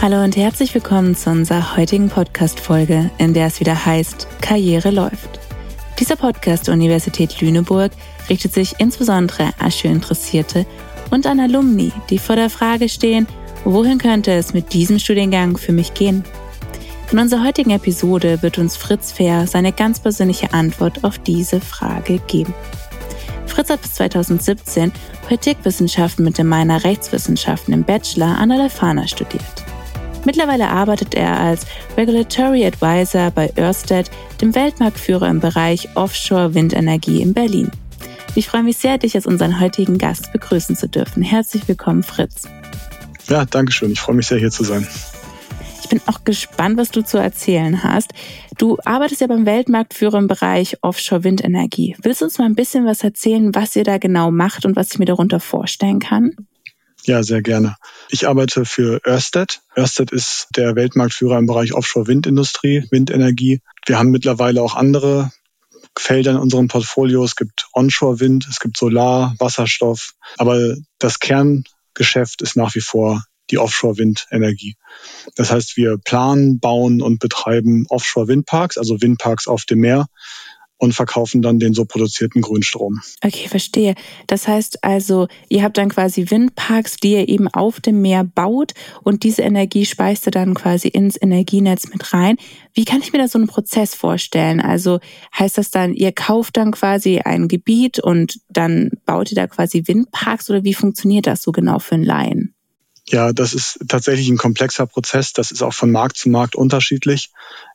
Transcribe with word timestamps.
Hallo 0.00 0.22
und 0.22 0.36
herzlich 0.36 0.72
willkommen 0.74 1.16
zu 1.16 1.28
unserer 1.28 1.76
heutigen 1.76 2.08
Podcast-Folge, 2.08 3.10
in 3.18 3.34
der 3.34 3.48
es 3.48 3.58
wieder 3.58 3.84
heißt 3.84 4.28
Karriere 4.40 4.92
läuft. 4.92 5.40
Dieser 5.98 6.14
Podcast 6.14 6.68
der 6.68 6.74
Universität 6.74 7.40
Lüneburg 7.40 7.90
richtet 8.30 8.54
sich 8.54 8.76
insbesondere 8.78 9.50
an 9.58 9.72
Schüler-Interessierte 9.72 10.66
und 11.10 11.26
an 11.26 11.40
Alumni, 11.40 11.90
die 12.10 12.20
vor 12.20 12.36
der 12.36 12.48
Frage 12.48 12.88
stehen, 12.88 13.26
wohin 13.64 13.98
könnte 13.98 14.30
es 14.30 14.54
mit 14.54 14.72
diesem 14.72 15.00
Studiengang 15.00 15.56
für 15.56 15.72
mich 15.72 15.94
gehen? 15.94 16.22
In 17.10 17.18
unserer 17.18 17.44
heutigen 17.44 17.70
Episode 17.70 18.40
wird 18.40 18.56
uns 18.58 18.76
Fritz 18.76 19.10
Fehr 19.10 19.48
seine 19.48 19.72
ganz 19.72 19.98
persönliche 19.98 20.54
Antwort 20.54 21.02
auf 21.02 21.18
diese 21.18 21.60
Frage 21.60 22.20
geben. 22.28 22.54
Fritz 23.46 23.68
hat 23.68 23.82
bis 23.82 23.94
2017 23.94 24.92
Politikwissenschaften 25.26 26.24
mit 26.24 26.38
dem 26.38 26.48
Minor 26.48 26.84
Rechtswissenschaften 26.84 27.74
im 27.74 27.82
Bachelor 27.82 28.38
an 28.38 28.50
der 28.50 28.58
Lefana 28.58 29.08
studiert. 29.08 29.67
Mittlerweile 30.24 30.68
arbeitet 30.68 31.14
er 31.14 31.38
als 31.38 31.66
Regulatory 31.96 32.66
Advisor 32.66 33.30
bei 33.30 33.52
Ørsted, 33.58 34.10
dem 34.40 34.54
Weltmarktführer 34.54 35.28
im 35.28 35.40
Bereich 35.40 35.88
Offshore-Windenergie 35.94 37.22
in 37.22 37.32
Berlin. 37.32 37.70
Ich 38.34 38.48
freue 38.48 38.62
mich 38.62 38.76
sehr, 38.76 38.98
dich 38.98 39.14
als 39.14 39.26
unseren 39.26 39.60
heutigen 39.60 39.98
Gast 39.98 40.32
begrüßen 40.32 40.76
zu 40.76 40.88
dürfen. 40.88 41.22
Herzlich 41.22 41.66
willkommen, 41.66 42.02
Fritz. 42.02 42.44
Ja, 43.28 43.44
danke 43.44 43.72
schön. 43.72 43.92
Ich 43.92 44.00
freue 44.00 44.16
mich 44.16 44.26
sehr, 44.26 44.38
hier 44.38 44.50
zu 44.50 44.64
sein. 44.64 44.86
Ich 45.82 45.88
bin 45.88 46.00
auch 46.06 46.24
gespannt, 46.24 46.76
was 46.76 46.90
du 46.90 47.02
zu 47.02 47.16
erzählen 47.16 47.82
hast. 47.82 48.12
Du 48.58 48.76
arbeitest 48.84 49.22
ja 49.22 49.26
beim 49.26 49.46
Weltmarktführer 49.46 50.18
im 50.18 50.26
Bereich 50.26 50.76
Offshore-Windenergie. 50.82 51.96
Willst 52.02 52.20
du 52.20 52.26
uns 52.26 52.38
mal 52.38 52.44
ein 52.44 52.54
bisschen 52.54 52.84
was 52.84 53.02
erzählen, 53.02 53.54
was 53.54 53.74
ihr 53.74 53.84
da 53.84 53.96
genau 53.96 54.30
macht 54.30 54.66
und 54.66 54.76
was 54.76 54.92
ich 54.92 54.98
mir 54.98 55.06
darunter 55.06 55.40
vorstellen 55.40 55.98
kann? 55.98 56.32
Ja, 57.08 57.22
sehr 57.22 57.40
gerne. 57.40 57.76
Ich 58.10 58.28
arbeite 58.28 58.66
für 58.66 59.00
Ørsted. 59.06 59.62
Ørsted 59.74 60.12
ist 60.12 60.48
der 60.54 60.76
Weltmarktführer 60.76 61.38
im 61.38 61.46
Bereich 61.46 61.72
Offshore-Windindustrie, 61.72 62.84
Windenergie. 62.90 63.62
Wir 63.86 63.98
haben 63.98 64.10
mittlerweile 64.10 64.60
auch 64.60 64.76
andere 64.76 65.32
Felder 65.96 66.32
in 66.32 66.36
unserem 66.36 66.68
Portfolio. 66.68 67.24
Es 67.24 67.34
gibt 67.34 67.68
Onshore-Wind, 67.72 68.46
es 68.50 68.60
gibt 68.60 68.76
Solar, 68.76 69.34
Wasserstoff. 69.38 70.16
Aber 70.36 70.76
das 70.98 71.18
Kerngeschäft 71.18 72.42
ist 72.42 72.56
nach 72.56 72.74
wie 72.74 72.82
vor 72.82 73.24
die 73.50 73.56
Offshore-Windenergie. 73.56 74.76
Das 75.34 75.50
heißt, 75.50 75.78
wir 75.78 75.96
planen, 75.96 76.60
bauen 76.60 77.00
und 77.00 77.20
betreiben 77.20 77.86
Offshore-Windparks, 77.88 78.76
also 78.76 79.00
Windparks 79.00 79.48
auf 79.48 79.64
dem 79.64 79.78
Meer 79.78 80.08
und 80.78 80.94
verkaufen 80.94 81.42
dann 81.42 81.58
den 81.58 81.74
so 81.74 81.84
produzierten 81.84 82.40
Grünstrom. 82.40 83.00
Okay, 83.22 83.48
verstehe. 83.48 83.94
Das 84.26 84.48
heißt 84.48 84.84
also, 84.84 85.28
ihr 85.48 85.62
habt 85.62 85.76
dann 85.76 85.88
quasi 85.90 86.30
Windparks, 86.30 86.96
die 86.96 87.12
ihr 87.12 87.28
eben 87.28 87.48
auf 87.48 87.80
dem 87.80 88.00
Meer 88.00 88.24
baut 88.24 88.72
und 89.02 89.24
diese 89.24 89.42
Energie 89.42 89.84
speist 89.84 90.26
ihr 90.26 90.30
dann 90.30 90.54
quasi 90.54 90.88
ins 90.88 91.20
Energienetz 91.20 91.88
mit 91.92 92.12
rein. 92.12 92.36
Wie 92.74 92.84
kann 92.84 93.00
ich 93.02 93.12
mir 93.12 93.18
da 93.18 93.28
so 93.28 93.38
einen 93.38 93.48
Prozess 93.48 93.94
vorstellen? 93.94 94.60
Also 94.60 95.00
heißt 95.36 95.58
das 95.58 95.70
dann, 95.70 95.94
ihr 95.94 96.12
kauft 96.12 96.56
dann 96.56 96.70
quasi 96.70 97.18
ein 97.18 97.48
Gebiet 97.48 97.98
und 97.98 98.40
dann 98.48 98.90
baut 99.04 99.32
ihr 99.32 99.36
da 99.36 99.46
quasi 99.46 99.82
Windparks 99.86 100.48
oder 100.48 100.64
wie 100.64 100.74
funktioniert 100.74 101.26
das 101.26 101.42
so 101.42 101.52
genau 101.52 101.78
für 101.80 101.96
einen 101.96 102.04
Laien? 102.04 102.54
Ja, 103.10 103.32
das 103.32 103.54
ist 103.54 103.78
tatsächlich 103.88 104.28
ein 104.28 104.36
komplexer 104.36 104.86
Prozess. 104.86 105.32
Das 105.32 105.50
ist 105.50 105.62
auch 105.62 105.72
von 105.72 105.90
Markt 105.90 106.18
zu 106.18 106.28
Markt 106.28 106.54
unterschiedlich. 106.54 107.30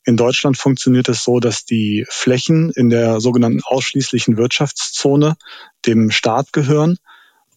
In 0.06 0.16
Deutschland 0.16 0.58
funktioniert 0.58 1.10
es 1.10 1.24
so, 1.24 1.40
dass 1.40 1.66
die 1.66 2.06
Flächen 2.08 2.70
in 2.70 2.90
der 2.90 3.20
sogenannten 3.20 3.62
ausschließlichen 3.64 4.38
Wirtschaftszone 4.38 5.36
dem 5.88 6.12
Staat 6.12 6.54
gehören 6.54 6.98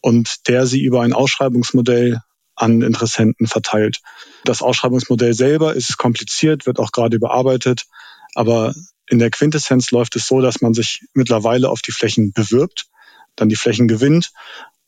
und 0.00 0.48
der 0.48 0.66
sie 0.66 0.82
über 0.82 1.02
ein 1.02 1.12
Ausschreibungsmodell 1.12 2.22
an 2.54 2.80
Interessenten 2.80 3.46
verteilt. 3.46 4.00
Das 4.44 4.62
Ausschreibungsmodell 4.62 5.34
selber 5.34 5.74
ist 5.74 5.98
kompliziert, 5.98 6.64
wird 6.64 6.78
auch 6.78 6.92
gerade 6.92 7.16
überarbeitet, 7.16 7.84
aber 8.34 8.74
in 9.06 9.18
der 9.18 9.30
Quintessenz 9.30 9.90
läuft 9.90 10.16
es 10.16 10.26
so, 10.26 10.40
dass 10.40 10.62
man 10.62 10.72
sich 10.72 11.02
mittlerweile 11.12 11.68
auf 11.68 11.82
die 11.82 11.92
Flächen 11.92 12.32
bewirbt, 12.32 12.86
dann 13.36 13.50
die 13.50 13.56
Flächen 13.56 13.86
gewinnt 13.86 14.32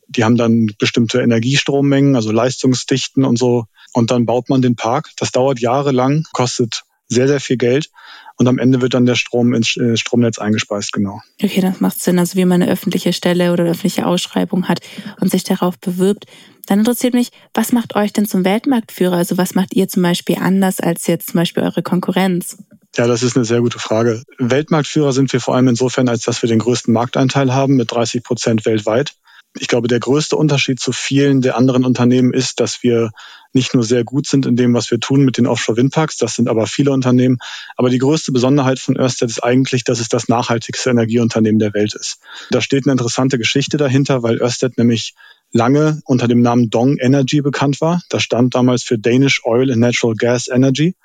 die 0.09 0.23
haben 0.23 0.35
dann 0.35 0.67
bestimmte 0.79 1.21
Energiestrommengen, 1.21 2.15
also 2.15 2.31
Leistungsdichten 2.31 3.23
und 3.25 3.37
so. 3.37 3.65
Und 3.93 4.11
dann 4.11 4.25
baut 4.25 4.49
man 4.49 4.61
den 4.61 4.75
Park. 4.75 5.09
Das 5.17 5.31
dauert 5.31 5.59
jahrelang, 5.59 6.25
kostet 6.33 6.83
sehr, 7.07 7.27
sehr 7.27 7.39
viel 7.39 7.57
Geld. 7.57 7.89
Und 8.37 8.47
am 8.47 8.57
Ende 8.57 8.81
wird 8.81 8.93
dann 8.93 9.05
der 9.05 9.15
Strom 9.15 9.53
ins 9.53 9.75
äh, 9.75 9.97
Stromnetz 9.97 10.39
eingespeist, 10.39 10.93
genau. 10.93 11.19
Okay, 11.43 11.59
das 11.59 11.81
macht 11.81 12.01
Sinn. 12.01 12.19
Also 12.19 12.37
wie 12.37 12.45
man 12.45 12.61
eine 12.61 12.71
öffentliche 12.71 13.11
Stelle 13.11 13.51
oder 13.51 13.63
eine 13.63 13.71
öffentliche 13.71 14.05
Ausschreibung 14.05 14.67
hat 14.69 14.79
und 15.19 15.29
sich 15.29 15.43
darauf 15.43 15.77
bewirbt. 15.77 16.25
Dann 16.65 16.79
interessiert 16.79 17.13
mich, 17.13 17.31
was 17.53 17.73
macht 17.73 17.95
euch 17.95 18.13
denn 18.13 18.25
zum 18.25 18.45
Weltmarktführer? 18.45 19.17
Also 19.17 19.37
was 19.37 19.55
macht 19.55 19.75
ihr 19.75 19.87
zum 19.89 20.03
Beispiel 20.03 20.37
anders 20.39 20.79
als 20.79 21.07
jetzt 21.07 21.31
zum 21.31 21.39
Beispiel 21.39 21.63
eure 21.63 21.81
Konkurrenz? 21.81 22.57
Ja, 22.95 23.07
das 23.07 23.23
ist 23.23 23.35
eine 23.35 23.45
sehr 23.45 23.59
gute 23.59 23.79
Frage. 23.79 24.23
Weltmarktführer 24.37 25.11
sind 25.11 25.31
wir 25.33 25.41
vor 25.41 25.55
allem 25.55 25.67
insofern, 25.67 26.07
als 26.07 26.21
dass 26.23 26.41
wir 26.41 26.47
den 26.47 26.59
größten 26.59 26.93
Markteinteil 26.93 27.53
haben 27.53 27.75
mit 27.75 27.91
30 27.91 28.23
Prozent 28.23 28.65
weltweit 28.65 29.15
ich 29.57 29.67
glaube, 29.67 29.87
der 29.87 29.99
größte 29.99 30.35
Unterschied 30.35 30.79
zu 30.79 30.91
vielen 30.91 31.41
der 31.41 31.57
anderen 31.57 31.83
Unternehmen 31.83 32.33
ist, 32.33 32.59
dass 32.59 32.83
wir 32.83 33.11
nicht 33.51 33.73
nur 33.73 33.83
sehr 33.83 34.03
gut 34.03 34.27
sind 34.27 34.45
in 34.45 34.55
dem, 34.55 34.73
was 34.73 34.91
wir 34.91 34.99
tun 34.99 35.25
mit 35.25 35.37
den 35.37 35.47
Offshore-Windparks, 35.47 36.17
das 36.17 36.35
sind 36.35 36.47
aber 36.47 36.67
viele 36.67 36.91
Unternehmen, 36.91 37.37
aber 37.75 37.89
die 37.89 37.97
größte 37.97 38.31
Besonderheit 38.31 38.79
von 38.79 38.97
Ørsted 38.97 39.29
ist 39.29 39.43
eigentlich, 39.43 39.83
dass 39.83 39.99
es 39.99 40.07
das 40.07 40.27
nachhaltigste 40.27 40.91
Energieunternehmen 40.91 41.57
der 41.57 41.73
Welt 41.73 41.95
ist. 41.95 42.19
Da 42.51 42.61
steht 42.61 42.85
eine 42.85 42.91
interessante 42.91 43.39
Geschichte 43.39 43.77
dahinter, 43.77 44.21
weil 44.21 44.41
Ørsted 44.41 44.77
nämlich 44.77 45.15
lange 45.51 45.99
unter 46.05 46.27
dem 46.27 46.41
Namen 46.41 46.69
Dong 46.69 46.97
Energy 46.97 47.41
bekannt 47.41 47.81
war. 47.81 48.01
Das 48.09 48.21
stand 48.21 48.53
damals 48.53 48.83
für 48.83 48.99
Danish 48.99 49.41
Oil 49.45 49.71
and 49.71 49.79
Natural 49.79 50.15
Gas 50.15 50.47
Energy. 50.47 50.95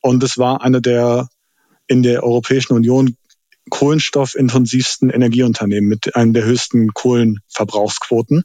Und 0.00 0.24
es 0.24 0.36
war 0.36 0.62
eine 0.62 0.80
der 0.80 1.28
in 1.86 2.02
der 2.02 2.22
Europäischen 2.24 2.72
Union 2.72 3.16
kohlenstoffintensivsten 3.70 5.10
Energieunternehmen 5.10 5.88
mit 5.88 6.16
einem 6.16 6.32
der 6.32 6.44
höchsten 6.44 6.92
Kohlenverbrauchsquoten. 6.92 8.44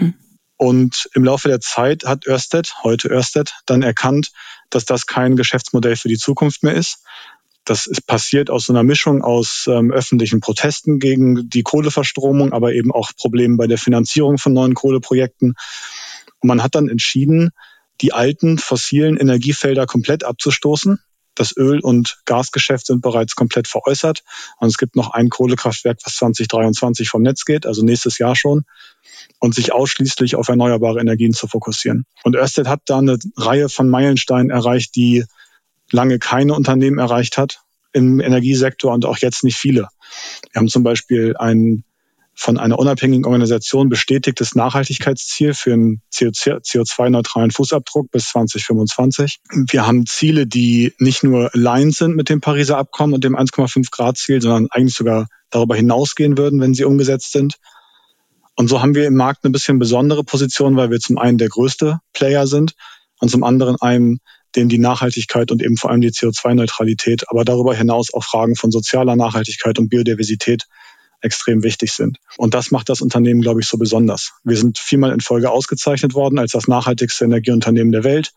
Mhm. 0.00 0.14
Und 0.56 1.08
im 1.14 1.24
Laufe 1.24 1.48
der 1.48 1.60
Zeit 1.60 2.04
hat 2.04 2.26
Ørsted, 2.26 2.74
heute 2.82 3.08
Ørsted, 3.08 3.54
dann 3.66 3.82
erkannt, 3.82 4.32
dass 4.70 4.84
das 4.84 5.06
kein 5.06 5.36
Geschäftsmodell 5.36 5.96
für 5.96 6.08
die 6.08 6.18
Zukunft 6.18 6.64
mehr 6.64 6.74
ist. 6.74 7.04
Das 7.64 7.86
ist 7.86 8.06
passiert 8.06 8.50
aus 8.50 8.66
so 8.66 8.72
einer 8.72 8.82
Mischung 8.82 9.22
aus 9.22 9.66
ähm, 9.68 9.92
öffentlichen 9.92 10.40
Protesten 10.40 10.98
gegen 10.98 11.48
die 11.48 11.62
Kohleverstromung, 11.62 12.52
aber 12.52 12.72
eben 12.72 12.90
auch 12.90 13.12
Problemen 13.16 13.56
bei 13.56 13.66
der 13.66 13.78
Finanzierung 13.78 14.38
von 14.38 14.52
neuen 14.52 14.74
Kohleprojekten. 14.74 15.54
Und 16.40 16.46
man 16.48 16.62
hat 16.62 16.74
dann 16.74 16.88
entschieden, 16.88 17.50
die 18.00 18.12
alten 18.12 18.58
fossilen 18.58 19.16
Energiefelder 19.16 19.86
komplett 19.86 20.24
abzustoßen 20.24 20.98
das 21.38 21.56
Öl- 21.56 21.80
und 21.80 22.18
Gasgeschäft 22.24 22.86
sind 22.86 23.00
bereits 23.00 23.34
komplett 23.34 23.68
veräußert. 23.68 24.22
Und 24.58 24.68
es 24.68 24.78
gibt 24.78 24.96
noch 24.96 25.10
ein 25.10 25.28
Kohlekraftwerk, 25.28 25.98
was 26.04 26.16
2023 26.16 27.08
vom 27.08 27.22
Netz 27.22 27.44
geht, 27.44 27.66
also 27.66 27.82
nächstes 27.82 28.18
Jahr 28.18 28.36
schon, 28.36 28.64
und 29.38 29.54
sich 29.54 29.72
ausschließlich 29.72 30.36
auf 30.36 30.48
erneuerbare 30.48 31.00
Energien 31.00 31.32
zu 31.32 31.46
fokussieren. 31.46 32.04
Und 32.24 32.36
Ørsted 32.36 32.68
hat 32.68 32.82
da 32.86 32.98
eine 32.98 33.18
Reihe 33.36 33.68
von 33.68 33.88
Meilensteinen 33.88 34.50
erreicht, 34.50 34.96
die 34.96 35.24
lange 35.90 36.18
keine 36.18 36.54
Unternehmen 36.54 36.98
erreicht 36.98 37.38
hat 37.38 37.60
im 37.92 38.20
Energiesektor 38.20 38.92
und 38.92 39.06
auch 39.06 39.18
jetzt 39.18 39.44
nicht 39.44 39.56
viele. 39.56 39.88
Wir 40.52 40.60
haben 40.60 40.68
zum 40.68 40.82
Beispiel 40.82 41.36
einen 41.36 41.84
von 42.40 42.56
einer 42.56 42.78
unabhängigen 42.78 43.24
Organisation 43.24 43.88
bestätigtes 43.88 44.54
Nachhaltigkeitsziel 44.54 45.54
für 45.54 45.72
einen 45.72 46.02
CO2-neutralen 46.12 47.50
Fußabdruck 47.50 48.12
bis 48.12 48.28
2025. 48.28 49.40
Wir 49.68 49.84
haben 49.84 50.06
Ziele, 50.06 50.46
die 50.46 50.94
nicht 51.00 51.24
nur 51.24 51.52
aligned 51.52 51.96
sind 51.96 52.14
mit 52.14 52.28
dem 52.28 52.40
Pariser 52.40 52.78
Abkommen 52.78 53.14
und 53.14 53.24
dem 53.24 53.36
1,5 53.36 53.90
Grad 53.90 54.18
Ziel, 54.18 54.40
sondern 54.40 54.68
eigentlich 54.70 54.94
sogar 54.94 55.26
darüber 55.50 55.74
hinausgehen 55.74 56.38
würden, 56.38 56.60
wenn 56.60 56.74
sie 56.74 56.84
umgesetzt 56.84 57.32
sind. 57.32 57.56
Und 58.54 58.68
so 58.68 58.80
haben 58.80 58.94
wir 58.94 59.08
im 59.08 59.16
Markt 59.16 59.44
eine 59.44 59.50
bisschen 59.50 59.80
besondere 59.80 60.22
Position, 60.22 60.76
weil 60.76 60.92
wir 60.92 61.00
zum 61.00 61.18
einen 61.18 61.38
der 61.38 61.48
größte 61.48 61.98
Player 62.12 62.46
sind 62.46 62.74
und 63.18 63.32
zum 63.32 63.42
anderen 63.42 63.80
einem, 63.80 64.20
dem 64.54 64.68
die 64.68 64.78
Nachhaltigkeit 64.78 65.50
und 65.50 65.60
eben 65.60 65.76
vor 65.76 65.90
allem 65.90 66.02
die 66.02 66.12
CO2-Neutralität, 66.12 67.24
aber 67.30 67.44
darüber 67.44 67.74
hinaus 67.74 68.14
auch 68.14 68.22
Fragen 68.22 68.54
von 68.54 68.70
sozialer 68.70 69.16
Nachhaltigkeit 69.16 69.80
und 69.80 69.88
Biodiversität 69.88 70.66
extrem 71.20 71.62
wichtig 71.62 71.92
sind. 71.92 72.18
Und 72.36 72.54
das 72.54 72.70
macht 72.70 72.88
das 72.88 73.00
Unternehmen, 73.00 73.40
glaube 73.40 73.60
ich, 73.60 73.66
so 73.66 73.76
besonders. 73.78 74.32
Wir 74.44 74.56
sind 74.56 74.78
viermal 74.78 75.12
in 75.12 75.20
Folge 75.20 75.50
ausgezeichnet 75.50 76.14
worden 76.14 76.38
als 76.38 76.52
das 76.52 76.68
nachhaltigste 76.68 77.24
Energieunternehmen 77.24 77.92
der 77.92 78.04
Welt. 78.04 78.32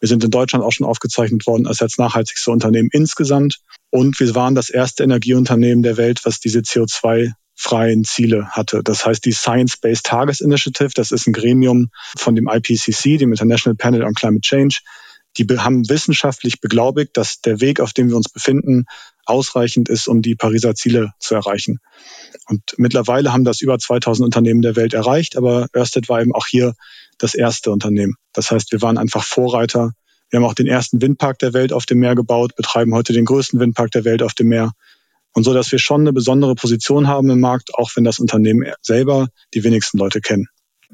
Wir 0.00 0.08
sind 0.08 0.24
in 0.24 0.30
Deutschland 0.30 0.64
auch 0.64 0.72
schon 0.72 0.86
aufgezeichnet 0.86 1.46
worden 1.46 1.66
als 1.66 1.78
das 1.78 1.98
nachhaltigste 1.98 2.50
Unternehmen 2.50 2.88
insgesamt. 2.92 3.58
Und 3.90 4.18
wir 4.18 4.34
waren 4.34 4.54
das 4.54 4.70
erste 4.70 5.04
Energieunternehmen 5.04 5.82
der 5.82 5.96
Welt, 5.96 6.20
was 6.24 6.40
diese 6.40 6.60
CO2 6.60 7.32
freien 7.54 8.04
Ziele 8.04 8.48
hatte. 8.48 8.82
Das 8.82 9.04
heißt, 9.04 9.22
die 9.24 9.32
Science-Based 9.32 10.06
Targets 10.06 10.40
Initiative, 10.40 10.90
das 10.94 11.10
ist 11.12 11.26
ein 11.26 11.34
Gremium 11.34 11.90
von 12.16 12.34
dem 12.34 12.48
IPCC, 12.48 13.18
dem 13.18 13.32
International 13.32 13.76
Panel 13.76 14.04
on 14.04 14.14
Climate 14.14 14.40
Change, 14.40 14.78
die 15.36 15.46
haben 15.58 15.88
wissenschaftlich 15.88 16.60
beglaubigt, 16.60 17.16
dass 17.16 17.40
der 17.40 17.60
Weg, 17.60 17.80
auf 17.80 17.92
dem 17.92 18.08
wir 18.08 18.16
uns 18.16 18.28
befinden, 18.28 18.84
ausreichend 19.26 19.88
ist, 19.88 20.08
um 20.08 20.22
die 20.22 20.34
Pariser 20.34 20.74
Ziele 20.74 21.12
zu 21.20 21.34
erreichen. 21.34 21.78
Und 22.46 22.62
mittlerweile 22.76 23.32
haben 23.32 23.44
das 23.44 23.60
über 23.60 23.78
2000 23.78 24.24
Unternehmen 24.24 24.62
der 24.62 24.76
Welt 24.76 24.92
erreicht, 24.92 25.36
aber 25.36 25.68
Ørsted 25.74 26.08
war 26.08 26.20
eben 26.20 26.34
auch 26.34 26.46
hier 26.46 26.74
das 27.18 27.34
erste 27.34 27.70
Unternehmen. 27.70 28.14
Das 28.32 28.50
heißt, 28.50 28.72
wir 28.72 28.82
waren 28.82 28.98
einfach 28.98 29.22
Vorreiter. 29.22 29.92
Wir 30.30 30.38
haben 30.38 30.46
auch 30.46 30.54
den 30.54 30.66
ersten 30.66 31.00
Windpark 31.00 31.38
der 31.38 31.52
Welt 31.52 31.72
auf 31.72 31.86
dem 31.86 31.98
Meer 31.98 32.14
gebaut, 32.14 32.56
betreiben 32.56 32.94
heute 32.94 33.12
den 33.12 33.24
größten 33.24 33.60
Windpark 33.60 33.90
der 33.92 34.04
Welt 34.04 34.22
auf 34.22 34.34
dem 34.34 34.48
Meer. 34.48 34.72
Und 35.32 35.44
so, 35.44 35.54
dass 35.54 35.70
wir 35.70 35.78
schon 35.78 36.00
eine 36.00 36.12
besondere 36.12 36.54
Position 36.56 37.06
haben 37.06 37.30
im 37.30 37.40
Markt, 37.40 37.74
auch 37.74 37.90
wenn 37.94 38.04
das 38.04 38.18
Unternehmen 38.18 38.72
selber 38.82 39.28
die 39.54 39.62
wenigsten 39.62 39.98
Leute 39.98 40.20
kennen. 40.20 40.48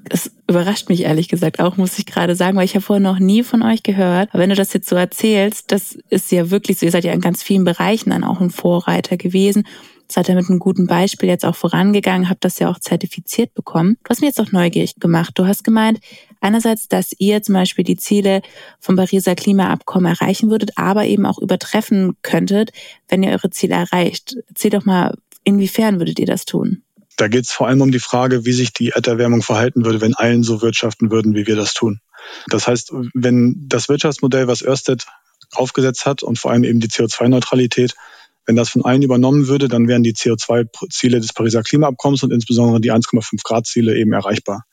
Das 0.08 0.30
überrascht 0.48 0.88
mich 0.88 1.02
ehrlich 1.02 1.28
gesagt 1.28 1.58
auch, 1.60 1.76
muss 1.76 1.98
ich 1.98 2.06
gerade 2.06 2.36
sagen, 2.36 2.56
weil 2.56 2.64
ich 2.64 2.74
habe 2.74 2.84
vorher 2.84 3.02
noch 3.02 3.18
nie 3.18 3.42
von 3.42 3.62
euch 3.62 3.82
gehört. 3.82 4.28
Aber 4.30 4.40
wenn 4.40 4.50
du 4.50 4.56
das 4.56 4.72
jetzt 4.72 4.88
so 4.88 4.96
erzählst, 4.96 5.72
das 5.72 5.98
ist 6.10 6.30
ja 6.30 6.50
wirklich 6.50 6.78
so, 6.78 6.86
ihr 6.86 6.92
seid 6.92 7.04
ja 7.04 7.12
in 7.12 7.20
ganz 7.20 7.42
vielen 7.42 7.64
Bereichen 7.64 8.10
dann 8.10 8.24
auch 8.24 8.40
ein 8.40 8.50
Vorreiter 8.50 9.16
gewesen. 9.16 9.66
Seid 10.08 10.28
ihr 10.28 10.36
mit 10.36 10.48
einem 10.48 10.60
guten 10.60 10.86
Beispiel 10.86 11.28
jetzt 11.28 11.44
auch 11.44 11.56
vorangegangen, 11.56 12.30
habt 12.30 12.44
das 12.44 12.60
ja 12.60 12.70
auch 12.70 12.78
zertifiziert 12.78 13.54
bekommen. 13.54 13.96
Du 14.04 14.10
hast 14.10 14.20
mir 14.20 14.28
jetzt 14.28 14.40
auch 14.40 14.52
neugierig 14.52 14.94
gemacht. 15.00 15.32
Du 15.34 15.46
hast 15.46 15.64
gemeint, 15.64 15.98
einerseits, 16.40 16.86
dass 16.86 17.12
ihr 17.18 17.42
zum 17.42 17.54
Beispiel 17.54 17.84
die 17.84 17.96
Ziele 17.96 18.42
vom 18.78 18.94
Pariser 18.94 19.34
Klimaabkommen 19.34 20.12
erreichen 20.12 20.48
würdet, 20.48 20.72
aber 20.76 21.06
eben 21.06 21.26
auch 21.26 21.38
übertreffen 21.38 22.16
könntet, 22.22 22.70
wenn 23.08 23.24
ihr 23.24 23.32
eure 23.32 23.50
Ziele 23.50 23.74
erreicht. 23.74 24.36
Erzähl 24.48 24.70
doch 24.70 24.84
mal, 24.84 25.16
inwiefern 25.42 25.98
würdet 25.98 26.20
ihr 26.20 26.26
das 26.26 26.44
tun? 26.44 26.82
Da 27.16 27.28
geht 27.28 27.44
es 27.44 27.52
vor 27.52 27.66
allem 27.66 27.80
um 27.80 27.90
die 27.90 27.98
Frage, 27.98 28.44
wie 28.44 28.52
sich 28.52 28.72
die 28.72 28.90
Erderwärmung 28.90 29.42
verhalten 29.42 29.84
würde, 29.84 30.00
wenn 30.00 30.14
allen 30.14 30.42
so 30.42 30.62
wirtschaften 30.62 31.10
würden, 31.10 31.34
wie 31.34 31.46
wir 31.46 31.56
das 31.56 31.74
tun. 31.74 32.00
Das 32.48 32.66
heißt, 32.66 32.92
wenn 33.14 33.66
das 33.68 33.88
Wirtschaftsmodell, 33.88 34.48
was 34.48 34.62
Ørsted 34.62 35.06
aufgesetzt 35.54 36.06
hat 36.06 36.22
und 36.22 36.38
vor 36.38 36.50
allem 36.50 36.64
eben 36.64 36.80
die 36.80 36.88
CO2-Neutralität, 36.88 37.94
wenn 38.46 38.56
das 38.56 38.70
von 38.70 38.84
allen 38.84 39.02
übernommen 39.02 39.48
würde, 39.48 39.68
dann 39.68 39.88
wären 39.88 40.02
die 40.02 40.14
CO2-Ziele 40.14 41.20
des 41.20 41.32
Pariser 41.32 41.62
Klimaabkommens 41.62 42.22
und 42.22 42.32
insbesondere 42.32 42.80
die 42.80 42.92
1,5 42.92 43.42
Grad-Ziele 43.42 43.96
eben 43.96 44.12
erreichbar. 44.12 44.64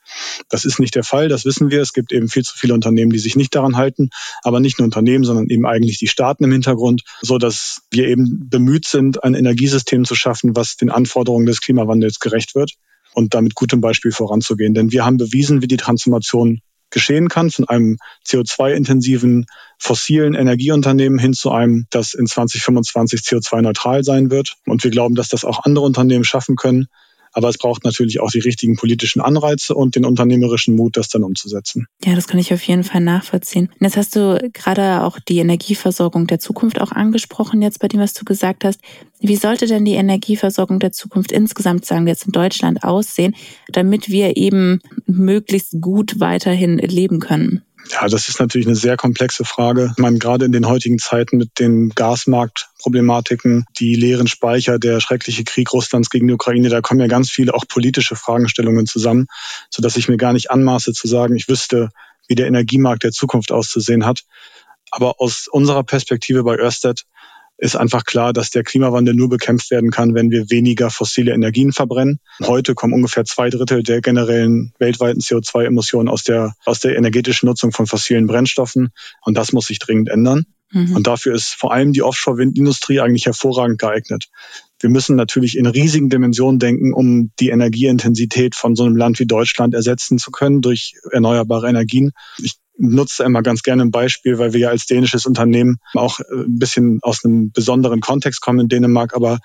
Das 0.48 0.64
ist 0.64 0.78
nicht 0.78 0.94
der 0.94 1.02
Fall, 1.04 1.28
das 1.28 1.44
wissen 1.44 1.70
wir. 1.70 1.82
Es 1.82 1.92
gibt 1.92 2.12
eben 2.12 2.28
viel 2.28 2.44
zu 2.44 2.56
viele 2.56 2.74
Unternehmen, 2.74 3.10
die 3.10 3.18
sich 3.18 3.36
nicht 3.36 3.54
daran 3.54 3.76
halten, 3.76 4.10
aber 4.42 4.60
nicht 4.60 4.78
nur 4.78 4.84
Unternehmen, 4.84 5.24
sondern 5.24 5.48
eben 5.48 5.66
eigentlich 5.66 5.98
die 5.98 6.08
Staaten 6.08 6.44
im 6.44 6.52
Hintergrund, 6.52 7.02
so 7.20 7.38
dass 7.38 7.82
wir 7.90 8.06
eben 8.06 8.48
bemüht 8.48 8.86
sind, 8.86 9.24
ein 9.24 9.34
Energiesystem 9.34 10.04
zu 10.04 10.14
schaffen, 10.14 10.54
was 10.54 10.76
den 10.76 10.90
Anforderungen 10.90 11.46
des 11.46 11.60
Klimawandels 11.60 12.20
gerecht 12.20 12.54
wird 12.54 12.72
und 13.14 13.34
damit 13.34 13.54
gutem 13.54 13.80
Beispiel 13.80 14.12
voranzugehen. 14.12 14.74
Denn 14.74 14.92
wir 14.92 15.04
haben 15.04 15.16
bewiesen, 15.16 15.62
wie 15.62 15.68
die 15.68 15.76
Transformation 15.76 16.60
geschehen 16.94 17.28
kann, 17.28 17.50
von 17.50 17.68
einem 17.68 17.98
CO2-intensiven 18.26 19.44
fossilen 19.78 20.34
Energieunternehmen 20.34 21.18
hin 21.18 21.34
zu 21.34 21.50
einem, 21.50 21.86
das 21.90 22.14
in 22.14 22.26
2025 22.26 23.20
CO2-neutral 23.20 24.02
sein 24.02 24.30
wird. 24.30 24.54
Und 24.64 24.82
wir 24.82 24.90
glauben, 24.90 25.14
dass 25.14 25.28
das 25.28 25.44
auch 25.44 25.64
andere 25.64 25.84
Unternehmen 25.84 26.24
schaffen 26.24 26.56
können. 26.56 26.86
Aber 27.34 27.48
es 27.48 27.58
braucht 27.58 27.84
natürlich 27.84 28.20
auch 28.20 28.30
die 28.30 28.38
richtigen 28.38 28.76
politischen 28.76 29.20
Anreize 29.20 29.74
und 29.74 29.96
den 29.96 30.04
unternehmerischen 30.04 30.76
Mut, 30.76 30.96
das 30.96 31.08
dann 31.08 31.24
umzusetzen. 31.24 31.86
Ja, 32.04 32.14
das 32.14 32.28
kann 32.28 32.38
ich 32.38 32.54
auf 32.54 32.62
jeden 32.62 32.84
Fall 32.84 33.00
nachvollziehen. 33.00 33.66
Und 33.66 33.84
jetzt 33.84 33.96
hast 33.96 34.16
du 34.16 34.38
gerade 34.52 35.02
auch 35.02 35.18
die 35.18 35.38
Energieversorgung 35.38 36.26
der 36.26 36.38
Zukunft 36.38 36.80
auch 36.80 36.92
angesprochen, 36.92 37.60
jetzt 37.60 37.80
bei 37.80 37.88
dem, 37.88 38.00
was 38.00 38.14
du 38.14 38.24
gesagt 38.24 38.64
hast. 38.64 38.80
Wie 39.20 39.36
sollte 39.36 39.66
denn 39.66 39.84
die 39.84 39.94
Energieversorgung 39.94 40.78
der 40.78 40.92
Zukunft 40.92 41.32
insgesamt, 41.32 41.84
sagen 41.84 42.06
wir 42.06 42.12
jetzt 42.12 42.26
in 42.26 42.32
Deutschland, 42.32 42.84
aussehen, 42.84 43.34
damit 43.68 44.08
wir 44.08 44.36
eben 44.36 44.80
möglichst 45.06 45.80
gut 45.80 46.20
weiterhin 46.20 46.78
leben 46.78 47.18
können? 47.18 47.62
Ja, 47.90 48.08
das 48.08 48.28
ist 48.28 48.40
natürlich 48.40 48.66
eine 48.66 48.76
sehr 48.76 48.96
komplexe 48.96 49.44
Frage. 49.44 49.92
Man 49.98 50.18
gerade 50.18 50.46
in 50.46 50.52
den 50.52 50.66
heutigen 50.66 50.98
Zeiten 50.98 51.36
mit 51.36 51.58
den 51.58 51.90
Gasmarktproblematiken, 51.90 53.66
die 53.78 53.94
leeren 53.94 54.26
Speicher, 54.26 54.78
der 54.78 55.00
schreckliche 55.00 55.44
Krieg 55.44 55.72
Russlands 55.72 56.10
gegen 56.10 56.26
die 56.26 56.34
Ukraine, 56.34 56.70
da 56.70 56.80
kommen 56.80 57.00
ja 57.00 57.06
ganz 57.06 57.30
viele 57.30 57.54
auch 57.54 57.64
politische 57.68 58.16
Fragestellungen 58.16 58.86
zusammen, 58.86 59.26
so 59.70 59.82
dass 59.82 59.96
ich 59.96 60.08
mir 60.08 60.16
gar 60.16 60.32
nicht 60.32 60.50
anmaße 60.50 60.92
zu 60.92 61.06
sagen, 61.06 61.36
ich 61.36 61.48
wüsste, 61.48 61.90
wie 62.26 62.34
der 62.34 62.46
Energiemarkt 62.46 63.04
der 63.04 63.12
Zukunft 63.12 63.52
auszusehen 63.52 64.06
hat. 64.06 64.22
Aber 64.90 65.20
aus 65.20 65.48
unserer 65.50 65.82
Perspektive 65.82 66.44
bei 66.44 66.56
Ørsted 66.56 67.04
ist 67.56 67.76
einfach 67.76 68.04
klar, 68.04 68.32
dass 68.32 68.50
der 68.50 68.64
Klimawandel 68.64 69.14
nur 69.14 69.28
bekämpft 69.28 69.70
werden 69.70 69.90
kann, 69.90 70.14
wenn 70.14 70.30
wir 70.30 70.50
weniger 70.50 70.90
fossile 70.90 71.32
Energien 71.32 71.72
verbrennen. 71.72 72.18
Heute 72.42 72.74
kommen 72.74 72.92
ungefähr 72.92 73.24
zwei 73.24 73.48
Drittel 73.48 73.82
der 73.82 74.00
generellen 74.00 74.72
weltweiten 74.78 75.20
CO2-Emissionen 75.20 76.08
aus 76.08 76.24
der, 76.24 76.54
aus 76.64 76.80
der 76.80 76.96
energetischen 76.96 77.46
Nutzung 77.46 77.72
von 77.72 77.86
fossilen 77.86 78.26
Brennstoffen. 78.26 78.90
Und 79.22 79.36
das 79.36 79.52
muss 79.52 79.66
sich 79.66 79.78
dringend 79.78 80.08
ändern. 80.08 80.46
Mhm. 80.72 80.96
Und 80.96 81.06
dafür 81.06 81.34
ist 81.34 81.54
vor 81.54 81.72
allem 81.72 81.92
die 81.92 82.02
Offshore-Windindustrie 82.02 83.00
eigentlich 83.00 83.26
hervorragend 83.26 83.78
geeignet. 83.78 84.26
Wir 84.80 84.90
müssen 84.90 85.14
natürlich 85.14 85.56
in 85.56 85.66
riesigen 85.66 86.10
Dimensionen 86.10 86.58
denken, 86.58 86.92
um 86.92 87.30
die 87.38 87.50
Energieintensität 87.50 88.56
von 88.56 88.74
so 88.74 88.84
einem 88.84 88.96
Land 88.96 89.20
wie 89.20 89.26
Deutschland 89.26 89.74
ersetzen 89.74 90.18
zu 90.18 90.32
können 90.32 90.60
durch 90.60 90.94
erneuerbare 91.10 91.68
Energien. 91.68 92.10
Ich 92.38 92.56
nutze 92.76 93.24
immer 93.24 93.42
ganz 93.42 93.62
gerne 93.62 93.82
ein 93.82 93.90
Beispiel, 93.90 94.38
weil 94.38 94.52
wir 94.52 94.60
ja 94.60 94.68
als 94.70 94.86
dänisches 94.86 95.26
Unternehmen 95.26 95.78
auch 95.94 96.20
äh, 96.20 96.24
ein 96.30 96.58
bisschen 96.58 96.98
aus 97.02 97.24
einem 97.24 97.52
besonderen 97.52 98.00
Kontext 98.00 98.40
kommen 98.40 98.60
in 98.60 98.68
Dänemark, 98.68 99.14
aber 99.14 99.38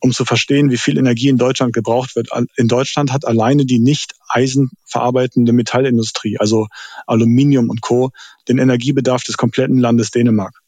um 0.00 0.10
zu 0.12 0.24
verstehen, 0.24 0.70
wie 0.70 0.78
viel 0.78 0.98
Energie 0.98 1.28
in 1.28 1.38
Deutschland 1.38 1.72
gebraucht 1.72 2.16
wird. 2.16 2.28
In 2.56 2.66
Deutschland 2.66 3.12
hat 3.12 3.24
alleine 3.24 3.64
die 3.64 3.78
nicht 3.78 4.14
eisenverarbeitende 4.28 5.52
Metallindustrie, 5.52 6.38
also 6.38 6.66
Aluminium 7.06 7.70
und 7.70 7.82
Co., 7.82 8.10
den 8.48 8.58
Energiebedarf 8.58 9.22
des 9.22 9.36
kompletten 9.36 9.78
Landes 9.78 10.10
Dänemark. 10.10 10.61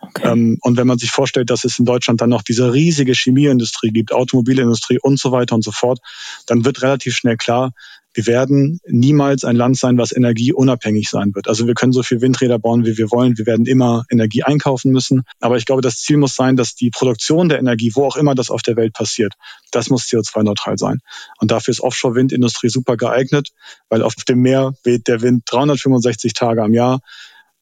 Okay. 0.00 0.28
Ähm, 0.28 0.58
und 0.62 0.76
wenn 0.76 0.86
man 0.86 0.98
sich 0.98 1.10
vorstellt, 1.10 1.50
dass 1.50 1.64
es 1.64 1.78
in 1.78 1.84
Deutschland 1.84 2.20
dann 2.20 2.30
noch 2.30 2.42
diese 2.42 2.72
riesige 2.72 3.12
Chemieindustrie 3.12 3.90
gibt, 3.90 4.12
Automobilindustrie 4.12 4.98
und 5.00 5.18
so 5.18 5.32
weiter 5.32 5.54
und 5.54 5.64
so 5.64 5.72
fort, 5.72 6.00
dann 6.46 6.64
wird 6.64 6.82
relativ 6.82 7.14
schnell 7.14 7.36
klar, 7.36 7.72
wir 8.14 8.26
werden 8.26 8.80
niemals 8.86 9.44
ein 9.44 9.54
Land 9.54 9.78
sein, 9.78 9.98
was 9.98 10.10
energieunabhängig 10.10 11.08
sein 11.08 11.36
wird. 11.36 11.46
Also 11.46 11.68
wir 11.68 11.74
können 11.74 11.92
so 11.92 12.02
viel 12.02 12.20
Windräder 12.20 12.58
bauen, 12.58 12.84
wie 12.84 12.98
wir 12.98 13.12
wollen. 13.12 13.38
Wir 13.38 13.46
werden 13.46 13.66
immer 13.66 14.06
Energie 14.10 14.42
einkaufen 14.42 14.90
müssen. 14.90 15.22
Aber 15.40 15.56
ich 15.56 15.66
glaube, 15.66 15.82
das 15.82 16.00
Ziel 16.00 16.16
muss 16.16 16.34
sein, 16.34 16.56
dass 16.56 16.74
die 16.74 16.90
Produktion 16.90 17.48
der 17.48 17.60
Energie, 17.60 17.92
wo 17.94 18.04
auch 18.04 18.16
immer 18.16 18.34
das 18.34 18.50
auf 18.50 18.62
der 18.62 18.76
Welt 18.76 18.92
passiert, 18.92 19.34
das 19.70 19.88
muss 19.88 20.08
CO2-neutral 20.08 20.78
sein. 20.78 20.98
Und 21.38 21.52
dafür 21.52 21.70
ist 21.70 21.80
Offshore-Windindustrie 21.80 22.70
super 22.70 22.96
geeignet, 22.96 23.50
weil 23.88 24.02
auf 24.02 24.14
dem 24.16 24.40
Meer 24.40 24.72
weht 24.82 25.06
der 25.06 25.22
Wind 25.22 25.44
365 25.46 26.32
Tage 26.32 26.62
am 26.62 26.74
Jahr 26.74 27.00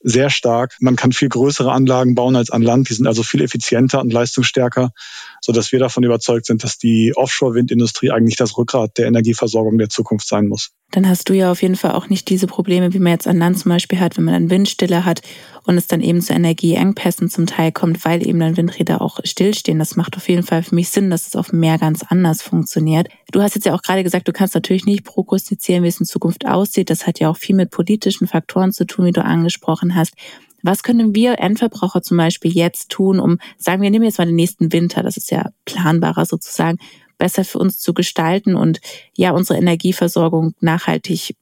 sehr 0.06 0.30
stark. 0.30 0.76
Man 0.78 0.94
kann 0.94 1.10
viel 1.10 1.28
größere 1.28 1.72
Anlagen 1.72 2.14
bauen 2.14 2.36
als 2.36 2.50
an 2.50 2.62
Land. 2.62 2.88
Die 2.88 2.94
sind 2.94 3.08
also 3.08 3.24
viel 3.24 3.42
effizienter 3.42 4.00
und 4.00 4.12
leistungsstärker, 4.12 4.92
so 5.40 5.52
dass 5.52 5.72
wir 5.72 5.80
davon 5.80 6.04
überzeugt 6.04 6.46
sind, 6.46 6.62
dass 6.62 6.78
die 6.78 7.12
Offshore-Windindustrie 7.16 8.12
eigentlich 8.12 8.36
das 8.36 8.56
Rückgrat 8.56 8.98
der 8.98 9.06
Energieversorgung 9.06 9.78
der 9.78 9.88
Zukunft 9.88 10.28
sein 10.28 10.46
muss. 10.46 10.70
Dann 10.92 11.08
hast 11.08 11.28
du 11.28 11.34
ja 11.34 11.50
auf 11.50 11.62
jeden 11.62 11.74
Fall 11.74 11.92
auch 11.92 12.08
nicht 12.08 12.28
diese 12.28 12.46
Probleme, 12.46 12.94
wie 12.94 13.00
man 13.00 13.12
jetzt 13.12 13.26
an 13.26 13.38
Land 13.38 13.58
zum 13.58 13.70
Beispiel 13.70 13.98
hat, 13.98 14.16
wenn 14.16 14.24
man 14.24 14.34
dann 14.34 14.50
Windstille 14.50 15.04
hat 15.04 15.20
und 15.64 15.76
es 15.76 15.88
dann 15.88 16.00
eben 16.00 16.22
zu 16.22 16.32
Energieengpässen 16.32 17.28
zum 17.28 17.46
Teil 17.46 17.72
kommt, 17.72 18.04
weil 18.04 18.26
eben 18.26 18.38
dann 18.38 18.56
Windräder 18.56 19.02
auch 19.02 19.18
stillstehen. 19.24 19.80
Das 19.80 19.96
macht 19.96 20.16
auf 20.16 20.28
jeden 20.28 20.44
Fall 20.44 20.62
für 20.62 20.76
mich 20.76 20.90
Sinn, 20.90 21.10
dass 21.10 21.26
es 21.26 21.34
auf 21.34 21.50
dem 21.50 21.58
Meer 21.60 21.78
ganz 21.78 22.04
anders 22.08 22.40
funktioniert. 22.40 23.08
Du 23.32 23.42
hast 23.42 23.56
jetzt 23.56 23.66
ja 23.66 23.74
auch 23.74 23.82
gerade 23.82 24.04
gesagt, 24.04 24.28
du 24.28 24.32
kannst 24.32 24.54
natürlich 24.54 24.86
nicht 24.86 25.04
prognostizieren, 25.04 25.82
wie 25.82 25.88
es 25.88 25.98
in 25.98 26.06
Zukunft 26.06 26.46
aussieht. 26.46 26.88
Das 26.88 27.06
hat 27.06 27.18
ja 27.18 27.30
auch 27.30 27.36
viel 27.36 27.56
mit 27.56 27.72
politischen 27.72 28.28
Faktoren 28.28 28.72
zu 28.72 28.86
tun, 28.86 29.06
wie 29.06 29.12
du 29.12 29.24
angesprochen 29.24 29.96
hast. 29.96 30.14
Was 30.62 30.82
können 30.82 31.14
wir 31.14 31.38
Endverbraucher 31.38 32.02
zum 32.02 32.16
Beispiel 32.16 32.52
jetzt 32.52 32.90
tun, 32.90 33.20
um, 33.20 33.38
sagen 33.58 33.82
wir, 33.82 33.90
nehmen 33.90 34.04
jetzt 34.04 34.18
mal 34.18 34.26
den 34.26 34.34
nächsten 34.34 34.72
Winter, 34.72 35.02
das 35.02 35.16
ist 35.16 35.30
ja 35.30 35.50
planbarer 35.64 36.24
sozusagen, 36.26 36.78
besser 37.18 37.44
für 37.44 37.58
uns 37.58 37.78
zu 37.78 37.94
gestalten 37.94 38.54
und 38.54 38.80
ja, 39.16 39.30
unsere 39.30 39.58
Energieversorgung 39.58 40.54
nachhaltig 40.60 41.36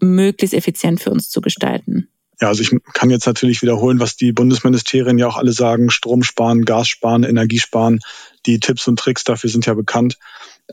möglichst 0.00 0.54
effizient 0.54 1.00
für 1.00 1.10
uns 1.10 1.30
zu 1.30 1.40
gestalten? 1.40 2.08
Ja, 2.40 2.48
also 2.48 2.62
ich 2.62 2.70
kann 2.92 3.10
jetzt 3.10 3.26
natürlich 3.26 3.62
wiederholen, 3.62 4.00
was 4.00 4.16
die 4.16 4.32
Bundesministerien 4.32 5.16
ja 5.16 5.28
auch 5.28 5.36
alle 5.36 5.52
sagen, 5.52 5.90
Strom 5.90 6.24
sparen, 6.24 6.64
Gas 6.64 6.88
sparen, 6.88 7.22
Energie 7.22 7.60
sparen. 7.60 8.00
Die 8.46 8.58
Tipps 8.58 8.88
und 8.88 8.98
Tricks 8.98 9.22
dafür 9.22 9.48
sind 9.48 9.66
ja 9.66 9.74
bekannt. 9.74 10.18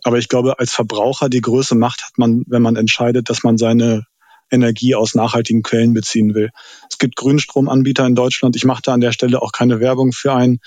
Aber 0.03 0.17
ich 0.17 0.29
glaube, 0.29 0.57
als 0.57 0.73
Verbraucher 0.73 1.29
die 1.29 1.41
größte 1.41 1.75
Macht 1.75 2.01
hat 2.03 2.17
man, 2.17 2.43
wenn 2.47 2.63
man 2.63 2.75
entscheidet, 2.75 3.29
dass 3.29 3.43
man 3.43 3.57
seine 3.59 4.05
Energie 4.49 4.95
aus 4.95 5.13
nachhaltigen 5.13 5.61
Quellen 5.61 5.93
beziehen 5.93 6.33
will. 6.33 6.49
Es 6.89 6.97
gibt 6.97 7.15
Grünstromanbieter 7.15 8.05
in 8.05 8.15
Deutschland. 8.15 8.55
Ich 8.55 8.65
mache 8.65 8.81
da 8.83 8.93
an 8.93 9.01
der 9.01 9.11
Stelle 9.11 9.39
auch 9.41 9.51
keine 9.51 9.79
Werbung 9.79 10.11
für 10.11 10.33
einen. 10.33 10.59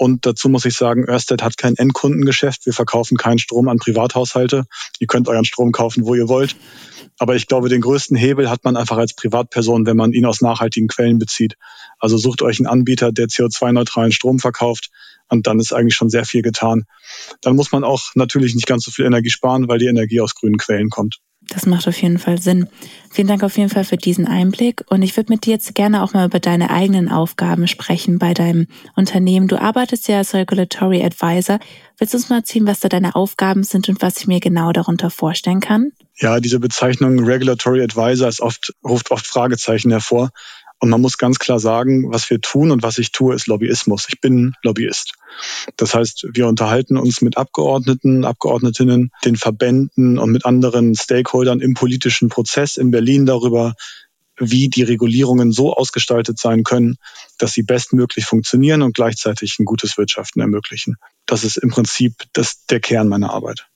Und 0.00 0.26
dazu 0.26 0.48
muss 0.48 0.64
ich 0.64 0.76
sagen, 0.76 1.08
Ørsted 1.08 1.42
hat 1.42 1.58
kein 1.58 1.74
Endkundengeschäft. 1.74 2.64
Wir 2.66 2.72
verkaufen 2.72 3.16
keinen 3.16 3.40
Strom 3.40 3.68
an 3.68 3.78
Privathaushalte. 3.78 4.64
Ihr 5.00 5.06
könnt 5.08 5.28
euren 5.28 5.44
Strom 5.44 5.72
kaufen, 5.72 6.06
wo 6.06 6.14
ihr 6.14 6.28
wollt. 6.28 6.54
Aber 7.18 7.34
ich 7.34 7.48
glaube, 7.48 7.68
den 7.68 7.80
größten 7.80 8.16
Hebel 8.16 8.48
hat 8.48 8.62
man 8.62 8.76
einfach 8.76 8.96
als 8.96 9.14
Privatperson, 9.14 9.86
wenn 9.86 9.96
man 9.96 10.12
ihn 10.12 10.24
aus 10.24 10.40
nachhaltigen 10.40 10.86
Quellen 10.86 11.18
bezieht. 11.18 11.54
Also 11.98 12.16
sucht 12.16 12.42
euch 12.42 12.60
einen 12.60 12.68
Anbieter, 12.68 13.10
der 13.10 13.26
CO2-neutralen 13.26 14.12
Strom 14.12 14.38
verkauft. 14.38 14.90
Und 15.28 15.48
dann 15.48 15.58
ist 15.58 15.72
eigentlich 15.72 15.96
schon 15.96 16.10
sehr 16.10 16.24
viel 16.24 16.42
getan. 16.42 16.84
Dann 17.42 17.56
muss 17.56 17.72
man 17.72 17.82
auch 17.82 18.00
natürlich 18.14 18.54
nicht 18.54 18.68
ganz 18.68 18.84
so 18.84 18.92
viel 18.92 19.04
Energie 19.04 19.30
sparen, 19.30 19.66
weil 19.66 19.80
die 19.80 19.88
Energie 19.88 20.20
aus 20.20 20.36
grünen 20.36 20.58
Quellen 20.58 20.90
kommt. 20.90 21.18
Das 21.50 21.64
macht 21.64 21.88
auf 21.88 22.00
jeden 22.00 22.18
Fall 22.18 22.40
Sinn. 22.40 22.68
Vielen 23.10 23.28
Dank 23.28 23.42
auf 23.42 23.56
jeden 23.56 23.70
Fall 23.70 23.84
für 23.84 23.96
diesen 23.96 24.26
Einblick. 24.26 24.84
Und 24.88 25.02
ich 25.02 25.16
würde 25.16 25.32
mit 25.32 25.46
dir 25.46 25.54
jetzt 25.54 25.74
gerne 25.74 26.02
auch 26.02 26.12
mal 26.12 26.26
über 26.26 26.40
deine 26.40 26.70
eigenen 26.70 27.10
Aufgaben 27.10 27.66
sprechen 27.66 28.18
bei 28.18 28.34
deinem 28.34 28.66
Unternehmen. 28.96 29.48
Du 29.48 29.60
arbeitest 29.60 30.08
ja 30.08 30.18
als 30.18 30.34
Regulatory 30.34 31.02
Advisor. 31.02 31.58
Willst 31.96 32.12
du 32.12 32.18
uns 32.18 32.28
mal 32.28 32.36
erzählen, 32.36 32.66
was 32.66 32.80
da 32.80 32.88
deine 32.88 33.16
Aufgaben 33.16 33.64
sind 33.64 33.88
und 33.88 34.02
was 34.02 34.18
ich 34.18 34.26
mir 34.26 34.40
genau 34.40 34.72
darunter 34.72 35.10
vorstellen 35.10 35.60
kann? 35.60 35.92
Ja, 36.20 36.40
diese 36.40 36.60
Bezeichnung 36.60 37.24
Regulatory 37.24 37.82
Advisor 37.82 38.28
ist 38.28 38.40
oft, 38.40 38.74
ruft 38.84 39.10
oft 39.10 39.26
Fragezeichen 39.26 39.90
hervor. 39.90 40.30
Und 40.80 40.90
man 40.90 41.00
muss 41.00 41.18
ganz 41.18 41.38
klar 41.38 41.58
sagen, 41.58 42.12
was 42.12 42.30
wir 42.30 42.40
tun 42.40 42.70
und 42.70 42.82
was 42.82 42.98
ich 42.98 43.10
tue, 43.10 43.34
ist 43.34 43.48
Lobbyismus. 43.48 44.06
Ich 44.08 44.20
bin 44.20 44.54
Lobbyist. 44.62 45.14
Das 45.76 45.94
heißt, 45.94 46.28
wir 46.32 46.46
unterhalten 46.46 46.96
uns 46.96 47.20
mit 47.20 47.36
Abgeordneten, 47.36 48.24
Abgeordnetinnen, 48.24 49.10
den 49.24 49.36
Verbänden 49.36 50.18
und 50.18 50.30
mit 50.30 50.46
anderen 50.46 50.94
Stakeholdern 50.94 51.60
im 51.60 51.74
politischen 51.74 52.28
Prozess 52.28 52.76
in 52.76 52.90
Berlin 52.90 53.26
darüber, 53.26 53.74
wie 54.38 54.68
die 54.68 54.84
Regulierungen 54.84 55.50
so 55.50 55.74
ausgestaltet 55.74 56.38
sein 56.38 56.62
können, 56.62 56.96
dass 57.38 57.52
sie 57.52 57.62
bestmöglich 57.62 58.24
funktionieren 58.24 58.82
und 58.82 58.94
gleichzeitig 58.94 59.58
ein 59.58 59.64
gutes 59.64 59.98
Wirtschaften 59.98 60.40
ermöglichen. 60.40 60.96
Das 61.26 61.42
ist 61.42 61.56
im 61.56 61.70
Prinzip 61.70 62.14
das, 62.32 62.64
der 62.66 62.78
Kern 62.78 63.08
meiner 63.08 63.30
Arbeit. 63.30 63.66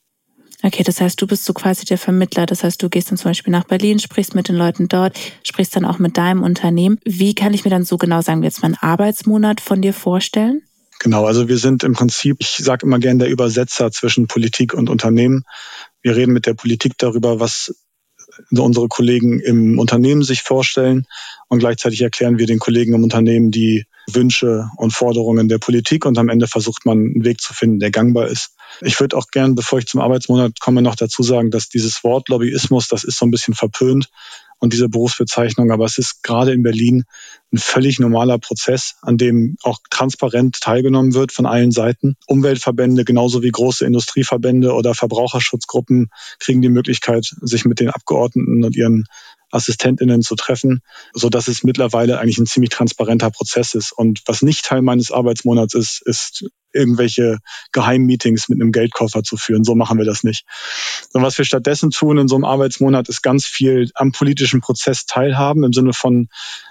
Okay, 0.63 0.85
das 0.85 1.01
heißt, 1.01 1.21
du 1.21 1.27
bist 1.27 1.45
so 1.45 1.53
quasi 1.53 1.85
der 1.85 1.99
Vermittler. 1.99 2.47
Das 2.47 2.63
heißt, 2.63 2.83
du 2.83 2.89
gehst 2.89 3.11
dann 3.11 3.19
zum 3.19 3.31
Beispiel 3.31 3.51
nach 3.51 3.65
Berlin, 3.65 3.99
sprichst 3.99 4.35
mit 4.35 4.49
den 4.49 4.57
Leuten 4.57 4.87
dort, 4.89 5.19
sprichst 5.43 5.75
dann 5.75 5.85
auch 5.85 5.99
mit 5.99 6.17
deinem 6.17 6.43
Unternehmen. 6.43 6.99
Wie 7.05 7.35
kann 7.35 7.53
ich 7.53 7.65
mir 7.65 7.71
dann 7.71 7.85
so 7.85 7.99
genau, 7.99 8.21
sagen 8.23 8.43
wir 8.43 8.49
jetzt 8.49 8.63
mal, 8.63 8.67
einen 8.67 8.79
Arbeitsmonat 8.81 9.61
von 9.61 9.83
dir 9.83 9.93
vorstellen? 9.93 10.63
Genau, 11.01 11.27
also 11.27 11.49
wir 11.49 11.59
sind 11.59 11.83
im 11.83 11.95
Prinzip, 11.95 12.37
ich 12.39 12.59
sage 12.59 12.87
immer 12.87 13.01
gern, 13.01 13.19
der 13.19 13.29
Übersetzer 13.29 13.91
zwischen 13.91 14.29
Politik 14.29 14.73
und 14.73 14.89
Unternehmen. 14.89 15.43
Wir 16.01 16.15
reden 16.15 16.33
mit 16.33 16.47
der 16.47 16.55
Politik 16.55 16.93
darüber, 16.97 17.41
was 17.41 17.75
unsere 18.51 18.87
Kollegen 18.87 19.41
im 19.41 19.81
Unternehmen 19.81 20.23
sich 20.23 20.43
vorstellen 20.43 21.07
und 21.49 21.59
gleichzeitig 21.59 22.01
erklären 22.03 22.39
wir 22.39 22.47
den 22.47 22.61
Kollegen 22.61 22.95
im 22.95 23.03
Unternehmen 23.03 23.51
die 23.51 23.85
Wünsche 24.11 24.71
und 24.77 24.93
Forderungen 24.93 25.49
der 25.49 25.59
Politik 25.59 26.07
und 26.07 26.19
am 26.19 26.29
Ende 26.29 26.47
versucht 26.47 26.87
man 26.87 26.99
einen 26.99 27.25
Weg 27.25 27.41
zu 27.41 27.53
finden, 27.53 27.79
der 27.79 27.91
gangbar 27.91 28.29
ist. 28.29 28.55
Ich 28.81 28.99
würde 29.01 29.17
auch 29.17 29.27
gern, 29.29 29.55
bevor 29.55 29.79
ich 29.79 29.87
zum 29.87 30.01
Arbeitsmonat 30.01 30.61
komme, 30.61 30.83
noch 30.83 30.97
dazu 30.97 31.23
sagen, 31.23 31.51
dass 31.51 31.69
dieses 31.69 32.03
Wort 32.05 32.29
Lobbyismus, 32.29 32.89
das 32.89 33.05
ist 33.05 33.19
so 33.19 33.27
ein 33.27 33.31
bisschen 33.31 33.55
verpönt 33.55 34.09
und 34.63 34.73
diese 34.73 34.89
Berufsbezeichnung, 34.89 35.73
aber 35.73 35.85
es 35.85 35.99
ist 35.99 36.23
gerade 36.23 36.53
in 36.53 36.63
Berlin 36.63 37.05
ein 37.53 37.59
völlig 37.59 37.99
normaler 37.99 38.39
Prozess, 38.39 38.95
an 39.03 39.19
dem 39.19 39.57
auch 39.65 39.79
transparent 39.91 40.61
teilgenommen 40.61 41.15
wird 41.15 41.33
von 41.33 41.47
allen 41.47 41.73
Seiten. 41.73 42.17
Umweltverbände 42.29 43.05
genauso 43.05 43.43
wie 43.43 43.51
große 43.51 43.85
Industrieverbände 43.85 44.73
oder 44.73 44.95
Verbraucherschutzgruppen 44.95 46.11
kriegen 46.39 46.63
die 46.63 46.69
Möglichkeit, 46.69 47.35
sich 47.41 47.65
mit 47.65 47.81
den 47.81 47.91
Abgeordneten 47.91 48.65
und 48.65 48.77
ihren 48.77 49.05
Assistentinnen 49.53 50.23
zu 50.23 50.35
treffen, 50.35 50.81
so 51.13 51.29
dass 51.29 51.47
es 51.47 51.63
mittlerweile 51.63 52.19
eigentlich 52.19 52.39
ein 52.39 52.47
ziemlich 52.47 52.71
transparenter 52.71 53.31
Prozess 53.31 53.75
ist. 53.75 53.93
Und 53.93 54.23
was 54.27 54.43
nicht 54.43 54.65
Teil 54.65 54.83
meines 54.83 55.13
Arbeitsmonats 55.13 55.75
ist, 55.75 56.03
ist 56.05 56.47
irgendwelche 56.73 57.39
Geheimmeetings 57.73 58.49
mit 58.49 58.61
einem 58.61 58.73
Geldkoffer 58.73 59.23
zu 59.23 59.37
führen. 59.37 59.63
So 59.63 59.75
machen 59.75 59.99
wir 59.99 60.07
das 60.07 60.25
nicht. 60.25 60.45
Und 61.13 61.23
was 61.23 61.37
wir 61.37 61.45
stattdessen 61.45 61.91
tun 61.91 62.19
in 62.19 62.29
so 62.29 62.35
einem 62.35 62.45
Arbeitsmonat, 62.45 63.09
ist 63.09 63.23
ganz 63.23 63.45
viel 63.45 63.91
am 63.95 64.13
politischen 64.13 64.63
Prozess 64.63 65.05
teilhaben, 65.05 65.65
im 65.65 65.73
Sinne 65.73 65.93
von 65.93 66.29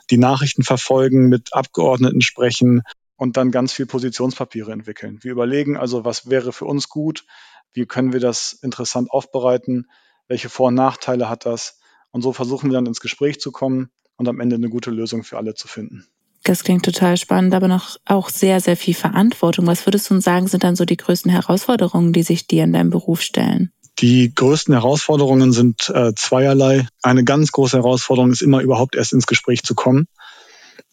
die 0.09 0.17
Nachrichten 0.17 0.63
verfolgen, 0.63 1.29
mit 1.29 1.53
Abgeordneten 1.53 2.21
sprechen 2.21 2.81
und 3.15 3.37
dann 3.37 3.51
ganz 3.51 3.71
viel 3.71 3.85
Positionspapiere 3.85 4.71
entwickeln. 4.71 5.19
Wir 5.21 5.31
überlegen 5.31 5.77
also, 5.77 6.03
was 6.03 6.31
wäre 6.31 6.51
für 6.51 6.65
uns 6.65 6.89
gut, 6.89 7.23
wie 7.71 7.85
können 7.85 8.13
wir 8.13 8.19
das 8.19 8.53
interessant 8.53 9.11
aufbereiten, 9.11 9.85
welche 10.27 10.49
Vor- 10.49 10.69
und 10.69 10.73
Nachteile 10.73 11.29
hat 11.29 11.45
das 11.45 11.80
und 12.11 12.21
so 12.21 12.33
versuchen 12.33 12.69
wir 12.69 12.75
dann 12.75 12.85
ins 12.85 12.99
Gespräch 12.99 13.39
zu 13.39 13.51
kommen 13.51 13.89
und 14.17 14.27
am 14.27 14.39
Ende 14.39 14.55
eine 14.55 14.69
gute 14.69 14.91
Lösung 14.91 15.23
für 15.23 15.37
alle 15.37 15.55
zu 15.55 15.67
finden. 15.67 16.05
Das 16.43 16.63
klingt 16.63 16.83
total 16.83 17.17
spannend, 17.17 17.53
aber 17.53 17.67
noch 17.67 17.97
auch 18.05 18.29
sehr, 18.29 18.59
sehr 18.61 18.75
viel 18.75 18.95
Verantwortung. 18.95 19.67
Was 19.67 19.85
würdest 19.85 20.09
du 20.09 20.19
sagen, 20.19 20.47
sind 20.47 20.63
dann 20.63 20.75
so 20.75 20.85
die 20.85 20.97
größten 20.97 21.29
Herausforderungen, 21.29 22.13
die 22.13 22.23
sich 22.23 22.47
dir 22.47 22.63
in 22.63 22.73
deinem 22.73 22.89
Beruf 22.89 23.21
stellen? 23.21 23.71
Die 23.99 24.33
größten 24.33 24.73
Herausforderungen 24.73 25.51
sind 25.51 25.89
äh, 25.93 26.13
zweierlei. 26.15 26.87
Eine 27.03 27.23
ganz 27.23 27.51
große 27.51 27.77
Herausforderung 27.77 28.31
ist 28.31 28.41
immer 28.41 28.61
überhaupt 28.61 28.95
erst 28.95 29.13
ins 29.13 29.27
Gespräch 29.27 29.61
zu 29.61 29.75
kommen. 29.75 30.07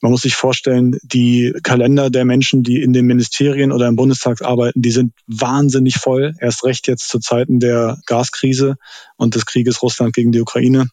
Man 0.00 0.12
muss 0.12 0.22
sich 0.22 0.36
vorstellen, 0.36 0.98
die 1.02 1.54
Kalender 1.62 2.10
der 2.10 2.24
Menschen, 2.24 2.62
die 2.62 2.82
in 2.82 2.92
den 2.92 3.06
Ministerien 3.06 3.72
oder 3.72 3.88
im 3.88 3.96
Bundestag 3.96 4.42
arbeiten, 4.42 4.82
die 4.82 4.90
sind 4.90 5.12
wahnsinnig 5.26 5.96
voll. 5.96 6.34
Erst 6.38 6.64
recht 6.64 6.86
jetzt 6.86 7.08
zu 7.08 7.18
Zeiten 7.18 7.58
der 7.58 7.98
Gaskrise 8.06 8.76
und 9.16 9.34
des 9.34 9.46
Krieges 9.46 9.82
Russland 9.82 10.14
gegen 10.14 10.30
die 10.30 10.40
Ukraine. 10.40 10.88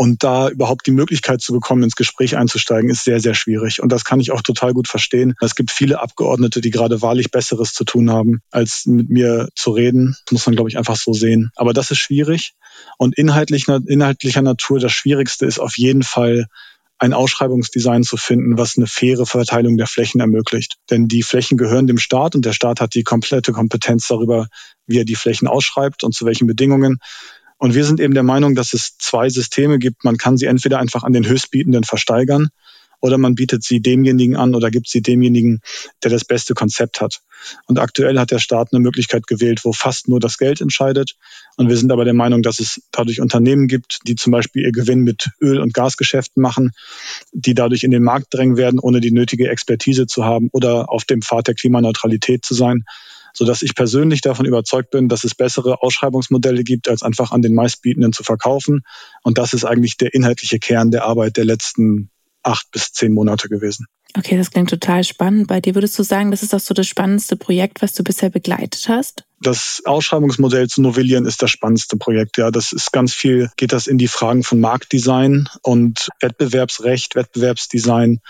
Und 0.00 0.24
da 0.24 0.48
überhaupt 0.48 0.86
die 0.86 0.92
Möglichkeit 0.92 1.42
zu 1.42 1.52
bekommen, 1.52 1.82
ins 1.82 1.94
Gespräch 1.94 2.34
einzusteigen, 2.34 2.88
ist 2.88 3.04
sehr, 3.04 3.20
sehr 3.20 3.34
schwierig. 3.34 3.82
Und 3.82 3.92
das 3.92 4.02
kann 4.02 4.18
ich 4.18 4.32
auch 4.32 4.40
total 4.40 4.72
gut 4.72 4.88
verstehen. 4.88 5.34
Es 5.42 5.54
gibt 5.54 5.70
viele 5.70 6.00
Abgeordnete, 6.00 6.62
die 6.62 6.70
gerade 6.70 7.02
wahrlich 7.02 7.30
Besseres 7.30 7.74
zu 7.74 7.84
tun 7.84 8.10
haben, 8.10 8.40
als 8.50 8.86
mit 8.86 9.10
mir 9.10 9.50
zu 9.54 9.72
reden. 9.72 10.16
Das 10.24 10.32
muss 10.32 10.46
man, 10.46 10.54
glaube 10.54 10.70
ich, 10.70 10.78
einfach 10.78 10.96
so 10.96 11.12
sehen. 11.12 11.50
Aber 11.54 11.74
das 11.74 11.90
ist 11.90 11.98
schwierig. 11.98 12.54
Und 12.96 13.18
inhaltlicher, 13.18 13.78
inhaltlicher 13.86 14.40
Natur, 14.40 14.80
das 14.80 14.92
Schwierigste 14.92 15.44
ist 15.44 15.58
auf 15.58 15.76
jeden 15.76 16.02
Fall, 16.02 16.46
ein 16.96 17.14
Ausschreibungsdesign 17.14 18.02
zu 18.02 18.18
finden, 18.18 18.58
was 18.58 18.76
eine 18.76 18.86
faire 18.86 19.24
Verteilung 19.24 19.78
der 19.78 19.86
Flächen 19.86 20.20
ermöglicht. 20.20 20.76
Denn 20.90 21.08
die 21.08 21.22
Flächen 21.22 21.56
gehören 21.56 21.86
dem 21.86 21.98
Staat 21.98 22.34
und 22.34 22.44
der 22.44 22.52
Staat 22.52 22.80
hat 22.80 22.94
die 22.94 23.04
komplette 23.04 23.52
Kompetenz 23.52 24.06
darüber, 24.08 24.48
wie 24.86 24.98
er 24.98 25.06
die 25.06 25.14
Flächen 25.14 25.48
ausschreibt 25.48 26.04
und 26.04 26.14
zu 26.14 26.26
welchen 26.26 26.46
Bedingungen. 26.46 26.98
Und 27.60 27.74
wir 27.74 27.84
sind 27.84 28.00
eben 28.00 28.14
der 28.14 28.22
Meinung, 28.22 28.54
dass 28.54 28.72
es 28.72 28.96
zwei 28.96 29.28
Systeme 29.28 29.78
gibt. 29.78 30.02
Man 30.02 30.16
kann 30.16 30.38
sie 30.38 30.46
entweder 30.46 30.78
einfach 30.78 31.04
an 31.04 31.12
den 31.12 31.26
Höchstbietenden 31.26 31.84
versteigern 31.84 32.48
oder 33.00 33.18
man 33.18 33.34
bietet 33.34 33.62
sie 33.62 33.80
demjenigen 33.80 34.34
an 34.34 34.54
oder 34.54 34.70
gibt 34.70 34.88
sie 34.88 35.02
demjenigen, 35.02 35.60
der 36.02 36.10
das 36.10 36.24
beste 36.24 36.54
Konzept 36.54 37.02
hat. 37.02 37.20
Und 37.66 37.78
aktuell 37.78 38.18
hat 38.18 38.30
der 38.30 38.38
Staat 38.38 38.72
eine 38.72 38.80
Möglichkeit 38.80 39.26
gewählt, 39.26 39.60
wo 39.64 39.74
fast 39.74 40.08
nur 40.08 40.20
das 40.20 40.38
Geld 40.38 40.62
entscheidet. 40.62 41.16
Und 41.58 41.68
wir 41.68 41.76
sind 41.76 41.92
aber 41.92 42.06
der 42.06 42.14
Meinung, 42.14 42.42
dass 42.42 42.60
es 42.60 42.80
dadurch 42.92 43.20
Unternehmen 43.20 43.68
gibt, 43.68 44.00
die 44.06 44.14
zum 44.14 44.30
Beispiel 44.30 44.64
ihr 44.64 44.72
Gewinn 44.72 45.00
mit 45.00 45.28
Öl- 45.42 45.60
und 45.60 45.74
Gasgeschäften 45.74 46.42
machen, 46.42 46.72
die 47.32 47.52
dadurch 47.52 47.82
in 47.82 47.90
den 47.90 48.02
Markt 48.02 48.32
drängen 48.32 48.56
werden, 48.56 48.80
ohne 48.80 49.02
die 49.02 49.12
nötige 49.12 49.50
Expertise 49.50 50.06
zu 50.06 50.24
haben 50.24 50.48
oder 50.52 50.90
auf 50.90 51.04
dem 51.04 51.20
Pfad 51.20 51.48
der 51.48 51.54
Klimaneutralität 51.54 52.42
zu 52.42 52.54
sein 52.54 52.84
so 53.40 53.46
dass 53.46 53.62
ich 53.62 53.74
persönlich 53.74 54.20
davon 54.20 54.44
überzeugt 54.44 54.90
bin, 54.90 55.08
dass 55.08 55.24
es 55.24 55.34
bessere 55.34 55.82
Ausschreibungsmodelle 55.82 56.62
gibt, 56.62 56.90
als 56.90 57.02
einfach 57.02 57.30
an 57.32 57.40
den 57.40 57.54
meistbietenden 57.54 58.12
zu 58.12 58.22
verkaufen. 58.22 58.82
Und 59.22 59.38
das 59.38 59.54
ist 59.54 59.64
eigentlich 59.64 59.96
der 59.96 60.12
inhaltliche 60.12 60.58
Kern 60.58 60.90
der 60.90 61.06
Arbeit 61.06 61.38
der 61.38 61.46
letzten 61.46 62.10
acht 62.42 62.70
bis 62.70 62.92
zehn 62.92 63.14
Monate 63.14 63.48
gewesen. 63.48 63.86
Okay, 64.14 64.36
das 64.36 64.50
klingt 64.50 64.68
total 64.68 65.04
spannend. 65.04 65.46
Bei 65.46 65.62
dir 65.62 65.74
würdest 65.74 65.98
du 65.98 66.02
sagen, 66.02 66.30
das 66.32 66.42
ist 66.42 66.54
auch 66.54 66.60
so 66.60 66.74
das 66.74 66.86
spannendste 66.86 67.36
Projekt, 67.36 67.80
was 67.80 67.94
du 67.94 68.04
bisher 68.04 68.28
begleitet 68.28 68.90
hast? 68.90 69.24
Das 69.40 69.80
Ausschreibungsmodell 69.86 70.68
zu 70.68 70.82
novellieren 70.82 71.24
ist 71.24 71.40
das 71.40 71.50
spannendste 71.50 71.96
Projekt. 71.96 72.36
Ja, 72.36 72.50
das 72.50 72.72
ist 72.72 72.92
ganz 72.92 73.14
viel, 73.14 73.50
geht 73.56 73.72
das 73.72 73.86
in 73.86 73.96
die 73.96 74.08
Fragen 74.08 74.42
von 74.42 74.60
Marktdesign 74.60 75.48
und 75.62 76.10
Wettbewerbsrecht, 76.20 77.14
Wettbewerbsdesign, 77.14 78.20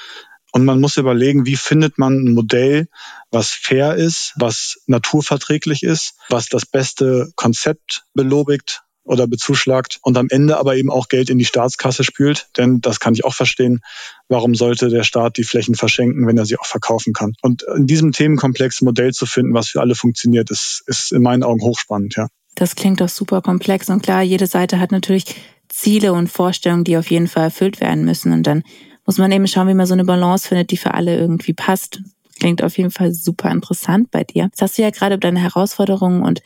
und 0.53 0.65
man 0.65 0.81
muss 0.81 0.97
überlegen, 0.97 1.47
wie 1.47 1.57
findet 1.57 1.99
man 1.99 2.15
ein 2.15 2.35
Modell, 2.35 2.89
was 3.31 3.51
fair 3.51 3.95
ist, 3.95 4.33
was 4.37 4.81
naturverträglich 4.87 5.83
ist, 5.83 6.15
was 6.29 6.49
das 6.49 6.67
beste 6.67 7.31
Konzept 7.37 8.05
belobigt 8.15 8.83
oder 9.05 9.27
bezuschlagt 9.27 9.99
und 10.03 10.17
am 10.19 10.29
Ende 10.31 10.59
aber 10.59 10.77
eben 10.77 10.91
auch 10.91 11.09
Geld 11.09 11.31
in 11.31 11.39
die 11.39 11.45
Staatskasse 11.45 12.05
spült. 12.05 12.49
Denn 12.57 12.81
das 12.81 13.01
kann 13.01 13.15
ich 13.15 13.25
auch 13.25 13.35
verstehen. 13.35 13.81
Warum 14.29 14.55
sollte 14.55 14.89
der 14.89 15.05
Staat 15.05 15.37
die 15.37 15.45
Flächen 15.45 15.75
verschenken, 15.75 16.27
wenn 16.27 16.39
er 16.39 16.47
sie 16.47 16.59
auch 16.59 16.67
verkaufen 16.67 17.13
kann? 17.13 17.33
Und 17.43 17.65
in 17.77 17.87
diesem 17.87 18.13
Themenkomplex 18.13 18.81
ein 18.81 18.85
Modell 18.85 19.13
zu 19.13 19.27
finden, 19.27 19.55
was 19.55 19.69
für 19.69 19.81
alle 19.81 19.95
funktioniert, 19.95 20.51
ist, 20.51 20.83
ist 20.87 21.13
in 21.13 21.23
meinen 21.23 21.43
Augen 21.43 21.63
hochspannend, 21.63 22.17
ja. 22.17 22.29
Das 22.57 22.75
klingt 22.75 23.01
doch 23.01 23.09
super 23.09 23.43
komplex 23.43 23.89
und 23.89 24.03
klar, 24.03 24.23
jede 24.23 24.47
Seite 24.47 24.81
hat 24.81 24.93
natürlich 24.93 25.25
Ziele 25.69 26.13
und 26.13 26.29
Vorstellungen, 26.29 26.85
die 26.85 26.97
auf 26.97 27.11
jeden 27.11 27.29
Fall 27.29 27.45
erfüllt 27.45 27.81
werden 27.81 28.05
müssen 28.05 28.33
und 28.33 28.43
dann 28.43 28.65
muss 29.11 29.19
man 29.19 29.33
eben 29.33 29.49
schauen, 29.49 29.67
wie 29.67 29.75
man 29.75 29.87
so 29.87 29.95
eine 29.95 30.05
Balance 30.05 30.47
findet, 30.47 30.71
die 30.71 30.77
für 30.77 30.95
alle 30.95 31.19
irgendwie 31.19 31.53
passt. 31.53 32.01
Klingt 32.39 32.63
auf 32.63 32.79
jeden 32.79 32.93
Fall 32.93 33.13
super 33.13 33.51
interessant 33.51 34.13
bei 34.13 34.23
dir. 34.23 34.45
Jetzt 34.45 34.63
hast 34.63 34.79
du 34.79 34.83
ja 34.83 34.91
gerade 34.91 35.17
über 35.17 35.23
deine 35.23 35.41
Herausforderungen 35.41 36.23
und 36.23 36.43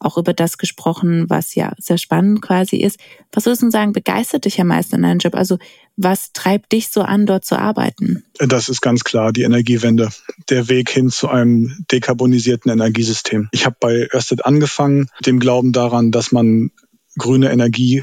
auch 0.00 0.18
über 0.18 0.32
das 0.32 0.58
gesprochen, 0.58 1.30
was 1.30 1.54
ja 1.54 1.74
sehr 1.78 1.96
spannend 1.96 2.42
quasi 2.42 2.78
ist. 2.78 2.98
Was 3.30 3.46
würdest 3.46 3.62
du 3.62 3.70
sagen, 3.70 3.92
begeistert 3.92 4.46
dich 4.46 4.60
am 4.60 4.66
meisten 4.66 4.96
in 4.96 5.02
deinem 5.02 5.18
Job? 5.20 5.36
Also 5.36 5.58
was 5.96 6.32
treibt 6.32 6.72
dich 6.72 6.88
so 6.88 7.02
an, 7.02 7.24
dort 7.24 7.44
zu 7.44 7.56
arbeiten? 7.56 8.24
Das 8.40 8.68
ist 8.68 8.80
ganz 8.80 9.04
klar 9.04 9.32
die 9.32 9.42
Energiewende, 9.42 10.08
der 10.50 10.68
Weg 10.68 10.90
hin 10.90 11.10
zu 11.10 11.28
einem 11.28 11.84
dekarbonisierten 11.92 12.68
Energiesystem. 12.72 13.48
Ich 13.52 13.64
habe 13.64 13.76
bei 13.78 14.08
Ørsted 14.12 14.44
angefangen, 14.44 15.08
dem 15.24 15.38
Glauben 15.38 15.70
daran, 15.70 16.10
dass 16.10 16.32
man 16.32 16.72
grüne 17.16 17.52
Energie 17.52 18.02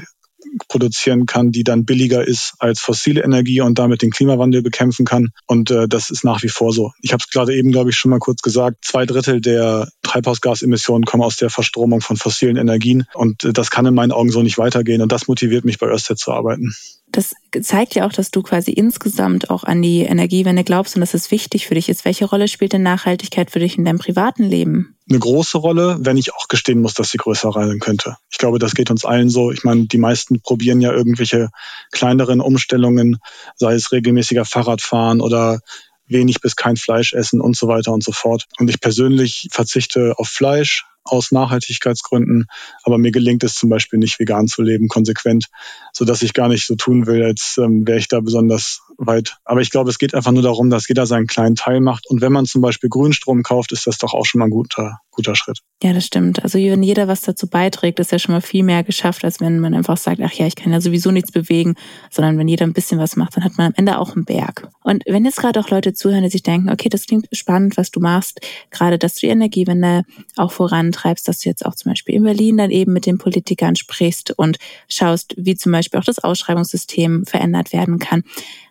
produzieren 0.68 1.26
kann, 1.26 1.52
die 1.52 1.64
dann 1.64 1.84
billiger 1.84 2.26
ist 2.26 2.54
als 2.58 2.80
fossile 2.80 3.22
Energie 3.22 3.60
und 3.60 3.78
damit 3.78 4.02
den 4.02 4.10
Klimawandel 4.10 4.62
bekämpfen 4.62 5.04
kann. 5.04 5.30
Und 5.46 5.70
äh, 5.70 5.88
das 5.88 6.10
ist 6.10 6.24
nach 6.24 6.42
wie 6.42 6.48
vor 6.48 6.72
so. 6.72 6.92
Ich 7.02 7.12
habe 7.12 7.22
es 7.24 7.30
gerade 7.30 7.54
eben, 7.54 7.72
glaube 7.72 7.90
ich, 7.90 7.96
schon 7.96 8.10
mal 8.10 8.18
kurz 8.18 8.42
gesagt. 8.42 8.78
Zwei 8.82 9.06
Drittel 9.06 9.40
der 9.40 9.88
Treibhausgasemissionen 10.02 11.04
kommen 11.04 11.22
aus 11.22 11.36
der 11.36 11.50
Verstromung 11.50 12.00
von 12.00 12.16
fossilen 12.16 12.56
Energien. 12.56 13.04
Und 13.14 13.44
äh, 13.44 13.52
das 13.52 13.70
kann 13.70 13.86
in 13.86 13.94
meinen 13.94 14.12
Augen 14.12 14.30
so 14.30 14.42
nicht 14.42 14.58
weitergehen. 14.58 15.02
Und 15.02 15.12
das 15.12 15.28
motiviert 15.28 15.64
mich 15.64 15.78
bei 15.78 15.86
Ørsted 15.86 16.18
zu 16.18 16.32
arbeiten. 16.32 16.74
Das 17.16 17.34
zeigt 17.62 17.94
ja 17.94 18.06
auch, 18.06 18.12
dass 18.12 18.30
du 18.30 18.42
quasi 18.42 18.72
insgesamt 18.72 19.48
auch 19.48 19.64
an 19.64 19.80
die 19.80 20.02
Energiewende 20.02 20.64
glaubst 20.64 20.96
und 20.96 21.00
dass 21.00 21.14
es 21.14 21.30
wichtig 21.30 21.66
für 21.66 21.74
dich 21.74 21.88
ist. 21.88 22.04
Welche 22.04 22.26
Rolle 22.26 22.46
spielt 22.46 22.74
denn 22.74 22.82
Nachhaltigkeit 22.82 23.50
für 23.50 23.58
dich 23.58 23.78
in 23.78 23.86
deinem 23.86 23.98
privaten 23.98 24.42
Leben? 24.42 24.98
Eine 25.08 25.18
große 25.18 25.56
Rolle, 25.56 25.96
wenn 26.00 26.18
ich 26.18 26.34
auch 26.34 26.46
gestehen 26.48 26.82
muss, 26.82 26.92
dass 26.92 27.10
sie 27.10 27.16
größer 27.16 27.52
sein 27.52 27.78
könnte. 27.78 28.18
Ich 28.28 28.36
glaube, 28.36 28.58
das 28.58 28.74
geht 28.74 28.90
uns 28.90 29.06
allen 29.06 29.30
so. 29.30 29.50
Ich 29.50 29.64
meine, 29.64 29.86
die 29.86 29.96
meisten 29.96 30.42
probieren 30.42 30.82
ja 30.82 30.92
irgendwelche 30.92 31.48
kleineren 31.90 32.42
Umstellungen, 32.42 33.16
sei 33.54 33.72
es 33.72 33.92
regelmäßiger 33.92 34.44
Fahrradfahren 34.44 35.22
oder 35.22 35.60
wenig 36.06 36.42
bis 36.42 36.54
kein 36.54 36.76
Fleisch 36.76 37.14
essen 37.14 37.40
und 37.40 37.56
so 37.56 37.66
weiter 37.66 37.92
und 37.92 38.04
so 38.04 38.12
fort. 38.12 38.44
Und 38.58 38.68
ich 38.68 38.78
persönlich 38.78 39.48
verzichte 39.50 40.12
auf 40.18 40.28
Fleisch, 40.28 40.84
aus 41.06 41.32
Nachhaltigkeitsgründen. 41.32 42.46
Aber 42.82 42.98
mir 42.98 43.12
gelingt 43.12 43.44
es 43.44 43.54
zum 43.54 43.70
Beispiel 43.70 43.98
nicht, 43.98 44.18
vegan 44.18 44.46
zu 44.46 44.62
leben, 44.62 44.88
konsequent, 44.88 45.46
so 45.92 46.04
dass 46.04 46.22
ich 46.22 46.32
gar 46.32 46.48
nicht 46.48 46.66
so 46.66 46.76
tun 46.76 47.06
will, 47.06 47.22
als 47.22 47.58
ähm, 47.58 47.86
wäre 47.86 47.98
ich 47.98 48.08
da 48.08 48.20
besonders 48.20 48.82
weit. 48.98 49.36
Aber 49.44 49.60
ich 49.60 49.70
glaube, 49.70 49.90
es 49.90 49.98
geht 49.98 50.14
einfach 50.14 50.32
nur 50.32 50.42
darum, 50.42 50.70
dass 50.70 50.88
jeder 50.88 51.06
seinen 51.06 51.26
kleinen 51.26 51.54
Teil 51.54 51.80
macht. 51.80 52.06
Und 52.08 52.20
wenn 52.20 52.32
man 52.32 52.46
zum 52.46 52.62
Beispiel 52.62 52.88
Grünstrom 52.88 53.42
kauft, 53.42 53.72
ist 53.72 53.86
das 53.86 53.98
doch 53.98 54.14
auch 54.14 54.24
schon 54.24 54.38
mal 54.38 54.46
ein 54.46 54.50
guter, 54.50 55.00
guter 55.10 55.34
Schritt. 55.34 55.58
Ja, 55.82 55.92
das 55.92 56.06
stimmt. 56.06 56.42
Also 56.42 56.58
wenn 56.58 56.82
jeder 56.82 57.08
was 57.08 57.22
dazu 57.22 57.48
beiträgt, 57.48 57.98
ist 58.00 58.12
ja 58.12 58.18
schon 58.18 58.34
mal 58.34 58.40
viel 58.40 58.62
mehr 58.62 58.82
geschafft, 58.84 59.24
als 59.24 59.40
wenn 59.40 59.60
man 59.60 59.74
einfach 59.74 59.96
sagt, 59.96 60.20
ach 60.22 60.32
ja, 60.32 60.46
ich 60.46 60.56
kann 60.56 60.72
ja 60.72 60.80
sowieso 60.80 61.10
nichts 61.10 61.32
bewegen, 61.32 61.74
sondern 62.10 62.38
wenn 62.38 62.48
jeder 62.48 62.66
ein 62.66 62.72
bisschen 62.72 62.98
was 62.98 63.16
macht, 63.16 63.36
dann 63.36 63.44
hat 63.44 63.58
man 63.58 63.68
am 63.68 63.72
Ende 63.76 63.98
auch 63.98 64.14
einen 64.14 64.24
Berg. 64.24 64.68
Und 64.82 65.02
wenn 65.06 65.24
jetzt 65.24 65.38
gerade 65.38 65.60
auch 65.60 65.70
Leute 65.70 65.92
zuhören, 65.92 66.22
die 66.22 66.30
sich 66.30 66.42
denken, 66.42 66.70
okay, 66.70 66.88
das 66.88 67.06
klingt 67.06 67.26
spannend, 67.32 67.76
was 67.76 67.90
du 67.90 68.00
machst, 68.00 68.40
gerade 68.70 68.98
dass 68.98 69.14
du 69.14 69.20
die 69.20 69.32
Energiewende 69.32 70.02
auch 70.36 70.52
vorantreibst, 70.52 71.28
dass 71.28 71.40
du 71.40 71.48
jetzt 71.48 71.64
auch 71.66 71.74
zum 71.74 71.92
Beispiel 71.92 72.14
in 72.14 72.22
Berlin 72.22 72.56
dann 72.56 72.70
eben 72.70 72.92
mit 72.92 73.06
den 73.06 73.18
Politikern 73.18 73.76
sprichst 73.76 74.32
und 74.36 74.58
schaust, 74.88 75.34
wie 75.36 75.56
zum 75.56 75.72
Beispiel 75.72 76.00
auch 76.00 76.04
das 76.04 76.18
Ausschreibungssystem 76.18 77.24
verändert 77.26 77.72
werden 77.72 77.98
kann. 77.98 78.22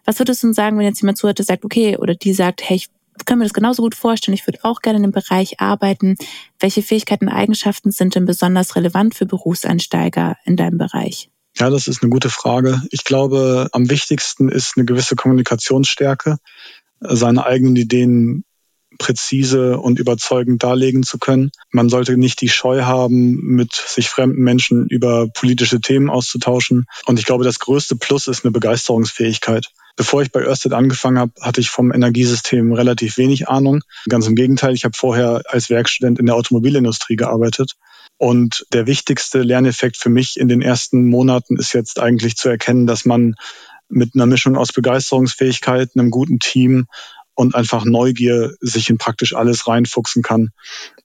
Was 0.06 0.20
würdest 0.20 0.44
du 0.44 0.54
sagen, 0.54 0.78
wenn 0.78 0.86
jetzt 0.86 1.02
jemand 1.02 1.18
zuhört, 1.18 1.40
der 1.40 1.46
sagt, 1.46 1.66
okay, 1.66 1.98
oder 1.98 2.16
die 2.16 2.34
sagt, 2.34 2.62
hey, 2.68 2.78
ich 2.78 2.90
kann 3.26 3.40
mir 3.40 3.46
das 3.46 3.54
genauso 3.54 3.82
gut 3.82 3.96
vorstellen, 3.96 4.36
ich 4.36 4.46
würde 4.46 4.60
auch 4.64 4.82
gerne 4.82 4.98
in 4.98 5.04
dem 5.04 5.12
Bereich 5.12 5.60
arbeiten. 5.60 6.16
Welche 6.60 6.82
Fähigkeiten 6.82 7.28
und 7.28 7.34
Eigenschaften 7.34 7.92
sind 7.92 8.16
denn 8.16 8.26
besonders 8.26 8.76
relevant 8.76 9.16
für 9.16 9.26
Berufseinsteiger 9.26 10.36
in 10.46 10.58
deinem 10.58 10.78
Bereich? 10.78 11.30
Ja, 11.58 11.70
das 11.70 11.88
ist 11.88 12.04
eine 12.04 12.10
gute 12.10 12.30
Frage. 12.30 12.82
Ich 12.92 13.06
glaube, 13.06 13.70
am 13.72 13.90
wichtigsten 13.90 14.50
ist 14.50 14.74
eine 14.76 14.86
gewisse 14.86 15.16
Kommunikationsstärke, 15.16 16.38
seine 17.00 17.46
eigenen 17.46 17.78
Ideen 17.78 18.44
präzise 18.98 19.78
und 19.78 20.00
überzeugend 20.00 20.64
darlegen 20.64 21.04
zu 21.04 21.18
können. 21.18 21.52
Man 21.72 21.90
sollte 21.90 22.18
nicht 22.18 22.42
die 22.42 22.50
Scheu 22.50 22.84
haben, 22.84 23.36
mit 23.42 23.74
sich 23.74 24.10
fremden 24.10 24.42
Menschen 24.42 24.88
über 24.88 25.28
politische 25.28 25.82
Themen 25.82 26.10
auszutauschen. 26.10 26.86
Und 27.06 27.20
ich 27.20 27.26
glaube, 27.26 27.44
das 27.44 27.60
größte 27.60 27.96
Plus 27.96 28.28
ist 28.28 28.46
eine 28.46 28.52
Begeisterungsfähigkeit. 28.52 29.72
Bevor 29.96 30.22
ich 30.22 30.32
bei 30.32 30.42
Ørsted 30.42 30.74
angefangen 30.74 31.20
habe, 31.20 31.32
hatte 31.42 31.62
ich 31.62 31.70
vom 31.70 31.94
Energiesystem 31.94 32.74
relativ 32.74 33.18
wenig 33.18 33.48
Ahnung. 33.48 33.82
Ganz 34.10 34.28
im 34.28 34.36
Gegenteil, 34.36 34.74
ich 34.74 34.84
habe 34.84 34.96
vorher 34.96 35.42
als 35.48 35.70
Werkstudent 35.70 36.20
in 36.20 36.26
der 36.26 36.36
Automobilindustrie 36.36 37.16
gearbeitet. 37.16 37.74
Und 38.18 38.66
der 38.74 38.88
wichtigste 38.88 39.42
Lerneffekt 39.42 39.98
für 39.98 40.10
mich 40.10 40.38
in 40.38 40.48
den 40.48 40.62
ersten 40.62 41.08
Monaten 41.08 41.58
ist 41.58 41.74
jetzt 41.74 42.00
eigentlich 42.00 42.36
zu 42.36 42.50
erkennen, 42.50 42.88
dass 42.88 43.06
man 43.06 43.36
mit 43.88 44.16
einer 44.16 44.26
Mischung 44.26 44.58
aus 44.58 44.74
Begeisterungsfähigkeit, 44.74 45.92
einem 45.96 46.10
guten 46.10 46.40
Team 46.40 46.88
und 47.36 47.54
einfach 47.54 47.86
Neugier 47.86 48.54
sich 48.62 48.90
in 48.90 48.98
praktisch 48.98 49.36
alles 49.36 49.68
reinfuchsen 49.68 50.24
kann. 50.24 50.52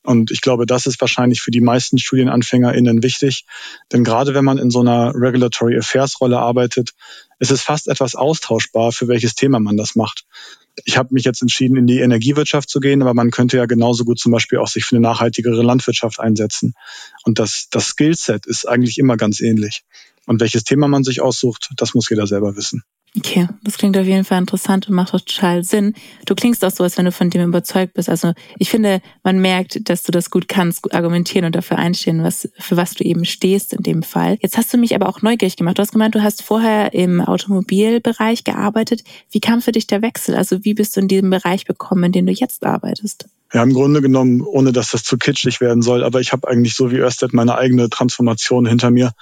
Und 0.03 0.31
ich 0.31 0.41
glaube, 0.41 0.65
das 0.65 0.87
ist 0.87 1.01
wahrscheinlich 1.01 1.43
für 1.43 1.51
die 1.51 1.61
meisten 1.61 1.99
StudienanfängerInnen 1.99 3.03
wichtig. 3.03 3.45
Denn 3.93 4.05
gerade 4.05 4.33
wenn 4.33 4.45
man 4.45 4.59
in 4.59 4.71
so 4.71 4.81
einer 4.81 5.13
Regulatory 5.15 5.77
Affairs 5.77 6.21
Rolle 6.21 6.39
arbeitet, 6.39 6.93
ist 7.39 7.51
es 7.51 7.63
fast 7.63 7.89
etwas 7.89 8.15
austauschbar, 8.15 8.93
für 8.93 9.09
welches 9.09 9.35
Thema 9.35 9.61
man 9.61 9.77
das 9.77 9.97
macht. 9.97 10.25
Ich 10.85 10.97
habe 10.97 11.13
mich 11.13 11.25
jetzt 11.25 11.43
entschieden, 11.43 11.77
in 11.77 11.87
die 11.87 11.99
Energiewirtschaft 11.99 12.71
zu 12.71 12.81
gehen, 12.81 13.03
aber 13.03 13.13
man 13.13 13.31
könnte 13.31 13.57
ja 13.57 13.67
genauso 13.67 14.05
gut 14.05 14.19
zum 14.19 14.33
Beispiel 14.33 14.59
auch 14.59 14.69
sich 14.69 14.85
für 14.85 14.97
eine 14.97 15.03
nachhaltigere 15.03 15.63
Landwirtschaft 15.63 16.21
einsetzen. 16.21 16.75
Und 17.25 17.39
das, 17.39 17.67
das 17.71 17.89
Skillset 17.89 18.47
ist 18.47 18.67
eigentlich 18.67 18.97
immer 18.99 19.17
ganz 19.17 19.41
ähnlich. 19.41 19.83
Und 20.27 20.41
welches 20.41 20.65
Thema 20.65 20.87
man 20.87 21.03
sich 21.03 21.21
aussucht, 21.21 21.71
das 21.77 21.95
muss 21.95 22.09
jeder 22.09 22.27
selber 22.27 22.57
wissen. 22.57 22.85
Okay, 23.17 23.49
das 23.65 23.77
klingt 23.77 23.99
auf 23.99 24.07
jeden 24.07 24.25
Fall 24.25 24.39
interessant 24.39 24.89
und 24.89 24.95
macht 24.95 25.11
total 25.11 25.65
Sinn. 25.65 25.95
Du 26.27 26.37
klingst 26.37 26.65
auch 26.65 26.71
so, 26.71 26.85
als 26.85 26.97
wenn 26.97 27.07
du 27.07 27.13
von 27.13 27.29
dem 27.29 27.49
überzeugt 27.49 27.95
bist. 27.95 28.09
Also 28.09 28.35
ich 28.57 28.71
finde, 28.71 29.01
man 29.25 29.41
merkt, 29.41 29.89
dass 29.89 30.05
du 30.05 30.13
das 30.13 30.31
gut 30.31 30.47
kannst, 30.47 30.83
gut 30.83 30.95
argumentieren 30.95 31.45
und 31.45 31.57
dafür 31.57 31.79
einstehen, 31.79 32.23
was, 32.23 32.49
für 32.59 32.77
was 32.77 32.95
du 32.95 33.03
eben 33.03 33.25
stehst 33.25 33.73
in 33.73 33.83
dem 33.83 34.05
Fall. 34.05 34.39
Jetzt 34.41 34.57
hast 34.57 34.73
du 34.73 34.79
mich 34.79 34.95
aber 34.95 35.09
auch 35.09 35.23
neugierig 35.23 35.57
gemacht. 35.57 35.79
Du 35.79 35.83
hast 35.83 35.91
gemeint, 35.91 36.15
du 36.15 36.23
hast 36.23 36.43
vorher 36.43 36.95
im 36.95 37.21
Automobilbereich 37.21 38.45
gearbeitet. 38.45 39.03
Wie 39.33 39.41
kam 39.41 39.61
für 39.61 39.73
dich 39.73 39.89
der 39.89 40.03
Wechsel? 40.03 40.37
Also 40.37 40.65
wie 40.65 40.75
bist 40.75 40.97
du 40.97 41.01
in 41.01 41.09
diesem 41.09 41.31
Bereich 41.31 41.65
bekommen, 41.65 42.05
in 42.05 42.13
dem 42.13 42.27
du 42.27 42.33
jetzt 42.33 42.65
arbeitest? 42.65 43.27
Ja, 43.53 43.63
im 43.65 43.73
Grunde 43.73 44.01
genommen, 44.01 44.43
ohne 44.43 44.73
dass 44.73 44.93
das 44.93 45.03
zu 45.03 45.19
kitschig 45.19 45.61
werden 45.61 45.83
soll, 45.83 46.05
aber 46.05 46.21
ich 46.21 46.33
habe 46.33 46.47
eigentlich 46.47 46.75
so 46.75 46.93
wie 46.93 46.99
Örsted 46.99 47.33
meine 47.33 47.57
eigene 47.57 47.91
Transformation 47.91 48.65
hinter 48.65 48.91
mir. 48.91 49.13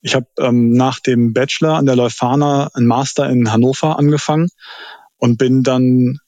Ich 0.00 0.14
habe 0.14 0.26
ähm, 0.38 0.72
nach 0.72 1.00
dem 1.00 1.32
Bachelor 1.32 1.74
an 1.74 1.86
der 1.86 1.96
Leuphana 1.96 2.70
einen 2.74 2.86
Master 2.86 3.28
in 3.28 3.52
Hannover 3.52 3.98
angefangen 3.98 4.48
und 5.16 5.38
bin 5.38 5.62
dann 5.64 6.18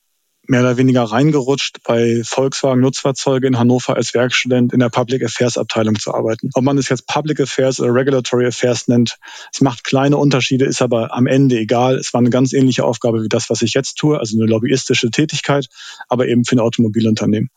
mehr 0.48 0.60
oder 0.60 0.76
weniger 0.76 1.02
reingerutscht, 1.02 1.78
bei 1.84 2.22
Volkswagen 2.24 2.80
Nutzfahrzeuge 2.80 3.46
in 3.46 3.58
Hannover 3.58 3.96
als 3.96 4.14
Werkstudent 4.14 4.72
in 4.72 4.80
der 4.80 4.88
Public 4.88 5.24
Affairs 5.24 5.58
Abteilung 5.58 5.98
zu 5.98 6.14
arbeiten. 6.14 6.50
Ob 6.54 6.64
man 6.64 6.78
es 6.78 6.88
jetzt 6.88 7.06
Public 7.06 7.40
Affairs 7.40 7.80
oder 7.80 7.92
Regulatory 7.92 8.46
Affairs 8.46 8.88
nennt, 8.88 9.18
es 9.52 9.60
macht 9.60 9.84
kleine 9.84 10.16
Unterschiede, 10.16 10.64
ist 10.64 10.82
aber 10.82 11.14
am 11.14 11.26
Ende 11.26 11.58
egal. 11.58 11.96
Es 11.96 12.12
war 12.12 12.20
eine 12.20 12.30
ganz 12.30 12.52
ähnliche 12.52 12.84
Aufgabe 12.84 13.22
wie 13.22 13.28
das, 13.28 13.50
was 13.50 13.62
ich 13.62 13.74
jetzt 13.74 13.96
tue, 13.96 14.18
also 14.18 14.36
eine 14.36 14.50
lobbyistische 14.50 15.10
Tätigkeit, 15.10 15.66
aber 16.08 16.26
eben 16.28 16.44
für 16.44 16.56
ein 16.56 16.60
Automobilunternehmen. 16.60 17.50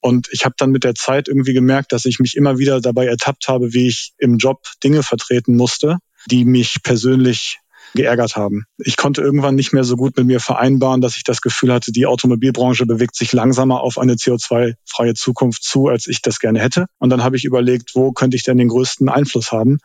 Und 0.00 0.28
ich 0.32 0.44
habe 0.44 0.54
dann 0.56 0.70
mit 0.70 0.84
der 0.84 0.94
Zeit 0.94 1.28
irgendwie 1.28 1.52
gemerkt, 1.52 1.92
dass 1.92 2.06
ich 2.06 2.20
mich 2.20 2.36
immer 2.36 2.58
wieder 2.58 2.80
dabei 2.80 3.06
ertappt 3.06 3.48
habe, 3.48 3.72
wie 3.74 3.88
ich 3.88 4.12
im 4.18 4.38
Job 4.38 4.62
Dinge 4.82 5.02
vertreten 5.02 5.56
musste, 5.56 5.98
die 6.30 6.44
mich 6.44 6.82
persönlich 6.82 7.58
geärgert 7.94 8.36
haben. 8.36 8.64
Ich 8.78 8.96
konnte 8.96 9.22
irgendwann 9.22 9.54
nicht 9.54 9.72
mehr 9.72 9.84
so 9.84 9.96
gut 9.96 10.16
mit 10.16 10.26
mir 10.26 10.40
vereinbaren, 10.40 11.00
dass 11.00 11.16
ich 11.16 11.24
das 11.24 11.40
Gefühl 11.40 11.72
hatte, 11.72 11.92
die 11.92 12.06
Automobilbranche 12.06 12.86
bewegt 12.86 13.16
sich 13.16 13.32
langsamer 13.32 13.80
auf 13.80 13.98
eine 13.98 14.14
CO2-freie 14.14 15.14
Zukunft 15.14 15.62
zu, 15.62 15.88
als 15.88 16.06
ich 16.06 16.22
das 16.22 16.38
gerne 16.38 16.60
hätte. 16.60 16.86
Und 16.98 17.10
dann 17.10 17.24
habe 17.24 17.36
ich 17.36 17.44
überlegt, 17.44 17.94
wo 17.94 18.12
könnte 18.12 18.36
ich 18.36 18.42
denn 18.42 18.58
den 18.58 18.68
größten 18.68 19.08
Einfluss 19.08 19.52
haben? 19.52 19.78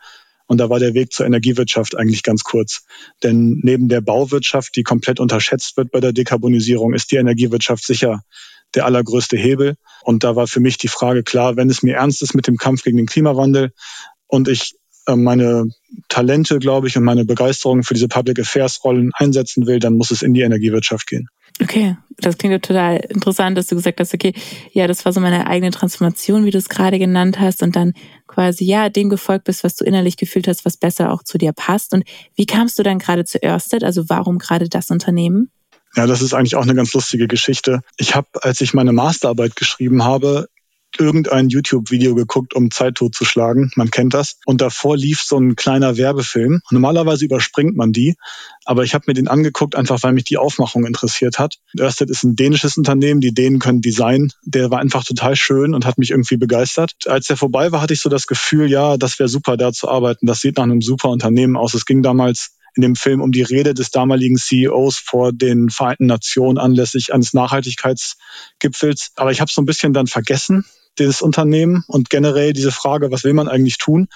Und 0.46 0.58
da 0.58 0.70
war 0.70 0.78
der 0.78 0.94
Weg 0.94 1.12
zur 1.12 1.26
Energiewirtschaft 1.26 1.96
eigentlich 1.96 2.22
ganz 2.22 2.44
kurz. 2.44 2.84
Denn 3.22 3.60
neben 3.62 3.88
der 3.88 4.00
Bauwirtschaft, 4.00 4.76
die 4.76 4.84
komplett 4.84 5.18
unterschätzt 5.18 5.76
wird 5.76 5.90
bei 5.90 6.00
der 6.00 6.12
Dekarbonisierung, 6.12 6.94
ist 6.94 7.10
die 7.10 7.16
Energiewirtschaft 7.16 7.84
sicher 7.84 8.22
der 8.74 8.84
allergrößte 8.84 9.36
Hebel. 9.36 9.74
Und 10.02 10.22
da 10.22 10.36
war 10.36 10.46
für 10.46 10.60
mich 10.60 10.78
die 10.78 10.88
Frage 10.88 11.24
klar, 11.24 11.56
wenn 11.56 11.68
es 11.68 11.82
mir 11.82 11.96
ernst 11.96 12.22
ist 12.22 12.34
mit 12.34 12.46
dem 12.46 12.56
Kampf 12.56 12.82
gegen 12.82 12.96
den 12.96 13.06
Klimawandel 13.06 13.72
und 14.28 14.48
ich 14.48 14.76
meine 15.14 15.70
Talente, 16.08 16.58
glaube 16.58 16.88
ich, 16.88 16.96
und 16.96 17.04
meine 17.04 17.24
Begeisterung 17.24 17.82
für 17.82 17.94
diese 17.94 18.08
Public 18.08 18.40
Affairs 18.40 18.82
Rollen 18.84 19.10
einsetzen 19.14 19.66
will, 19.66 19.78
dann 19.78 19.96
muss 19.96 20.10
es 20.10 20.22
in 20.22 20.34
die 20.34 20.40
Energiewirtschaft 20.40 21.06
gehen. 21.06 21.28
Okay, 21.62 21.96
das 22.18 22.36
klingt 22.36 22.62
total 22.64 22.96
interessant, 22.96 23.56
dass 23.56 23.68
du 23.68 23.76
gesagt 23.76 23.98
hast, 24.00 24.12
okay, 24.12 24.34
ja, 24.72 24.86
das 24.86 25.04
war 25.04 25.12
so 25.12 25.20
meine 25.20 25.46
eigene 25.46 25.70
Transformation, 25.70 26.44
wie 26.44 26.50
du 26.50 26.58
es 26.58 26.68
gerade 26.68 26.98
genannt 26.98 27.40
hast, 27.40 27.62
und 27.62 27.76
dann 27.76 27.94
quasi 28.26 28.64
ja 28.64 28.90
dem 28.90 29.08
gefolgt 29.08 29.44
bist, 29.44 29.64
was 29.64 29.74
du 29.76 29.84
innerlich 29.84 30.16
gefühlt 30.18 30.48
hast, 30.48 30.66
was 30.66 30.76
besser 30.76 31.12
auch 31.12 31.22
zu 31.22 31.38
dir 31.38 31.52
passt. 31.52 31.94
Und 31.94 32.04
wie 32.34 32.44
kamst 32.44 32.78
du 32.78 32.82
dann 32.82 32.98
gerade 32.98 33.24
zu 33.24 33.42
Ørsted? 33.42 33.84
Also 33.84 34.08
warum 34.08 34.38
gerade 34.38 34.68
das 34.68 34.90
Unternehmen? 34.90 35.50
Ja, 35.94 36.06
das 36.06 36.20
ist 36.20 36.34
eigentlich 36.34 36.56
auch 36.56 36.62
eine 36.62 36.74
ganz 36.74 36.92
lustige 36.92 37.26
Geschichte. 37.26 37.80
Ich 37.96 38.14
habe, 38.14 38.28
als 38.42 38.60
ich 38.60 38.74
meine 38.74 38.92
Masterarbeit 38.92 39.56
geschrieben 39.56 40.04
habe, 40.04 40.48
irgendein 40.98 41.48
YouTube-Video 41.48 42.14
geguckt, 42.14 42.54
um 42.54 42.70
Zeit 42.70 42.96
totzuschlagen. 42.96 43.70
Man 43.76 43.90
kennt 43.90 44.14
das. 44.14 44.38
Und 44.46 44.60
davor 44.60 44.96
lief 44.96 45.22
so 45.22 45.38
ein 45.38 45.56
kleiner 45.56 45.96
Werbefilm. 45.96 46.60
Normalerweise 46.70 47.24
überspringt 47.24 47.76
man 47.76 47.92
die, 47.92 48.16
aber 48.64 48.84
ich 48.84 48.94
habe 48.94 49.04
mir 49.06 49.14
den 49.14 49.28
angeguckt, 49.28 49.76
einfach 49.76 50.02
weil 50.02 50.12
mich 50.12 50.24
die 50.24 50.38
Aufmachung 50.38 50.86
interessiert 50.86 51.38
hat. 51.38 51.56
Ørsted 51.78 52.10
ist 52.10 52.24
ein 52.24 52.36
dänisches 52.36 52.76
Unternehmen, 52.76 53.20
die 53.20 53.34
Dänen 53.34 53.58
können 53.58 53.80
Design. 53.80 54.30
Der 54.44 54.70
war 54.70 54.80
einfach 54.80 55.04
total 55.04 55.36
schön 55.36 55.74
und 55.74 55.86
hat 55.86 55.98
mich 55.98 56.10
irgendwie 56.10 56.36
begeistert. 56.36 56.92
Als 57.06 57.26
der 57.26 57.36
vorbei 57.36 57.72
war, 57.72 57.80
hatte 57.80 57.94
ich 57.94 58.00
so 58.00 58.08
das 58.08 58.26
Gefühl, 58.26 58.70
ja, 58.70 58.96
das 58.96 59.18
wäre 59.18 59.28
super, 59.28 59.56
da 59.56 59.72
zu 59.72 59.88
arbeiten. 59.88 60.26
Das 60.26 60.40
sieht 60.40 60.56
nach 60.56 60.64
einem 60.64 60.80
super 60.80 61.10
Unternehmen 61.10 61.56
aus. 61.56 61.74
Es 61.74 61.84
ging 61.84 62.02
damals 62.02 62.55
in 62.76 62.82
dem 62.82 62.94
Film 62.94 63.20
um 63.20 63.32
die 63.32 63.42
Rede 63.42 63.74
des 63.74 63.90
damaligen 63.90 64.36
CEOs 64.36 64.98
vor 64.98 65.32
den 65.32 65.70
Vereinten 65.70 66.06
Nationen 66.06 66.58
anlässlich 66.58 67.12
eines 67.12 67.34
Nachhaltigkeitsgipfels. 67.34 69.12
Aber 69.16 69.32
ich 69.32 69.40
habe 69.40 69.50
so 69.50 69.60
ein 69.62 69.66
bisschen 69.66 69.92
dann 69.92 70.06
vergessen, 70.06 70.64
das 71.04 71.20
Unternehmen 71.20 71.84
und 71.88 72.10
generell 72.10 72.52
diese 72.52 72.72
Frage, 72.72 73.10
was 73.10 73.24
will 73.24 73.34
man 73.34 73.48
eigentlich 73.48 73.78
tun? 73.78 74.08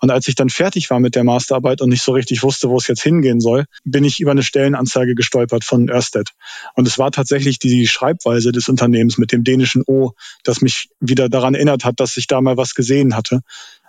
Und 0.00 0.10
als 0.10 0.28
ich 0.28 0.34
dann 0.34 0.50
fertig 0.50 0.90
war 0.90 1.00
mit 1.00 1.14
der 1.14 1.24
Masterarbeit 1.24 1.80
und 1.80 1.88
nicht 1.88 2.02
so 2.02 2.12
richtig 2.12 2.42
wusste, 2.42 2.68
wo 2.68 2.76
es 2.76 2.86
jetzt 2.86 3.02
hingehen 3.02 3.40
soll, 3.40 3.64
bin 3.84 4.04
ich 4.04 4.20
über 4.20 4.32
eine 4.32 4.42
Stellenanzeige 4.42 5.14
gestolpert 5.14 5.64
von 5.64 5.88
Ørsted. 5.88 6.30
Und 6.74 6.86
es 6.86 6.98
war 6.98 7.10
tatsächlich 7.10 7.58
die 7.58 7.86
Schreibweise 7.86 8.52
des 8.52 8.68
Unternehmens 8.68 9.18
mit 9.18 9.32
dem 9.32 9.44
dänischen 9.44 9.82
O, 9.86 10.12
das 10.44 10.60
mich 10.60 10.90
wieder 11.00 11.28
daran 11.28 11.54
erinnert 11.54 11.84
hat, 11.84 12.00
dass 12.00 12.16
ich 12.16 12.26
da 12.26 12.40
mal 12.40 12.56
was 12.56 12.74
gesehen 12.74 13.16
hatte. 13.16 13.40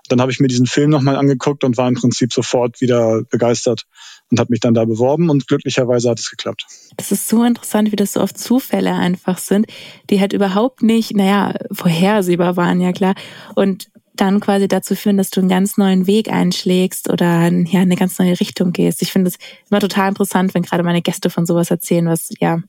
Dann 0.07 0.21
habe 0.21 0.31
ich 0.31 0.39
mir 0.39 0.47
diesen 0.47 0.67
Film 0.67 0.89
nochmal 0.89 1.17
angeguckt 1.17 1.65
und 1.65 1.75
war 1.75 1.89
im 1.89 1.95
Prinzip 1.95 2.31
sofort 2.31 2.79
wieder 2.79 3.23
begeistert 3.29 3.83
und 4.31 4.39
habe 4.39 4.51
mich 4.51 4.59
dann 4.59 4.73
da 4.73 4.85
beworben 4.85 5.29
und 5.29 5.47
glücklicherweise 5.47 6.09
hat 6.09 6.19
es 6.19 6.29
geklappt. 6.29 6.65
Das 6.97 7.11
ist 7.11 7.27
so 7.27 7.43
interessant, 7.43 7.91
wie 7.91 7.95
das 7.95 8.13
so 8.13 8.21
oft 8.21 8.37
Zufälle 8.37 8.93
einfach 8.93 9.37
sind, 9.37 9.67
die 10.09 10.19
halt 10.19 10.33
überhaupt 10.33 10.83
nicht, 10.83 11.15
naja, 11.15 11.53
vorhersehbar 11.71 12.57
waren, 12.57 12.81
ja 12.81 12.91
klar. 12.91 13.15
Und 13.55 13.89
dann 14.15 14.39
quasi 14.39 14.67
dazu 14.67 14.95
führen, 14.95 15.17
dass 15.17 15.29
du 15.29 15.39
einen 15.39 15.49
ganz 15.49 15.77
neuen 15.77 16.07
Weg 16.07 16.31
einschlägst 16.31 17.09
oder 17.09 17.49
ja, 17.51 17.81
eine 17.81 17.95
ganz 17.95 18.17
neue 18.19 18.39
Richtung 18.39 18.73
gehst. 18.73 19.01
Ich 19.01 19.11
finde 19.11 19.29
es 19.29 19.37
immer 19.69 19.79
total 19.79 20.09
interessant, 20.09 20.53
wenn 20.53 20.63
gerade 20.63 20.83
meine 20.83 21.01
Gäste 21.01 21.29
von 21.29 21.45
sowas 21.45 21.71
erzählen, 21.71 22.07
was 22.07 22.29
ja 22.39 22.59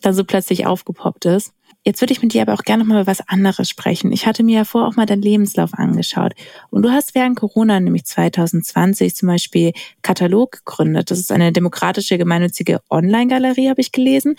dann 0.00 0.14
so 0.14 0.24
plötzlich 0.24 0.66
aufgepoppt 0.66 1.24
ist. 1.26 1.52
Jetzt 1.84 2.00
würde 2.00 2.12
ich 2.12 2.22
mit 2.22 2.32
dir 2.32 2.42
aber 2.42 2.54
auch 2.54 2.62
gerne 2.62 2.84
noch 2.84 2.88
mal 2.88 3.02
über 3.02 3.10
was 3.10 3.26
anderes 3.28 3.68
sprechen. 3.68 4.12
Ich 4.12 4.26
hatte 4.26 4.44
mir 4.44 4.58
ja 4.58 4.64
vorher 4.64 4.88
auch 4.88 4.96
mal 4.96 5.06
deinen 5.06 5.22
Lebenslauf 5.22 5.74
angeschaut. 5.74 6.32
Und 6.70 6.82
du 6.82 6.90
hast 6.90 7.16
während 7.16 7.36
Corona, 7.36 7.80
nämlich 7.80 8.04
2020, 8.04 9.16
zum 9.16 9.28
Beispiel 9.28 9.72
Katalog 10.02 10.64
gegründet. 10.64 11.10
Das 11.10 11.18
ist 11.18 11.32
eine 11.32 11.50
demokratische, 11.50 12.18
gemeinnützige 12.18 12.80
Online-Galerie, 12.88 13.68
habe 13.68 13.80
ich 13.80 13.90
gelesen. 13.90 14.36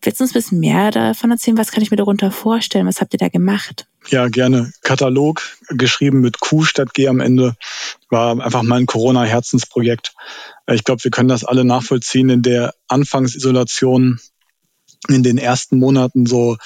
Willst 0.00 0.20
du 0.20 0.24
uns 0.24 0.30
ein 0.30 0.34
bisschen 0.34 0.60
mehr 0.60 0.90
davon 0.90 1.30
erzählen? 1.30 1.58
Was 1.58 1.70
kann 1.70 1.82
ich 1.82 1.90
mir 1.90 1.96
darunter 1.96 2.30
vorstellen? 2.30 2.86
Was 2.86 3.00
habt 3.00 3.12
ihr 3.12 3.18
da 3.18 3.28
gemacht? 3.28 3.86
Ja, 4.08 4.28
gerne. 4.28 4.72
Katalog, 4.82 5.42
geschrieben 5.68 6.20
mit 6.20 6.40
Q 6.40 6.62
statt 6.62 6.94
G 6.94 7.08
am 7.08 7.20
Ende, 7.20 7.56
war 8.08 8.40
einfach 8.40 8.62
mein 8.62 8.86
Corona-Herzensprojekt. 8.86 10.14
Ich 10.68 10.84
glaube, 10.84 11.02
wir 11.04 11.10
können 11.10 11.28
das 11.28 11.44
alle 11.44 11.64
nachvollziehen. 11.64 12.30
In 12.30 12.42
der 12.42 12.74
Anfangsisolation 12.88 14.20
in 15.08 15.22
den 15.22 15.38
ersten 15.38 15.78
Monaten 15.78 16.26
so 16.26 16.56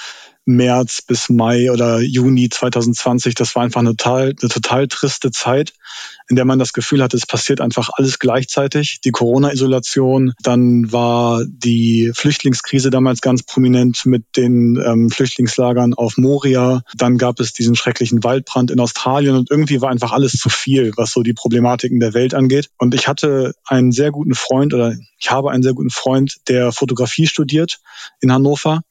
März 0.46 1.02
bis 1.02 1.28
Mai 1.28 1.70
oder 1.70 2.00
Juni 2.00 2.48
2020, 2.48 3.34
das 3.34 3.54
war 3.54 3.62
einfach 3.62 3.80
eine 3.80 3.90
total, 3.96 4.34
eine 4.40 4.48
total 4.48 4.88
triste 4.88 5.30
Zeit, 5.30 5.72
in 6.28 6.36
der 6.36 6.44
man 6.44 6.58
das 6.58 6.72
Gefühl 6.72 7.02
hatte, 7.02 7.16
es 7.16 7.26
passiert 7.26 7.60
einfach 7.60 7.90
alles 7.94 8.18
gleichzeitig. 8.18 9.00
Die 9.04 9.10
Corona-Isolation, 9.10 10.32
dann 10.42 10.92
war 10.92 11.44
die 11.46 12.12
Flüchtlingskrise 12.14 12.90
damals 12.90 13.20
ganz 13.20 13.42
prominent 13.42 14.06
mit 14.06 14.24
den 14.36 14.80
ähm, 14.84 15.10
Flüchtlingslagern 15.10 15.94
auf 15.94 16.16
Moria. 16.16 16.82
Dann 16.96 17.18
gab 17.18 17.40
es 17.40 17.52
diesen 17.52 17.74
schrecklichen 17.74 18.24
Waldbrand 18.24 18.70
in 18.70 18.80
Australien 18.80 19.36
und 19.36 19.50
irgendwie 19.50 19.80
war 19.80 19.90
einfach 19.90 20.12
alles 20.12 20.32
zu 20.32 20.48
viel, 20.48 20.92
was 20.96 21.12
so 21.12 21.22
die 21.22 21.34
Problematiken 21.34 22.00
der 22.00 22.14
Welt 22.14 22.34
angeht. 22.34 22.70
Und 22.78 22.94
ich 22.94 23.08
hatte 23.08 23.54
einen 23.64 23.92
sehr 23.92 24.10
guten 24.10 24.34
Freund 24.34 24.72
oder 24.72 24.94
ich 25.18 25.30
habe 25.30 25.50
einen 25.50 25.62
sehr 25.62 25.74
guten 25.74 25.90
Freund, 25.90 26.36
der 26.48 26.72
Fotografie 26.72 27.26
studiert 27.26 27.80
in 28.20 28.32
Hannover 28.32 28.82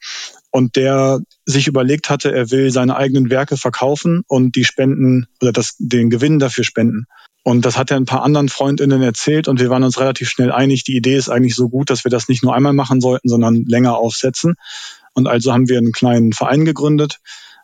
und 0.51 0.75
der 0.75 1.19
sich 1.45 1.67
überlegt 1.67 2.09
hatte, 2.09 2.31
er 2.31 2.51
will 2.51 2.71
seine 2.71 2.95
eigenen 2.95 3.29
Werke 3.29 3.57
verkaufen 3.57 4.23
und 4.27 4.55
die 4.55 4.65
Spenden 4.65 5.27
oder 5.41 5.51
das, 5.51 5.75
den 5.77 6.09
Gewinn 6.09 6.39
dafür 6.39 6.63
spenden. 6.63 7.05
Und 7.43 7.65
das 7.65 7.77
hat 7.77 7.89
er 7.91 7.97
ein 7.97 8.05
paar 8.05 8.23
anderen 8.23 8.49
Freundinnen 8.49 9.01
erzählt 9.01 9.47
und 9.47 9.59
wir 9.59 9.69
waren 9.69 9.83
uns 9.83 9.99
relativ 9.99 10.29
schnell 10.29 10.51
einig, 10.51 10.83
die 10.83 10.97
Idee 10.97 11.15
ist 11.15 11.29
eigentlich 11.29 11.55
so 11.55 11.69
gut, 11.69 11.89
dass 11.89 12.03
wir 12.03 12.11
das 12.11 12.27
nicht 12.27 12.43
nur 12.43 12.53
einmal 12.53 12.73
machen 12.73 13.01
sollten, 13.01 13.29
sondern 13.29 13.63
länger 13.65 13.97
aufsetzen. 13.97 14.55
Und 15.13 15.27
also 15.27 15.53
haben 15.53 15.69
wir 15.69 15.77
einen 15.77 15.91
kleinen 15.91 16.33
Verein 16.33 16.65
gegründet, 16.65 17.19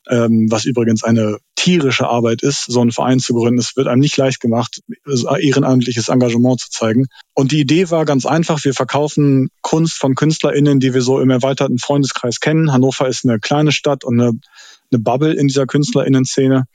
ähm, 0.09 0.47
was 0.49 0.65
übrigens 0.65 1.03
eine 1.03 1.37
tierische 1.55 2.07
Arbeit 2.07 2.43
ist, 2.43 2.65
so 2.65 2.81
einen 2.81 2.91
Verein 2.91 3.19
zu 3.19 3.33
gründen. 3.33 3.59
Es 3.59 3.75
wird 3.75 3.87
einem 3.87 4.01
nicht 4.01 4.17
leicht 4.17 4.39
gemacht, 4.39 4.81
ehrenamtliches 5.05 6.09
Engagement 6.09 6.59
zu 6.59 6.69
zeigen. 6.69 7.07
Und 7.33 7.51
die 7.51 7.59
Idee 7.59 7.89
war 7.89 8.05
ganz 8.05 8.25
einfach, 8.25 8.63
wir 8.63 8.73
verkaufen 8.73 9.49
Kunst 9.61 9.97
von 9.97 10.15
KünstlerInnen, 10.15 10.79
die 10.79 10.93
wir 10.93 11.01
so 11.01 11.19
im 11.19 11.29
erweiterten 11.29 11.79
Freundeskreis 11.79 12.39
kennen. 12.39 12.71
Hannover 12.71 13.07
ist 13.07 13.25
eine 13.25 13.39
kleine 13.39 13.71
Stadt 13.71 14.03
und 14.03 14.19
eine, 14.19 14.33
eine 14.91 14.99
Bubble 14.99 15.33
in 15.33 15.47
dieser 15.47 15.65
KünstlerInnen-Szene. 15.65 16.65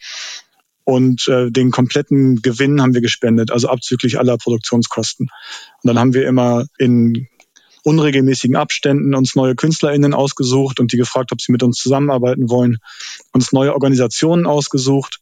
Und 0.84 1.28
äh, 1.28 1.50
den 1.50 1.70
kompletten 1.70 2.42
Gewinn 2.42 2.82
haben 2.82 2.94
wir 2.94 3.00
gespendet, 3.00 3.52
also 3.52 3.68
abzüglich 3.68 4.18
aller 4.18 4.38
Produktionskosten. 4.38 5.28
Und 5.82 5.88
dann 5.88 5.98
haben 5.98 6.14
wir 6.14 6.26
immer 6.26 6.64
in 6.78 7.28
unregelmäßigen 7.84 8.56
Abständen 8.56 9.14
uns 9.14 9.34
neue 9.34 9.54
KünstlerInnen 9.54 10.14
ausgesucht 10.14 10.80
und 10.80 10.92
die 10.92 10.96
gefragt, 10.96 11.32
ob 11.32 11.40
sie 11.40 11.52
mit 11.52 11.62
uns 11.62 11.78
zusammenarbeiten 11.78 12.50
wollen, 12.50 12.78
uns 13.32 13.52
neue 13.52 13.72
Organisationen 13.72 14.46
ausgesucht, 14.46 15.18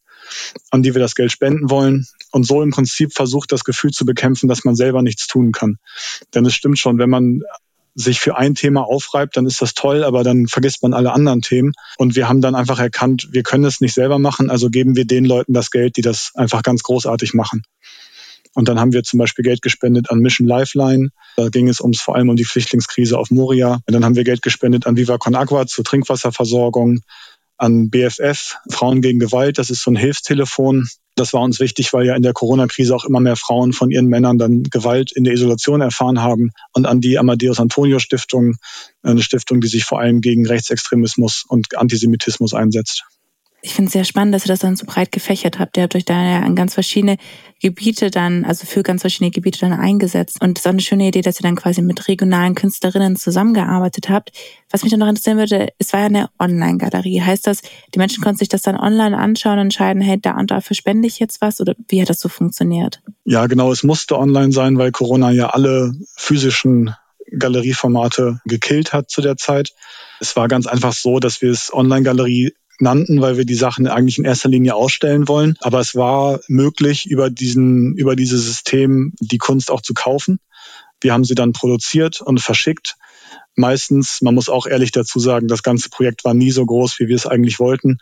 an 0.71 0.83
die 0.83 0.95
wir 0.95 1.01
das 1.01 1.15
Geld 1.15 1.33
spenden 1.33 1.71
wollen 1.71 2.07
und 2.33 2.47
so 2.47 2.63
im 2.63 2.71
Prinzip 2.71 3.13
versucht, 3.15 3.53
das 3.53 3.65
Gefühl 3.65 3.91
zu 3.91 4.05
bekämpfen, 4.05 4.49
dass 4.49 4.65
man 4.65 4.75
selber 4.75 5.03
nichts 5.03 5.27
tun 5.27 5.53
kann. 5.53 5.79
Denn 6.35 6.45
es 6.45 6.55
stimmt 6.55 6.79
schon, 6.79 6.99
wenn 6.99 7.11
man 7.11 7.43
sich 7.95 8.21
für 8.21 8.37
ein 8.37 8.55
Thema 8.55 8.83
aufreibt, 8.83 9.37
dann 9.37 9.47
ist 9.47 9.61
das 9.61 9.75
toll, 9.75 10.05
aber 10.05 10.23
dann 10.23 10.47
vergisst 10.47 10.83
man 10.83 10.95
alle 10.95 11.13
anderen 11.13 11.43
Themen. 11.43 11.73
Und 11.97 12.15
wir 12.15 12.29
haben 12.29 12.41
dann 12.41 12.55
einfach 12.55 12.79
erkannt, 12.79 13.29
wir 13.33 13.43
können 13.43 13.65
es 13.65 13.81
nicht 13.81 13.95
selber 13.95 14.21
machen, 14.21 14.51
also 14.51 14.71
geben 14.71 14.95
wir 14.95 15.05
den 15.05 15.25
Leuten 15.25 15.53
das 15.53 15.71
Geld, 15.71 15.97
die 15.97 16.03
das 16.03 16.31
einfach 16.35 16.63
ganz 16.63 16.83
großartig 16.85 17.35
machen. 17.35 17.63
Und 18.55 18.69
dann 18.69 18.81
haben 18.81 18.93
wir 18.93 19.03
zum 19.03 19.19
Beispiel 19.19 19.45
Geld 19.45 19.63
gespendet 19.63 20.11
an 20.11 20.19
Mission 20.19 20.47
Lifeline. 20.47 21.11
Da 21.37 21.49
ging 21.49 21.69
es 21.69 21.81
ums 21.81 22.01
vor 22.01 22.17
allem 22.17 22.29
um 22.29 22.37
die 22.37 22.45
Flüchtlingskrise 22.45 23.19
auf 23.19 23.31
Moria. 23.31 23.81
Und 23.87 23.93
dann 23.93 24.05
haben 24.05 24.17
wir 24.17 24.25
Geld 24.25 24.43
gespendet 24.43 24.87
an 24.87 24.97
Viva 24.97 25.19
Con 25.19 25.35
Agua 25.35 25.67
zur 25.67 25.85
Trinkwasserversorgung, 25.85 27.01
an 27.57 27.91
BFF, 27.91 28.57
Frauen 28.71 29.03
gegen 29.03 29.19
Gewalt. 29.19 29.59
Das 29.59 29.71
ist 29.71 29.83
so 29.83 29.91
ein 29.91 29.97
Hilfstelefon. 29.97 30.89
Das 31.17 31.33
war 31.33 31.43
uns 31.43 31.59
wichtig, 31.59 31.93
weil 31.93 32.07
ja 32.07 32.15
in 32.15 32.23
der 32.23 32.33
Corona-Krise 32.33 32.95
auch 32.95 33.05
immer 33.05 33.19
mehr 33.19 33.35
Frauen 33.35 33.73
von 33.73 33.91
ihren 33.91 34.07
Männern 34.07 34.39
dann 34.39 34.63
Gewalt 34.63 35.11
in 35.11 35.25
der 35.25 35.35
Isolation 35.35 35.81
erfahren 35.81 36.23
haben. 36.23 36.53
Und 36.73 36.87
an 36.87 37.01
die 37.01 37.19
Amadeus 37.19 37.59
Antonio 37.59 37.99
Stiftung, 37.99 38.55
eine 39.03 39.23
Stiftung, 39.23 39.61
die 39.61 39.69
sich 39.69 39.85
vor 39.85 39.99
allem 39.99 40.21
gegen 40.21 40.47
Rechtsextremismus 40.47 41.45
und 41.49 41.77
Antisemitismus 41.77 42.55
einsetzt 42.55 43.05
ich 43.61 43.75
finde 43.75 43.89
es 43.89 43.93
sehr 43.93 44.05
spannend, 44.05 44.35
dass 44.35 44.45
ihr 44.45 44.49
das 44.49 44.61
dann 44.61 44.77
so 44.77 44.87
breit 44.87 45.11
gefächert 45.11 45.59
habt. 45.59 45.77
Ihr 45.77 45.83
habt 45.83 45.97
euch 45.97 46.05
da 46.05 46.15
ja 46.15 46.41
an 46.41 46.55
ganz 46.55 46.75
verschiedene 46.75 47.17
Gebiete 47.61 48.09
dann, 48.11 48.45
also 48.45 48.67
für 48.67 48.85
ganz 48.85 49.01
verschiedene 49.01 49.33
Gebiete 49.33 49.59
dann 49.59 49.73
eingesetzt. 49.73 50.41
Und 50.41 50.57
es 50.57 50.63
ist 50.63 50.67
auch 50.69 50.73
eine 50.73 50.81
schöne 50.81 51.09
Idee, 51.09 51.23
dass 51.23 51.41
ihr 51.41 51.43
dann 51.43 51.57
quasi 51.57 51.83
mit 51.83 52.07
regionalen 52.07 52.55
Künstlerinnen 52.55 53.17
zusammengearbeitet 53.17 54.09
habt. 54.09 54.31
Was 54.71 54.83
mich 54.83 54.93
dann 54.93 55.01
noch 55.01 55.09
interessieren 55.09 55.39
würde, 55.39 55.69
es 55.79 55.93
war 55.93 56.01
ja 56.01 56.07
eine 56.07 56.31
Online-Galerie. 56.39 57.21
Heißt 57.21 57.49
das, 57.49 57.63
die 57.95 57.99
Menschen 57.99 58.23
konnten 58.23 58.39
sich 58.39 58.49
das 58.49 58.63
dann 58.63 58.77
online 58.77 59.19
anschauen 59.19 59.55
und 59.55 59.67
entscheiden, 59.67 60.03
hey, 60.03 60.21
da 60.21 60.39
und 60.39 60.53
dafür 60.53 60.77
spende 60.77 61.09
ich 61.09 61.19
jetzt 61.19 61.41
was? 61.41 61.61
Oder 61.61 61.75
wie 61.89 62.01
hat 62.01 62.11
das 62.11 62.21
so 62.21 62.29
funktioniert? 62.29 63.01
Ja, 63.25 63.47
genau. 63.49 63.73
Es 63.73 63.83
musste 63.83 64.17
online 64.19 64.53
sein, 64.53 64.79
weil 64.79 64.93
Corona 64.93 65.33
ja 65.33 65.51
alle 65.51 65.95
physischen 66.17 66.95
Galerieformate 67.37 68.41
gekillt 68.45 68.93
hat 68.93 69.11
zu 69.11 69.21
der 69.21 69.37
Zeit. 69.37 69.75
Es 70.21 70.37
war 70.37 70.47
ganz 70.47 70.67
einfach 70.69 70.93
so, 70.93 71.19
dass 71.19 71.43
wir 71.43 71.51
es 71.51 71.73
Online-Galerie 71.75 72.55
nannten, 72.81 73.21
weil 73.21 73.37
wir 73.37 73.45
die 73.45 73.55
Sachen 73.55 73.87
eigentlich 73.87 74.19
in 74.19 74.25
erster 74.25 74.49
Linie 74.49 74.75
ausstellen 74.75 75.29
wollen. 75.29 75.57
Aber 75.61 75.81
es 75.81 75.95
war 75.95 76.41
möglich, 76.49 77.07
über 77.07 77.31
diesen, 77.31 77.95
über 77.97 78.17
dieses 78.17 78.45
System 78.45 79.13
die 79.21 79.39
Kunst 79.39 79.71
auch 79.71 79.83
zu 79.83 79.95
kaufen. 79.95 80.41
Wir 81.01 81.13
haben 81.13 81.25
sie 81.25 81.35
dann 81.35 81.53
produziert 81.53 82.21
und 82.21 82.41
verschickt. 82.41 82.97
Meistens, 83.55 84.21
man 84.21 84.35
muss 84.35 84.49
auch 84.49 84.67
ehrlich 84.67 84.93
dazu 84.93 85.19
sagen, 85.19 85.49
das 85.49 85.63
ganze 85.63 85.91
Projekt 85.91 86.25
war 86.25 86.35
nie 86.35 86.51
so 86.51 86.65
groß, 86.65 86.99
wie 87.01 87.09
wir 87.09 87.17
es 87.17 87.27
eigentlich 87.27 87.59
wollten. 87.59 87.99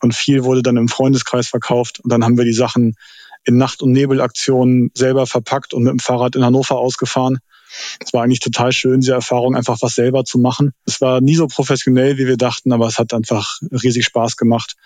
Und 0.00 0.14
viel 0.14 0.44
wurde 0.44 0.62
dann 0.62 0.76
im 0.76 0.88
Freundeskreis 0.88 1.48
verkauft. 1.48 2.00
Und 2.00 2.12
dann 2.12 2.24
haben 2.24 2.38
wir 2.38 2.44
die 2.44 2.52
Sachen 2.52 2.94
in 3.44 3.56
Nacht- 3.56 3.82
und 3.82 3.92
Nebelaktionen 3.92 4.90
selber 4.94 5.26
verpackt 5.26 5.74
und 5.74 5.84
mit 5.84 5.92
dem 5.92 5.98
Fahrrad 5.98 6.36
in 6.36 6.44
Hannover 6.44 6.78
ausgefahren. 6.78 7.38
Es 8.04 8.12
war 8.12 8.22
eigentlich 8.22 8.40
total 8.40 8.72
schön, 8.72 9.00
diese 9.00 9.14
Erfahrung 9.14 9.56
einfach 9.56 9.78
was 9.80 9.94
selber 9.94 10.24
zu 10.24 10.38
machen. 10.38 10.72
Es 10.86 11.00
war 11.00 11.20
nie 11.20 11.34
so 11.34 11.46
professionell, 11.46 12.18
wie 12.18 12.26
wir 12.26 12.36
dachten, 12.36 12.72
aber 12.72 12.86
es 12.86 12.98
hat 12.98 13.12
einfach 13.14 13.58
riesig 13.70 14.04
Spaß 14.04 14.36
gemacht. 14.36 14.76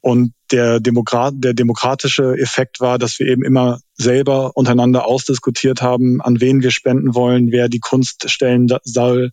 Und 0.00 0.34
der, 0.52 0.78
Demokrat, 0.78 1.34
der 1.38 1.52
demokratische 1.52 2.38
Effekt 2.38 2.80
war, 2.80 2.96
dass 2.96 3.18
wir 3.18 3.26
eben 3.26 3.44
immer 3.44 3.80
selber 3.94 4.56
untereinander 4.56 5.04
ausdiskutiert 5.04 5.82
haben, 5.82 6.22
an 6.22 6.40
wen 6.40 6.62
wir 6.62 6.70
spenden 6.70 7.16
wollen, 7.16 7.50
wer 7.50 7.68
die 7.68 7.80
Kunst 7.80 8.30
stellen 8.30 8.68
soll, 8.84 9.32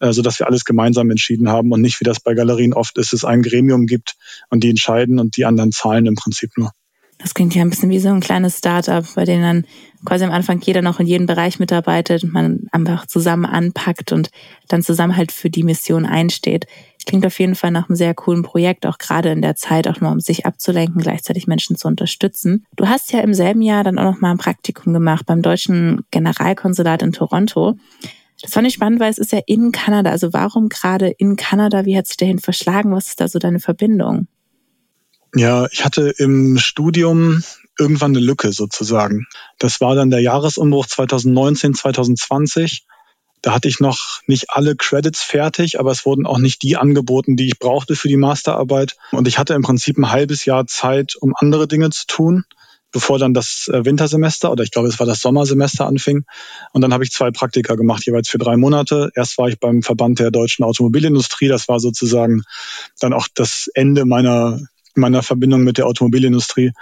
äh, 0.00 0.12
so 0.12 0.22
dass 0.22 0.40
wir 0.40 0.48
alles 0.48 0.64
gemeinsam 0.64 1.10
entschieden 1.10 1.48
haben 1.50 1.70
und 1.70 1.82
nicht, 1.82 2.00
wie 2.00 2.04
das 2.04 2.18
bei 2.18 2.34
Galerien 2.34 2.74
oft 2.74 2.98
ist, 2.98 3.12
es 3.12 3.24
ein 3.24 3.42
Gremium 3.42 3.86
gibt 3.86 4.16
und 4.50 4.64
die 4.64 4.70
entscheiden 4.70 5.20
und 5.20 5.36
die 5.36 5.44
anderen 5.44 5.70
zahlen 5.70 6.06
im 6.06 6.16
Prinzip 6.16 6.50
nur. 6.56 6.72
Das 7.18 7.34
klingt 7.34 7.54
ja 7.54 7.62
ein 7.62 7.70
bisschen 7.70 7.90
wie 7.90 7.98
so 7.98 8.08
ein 8.08 8.20
kleines 8.20 8.58
Startup, 8.58 9.04
bei 9.16 9.24
dem 9.24 9.42
dann 9.42 9.64
quasi 10.04 10.24
am 10.24 10.30
Anfang 10.30 10.60
jeder 10.60 10.82
noch 10.82 11.00
in 11.00 11.06
jedem 11.06 11.26
Bereich 11.26 11.58
mitarbeitet 11.58 12.22
und 12.22 12.32
man 12.32 12.68
einfach 12.70 13.06
zusammen 13.06 13.44
anpackt 13.44 14.12
und 14.12 14.30
dann 14.68 14.82
zusammen 14.82 15.16
halt 15.16 15.32
für 15.32 15.50
die 15.50 15.64
Mission 15.64 16.06
einsteht. 16.06 16.66
Klingt 17.06 17.26
auf 17.26 17.38
jeden 17.40 17.56
Fall 17.56 17.72
nach 17.72 17.88
einem 17.88 17.96
sehr 17.96 18.14
coolen 18.14 18.42
Projekt, 18.42 18.86
auch 18.86 18.98
gerade 18.98 19.30
in 19.30 19.42
der 19.42 19.56
Zeit, 19.56 19.88
auch 19.88 20.00
mal 20.00 20.12
um 20.12 20.20
sich 20.20 20.46
abzulenken, 20.46 21.00
gleichzeitig 21.00 21.46
Menschen 21.48 21.74
zu 21.76 21.88
unterstützen. 21.88 22.66
Du 22.76 22.86
hast 22.86 23.12
ja 23.12 23.20
im 23.20 23.34
selben 23.34 23.62
Jahr 23.62 23.82
dann 23.82 23.98
auch 23.98 24.12
noch 24.12 24.20
mal 24.20 24.30
ein 24.30 24.38
Praktikum 24.38 24.92
gemacht 24.92 25.26
beim 25.26 25.42
deutschen 25.42 26.04
Generalkonsulat 26.10 27.02
in 27.02 27.12
Toronto. 27.12 27.76
Das 28.40 28.52
fand 28.52 28.68
ich 28.68 28.74
spannend, 28.74 29.00
weil 29.00 29.10
es 29.10 29.18
ist 29.18 29.32
ja 29.32 29.40
in 29.46 29.72
Kanada. 29.72 30.10
Also 30.10 30.32
warum 30.32 30.68
gerade 30.68 31.08
in 31.08 31.34
Kanada? 31.34 31.84
Wie 31.84 31.96
hat 31.96 32.06
sich 32.06 32.16
dahin 32.16 32.38
verschlagen? 32.38 32.92
Was 32.92 33.08
ist 33.08 33.20
da 33.20 33.26
so 33.26 33.40
deine 33.40 33.58
Verbindung? 33.58 34.28
Ja, 35.34 35.66
ich 35.70 35.84
hatte 35.84 36.08
im 36.16 36.58
Studium 36.58 37.42
irgendwann 37.78 38.12
eine 38.12 38.24
Lücke 38.24 38.52
sozusagen. 38.52 39.26
Das 39.58 39.80
war 39.80 39.94
dann 39.94 40.10
der 40.10 40.20
Jahresumbruch 40.20 40.86
2019, 40.86 41.74
2020. 41.74 42.84
Da 43.42 43.54
hatte 43.54 43.68
ich 43.68 43.78
noch 43.78 44.20
nicht 44.26 44.46
alle 44.50 44.74
Credits 44.74 45.22
fertig, 45.22 45.78
aber 45.78 45.92
es 45.92 46.04
wurden 46.04 46.26
auch 46.26 46.38
nicht 46.38 46.62
die 46.62 46.76
angeboten, 46.76 47.36
die 47.36 47.46
ich 47.46 47.58
brauchte 47.58 47.94
für 47.94 48.08
die 48.08 48.16
Masterarbeit. 48.16 48.96
Und 49.12 49.28
ich 49.28 49.38
hatte 49.38 49.54
im 49.54 49.62
Prinzip 49.62 49.96
ein 49.96 50.10
halbes 50.10 50.44
Jahr 50.44 50.66
Zeit, 50.66 51.14
um 51.14 51.34
andere 51.36 51.68
Dinge 51.68 51.90
zu 51.90 52.06
tun, 52.08 52.44
bevor 52.90 53.20
dann 53.20 53.34
das 53.34 53.70
äh, 53.72 53.84
Wintersemester 53.84 54.50
oder 54.50 54.64
ich 54.64 54.72
glaube, 54.72 54.88
es 54.88 54.98
war 54.98 55.06
das 55.06 55.20
Sommersemester 55.20 55.86
anfing. 55.86 56.24
Und 56.72 56.80
dann 56.80 56.92
habe 56.92 57.04
ich 57.04 57.12
zwei 57.12 57.30
Praktika 57.30 57.76
gemacht, 57.76 58.04
jeweils 58.06 58.28
für 58.28 58.38
drei 58.38 58.56
Monate. 58.56 59.10
Erst 59.14 59.38
war 59.38 59.48
ich 59.48 59.60
beim 59.60 59.82
Verband 59.82 60.18
der 60.18 60.32
deutschen 60.32 60.64
Automobilindustrie. 60.64 61.48
Das 61.48 61.68
war 61.68 61.78
sozusagen 61.78 62.42
dann 62.98 63.12
auch 63.12 63.28
das 63.32 63.70
Ende 63.72 64.04
meiner 64.04 64.58
meiner 64.98 65.22
Verbindung 65.22 65.62
mit 65.62 65.78
der 65.78 65.86
Automobilindustrie. 65.86 66.72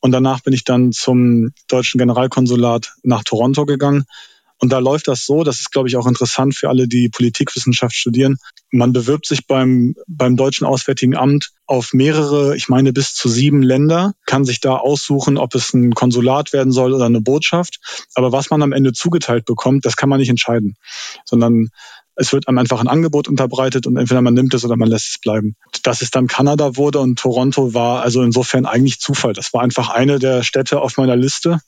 Und 0.00 0.12
danach 0.12 0.40
bin 0.40 0.52
ich 0.52 0.64
dann 0.64 0.92
zum 0.92 1.50
deutschen 1.68 1.98
Generalkonsulat 1.98 2.94
nach 3.02 3.24
Toronto 3.24 3.66
gegangen. 3.66 4.04
Und 4.58 4.72
da 4.72 4.78
läuft 4.78 5.08
das 5.08 5.26
so, 5.26 5.42
das 5.44 5.60
ist, 5.60 5.72
glaube 5.72 5.88
ich, 5.88 5.96
auch 5.96 6.06
interessant 6.06 6.54
für 6.54 6.68
alle, 6.68 6.88
die 6.88 7.08
Politikwissenschaft 7.08 7.94
studieren. 7.94 8.38
Man 8.70 8.92
bewirbt 8.92 9.26
sich 9.26 9.46
beim, 9.46 9.94
beim 10.06 10.36
Deutschen 10.36 10.66
Auswärtigen 10.66 11.16
Amt 11.16 11.50
auf 11.66 11.92
mehrere, 11.92 12.56
ich 12.56 12.68
meine 12.68 12.92
bis 12.92 13.14
zu 13.14 13.28
sieben 13.28 13.62
Länder, 13.62 14.14
kann 14.26 14.44
sich 14.44 14.60
da 14.60 14.76
aussuchen, 14.76 15.38
ob 15.38 15.54
es 15.54 15.74
ein 15.74 15.92
Konsulat 15.92 16.52
werden 16.52 16.72
soll 16.72 16.94
oder 16.94 17.04
eine 17.04 17.20
Botschaft. 17.20 18.06
Aber 18.14 18.32
was 18.32 18.48
man 18.50 18.62
am 18.62 18.72
Ende 18.72 18.92
zugeteilt 18.92 19.44
bekommt, 19.44 19.84
das 19.84 19.96
kann 19.96 20.08
man 20.08 20.20
nicht 20.20 20.30
entscheiden, 20.30 20.76
sondern 21.24 21.68
es 22.16 22.32
wird 22.32 22.48
einem 22.48 22.58
einfach 22.58 22.80
ein 22.80 22.88
Angebot 22.88 23.28
unterbreitet 23.28 23.86
und 23.86 23.96
entweder 23.96 24.22
man 24.22 24.34
nimmt 24.34 24.54
es 24.54 24.64
oder 24.64 24.76
man 24.76 24.88
lässt 24.88 25.08
es 25.08 25.18
bleiben. 25.18 25.56
Dass 25.82 26.02
es 26.02 26.10
dann 26.10 26.26
Kanada 26.26 26.76
wurde 26.76 27.00
und 27.00 27.18
Toronto 27.18 27.74
war 27.74 28.02
also 28.02 28.22
insofern 28.22 28.66
eigentlich 28.66 29.00
Zufall. 29.00 29.32
Das 29.32 29.52
war 29.52 29.62
einfach 29.62 29.90
eine 29.90 30.18
der 30.18 30.42
Städte 30.42 30.80
auf 30.80 30.96
meiner 30.96 31.16
Liste. 31.16 31.60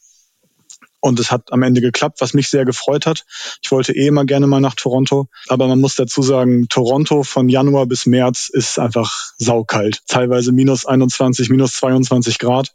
Und 1.00 1.20
es 1.20 1.30
hat 1.30 1.52
am 1.52 1.62
Ende 1.62 1.80
geklappt, 1.80 2.20
was 2.20 2.34
mich 2.34 2.48
sehr 2.48 2.64
gefreut 2.64 3.06
hat. 3.06 3.26
Ich 3.62 3.70
wollte 3.70 3.92
eh 3.92 4.08
immer 4.08 4.24
gerne 4.24 4.46
mal 4.46 4.60
nach 4.60 4.74
Toronto. 4.74 5.28
Aber 5.46 5.68
man 5.68 5.80
muss 5.80 5.94
dazu 5.94 6.22
sagen, 6.22 6.68
Toronto 6.68 7.22
von 7.22 7.48
Januar 7.48 7.86
bis 7.86 8.06
März 8.06 8.48
ist 8.52 8.78
einfach 8.78 9.12
saukalt. 9.36 10.02
Teilweise 10.08 10.50
minus 10.52 10.84
21, 10.84 11.48
minus 11.48 11.74
22 11.74 12.38
Grad. 12.38 12.74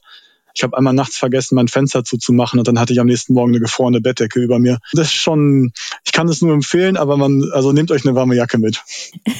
Ich 0.53 0.63
habe 0.63 0.77
einmal 0.77 0.93
nachts 0.93 1.17
vergessen, 1.17 1.55
mein 1.55 1.67
Fenster 1.67 2.03
zuzumachen 2.03 2.59
und 2.59 2.67
dann 2.67 2.79
hatte 2.79 2.93
ich 2.93 2.99
am 2.99 3.07
nächsten 3.07 3.33
Morgen 3.33 3.51
eine 3.51 3.59
gefrorene 3.59 4.01
Bettdecke 4.01 4.39
über 4.39 4.59
mir. 4.59 4.79
Das 4.93 5.07
ist 5.07 5.13
schon, 5.13 5.71
ich 6.03 6.11
kann 6.11 6.27
es 6.27 6.41
nur 6.41 6.53
empfehlen, 6.53 6.97
aber 6.97 7.17
man, 7.17 7.49
also 7.53 7.71
nehmt 7.71 7.91
euch 7.91 8.05
eine 8.05 8.15
warme 8.15 8.35
Jacke 8.35 8.57
mit. 8.57 8.81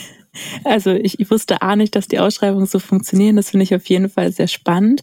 Also 0.64 0.92
ich, 0.92 1.20
ich 1.20 1.30
wusste 1.30 1.62
A 1.62 1.76
nicht, 1.76 1.96
dass 1.96 2.08
die 2.08 2.20
Ausschreibungen 2.20 2.66
so 2.66 2.80
funktionieren. 2.80 3.36
Das 3.36 3.50
finde 3.50 3.64
ich 3.64 3.76
auf 3.76 3.86
jeden 3.88 4.10
Fall 4.10 4.32
sehr 4.32 4.48
spannend. 4.48 5.02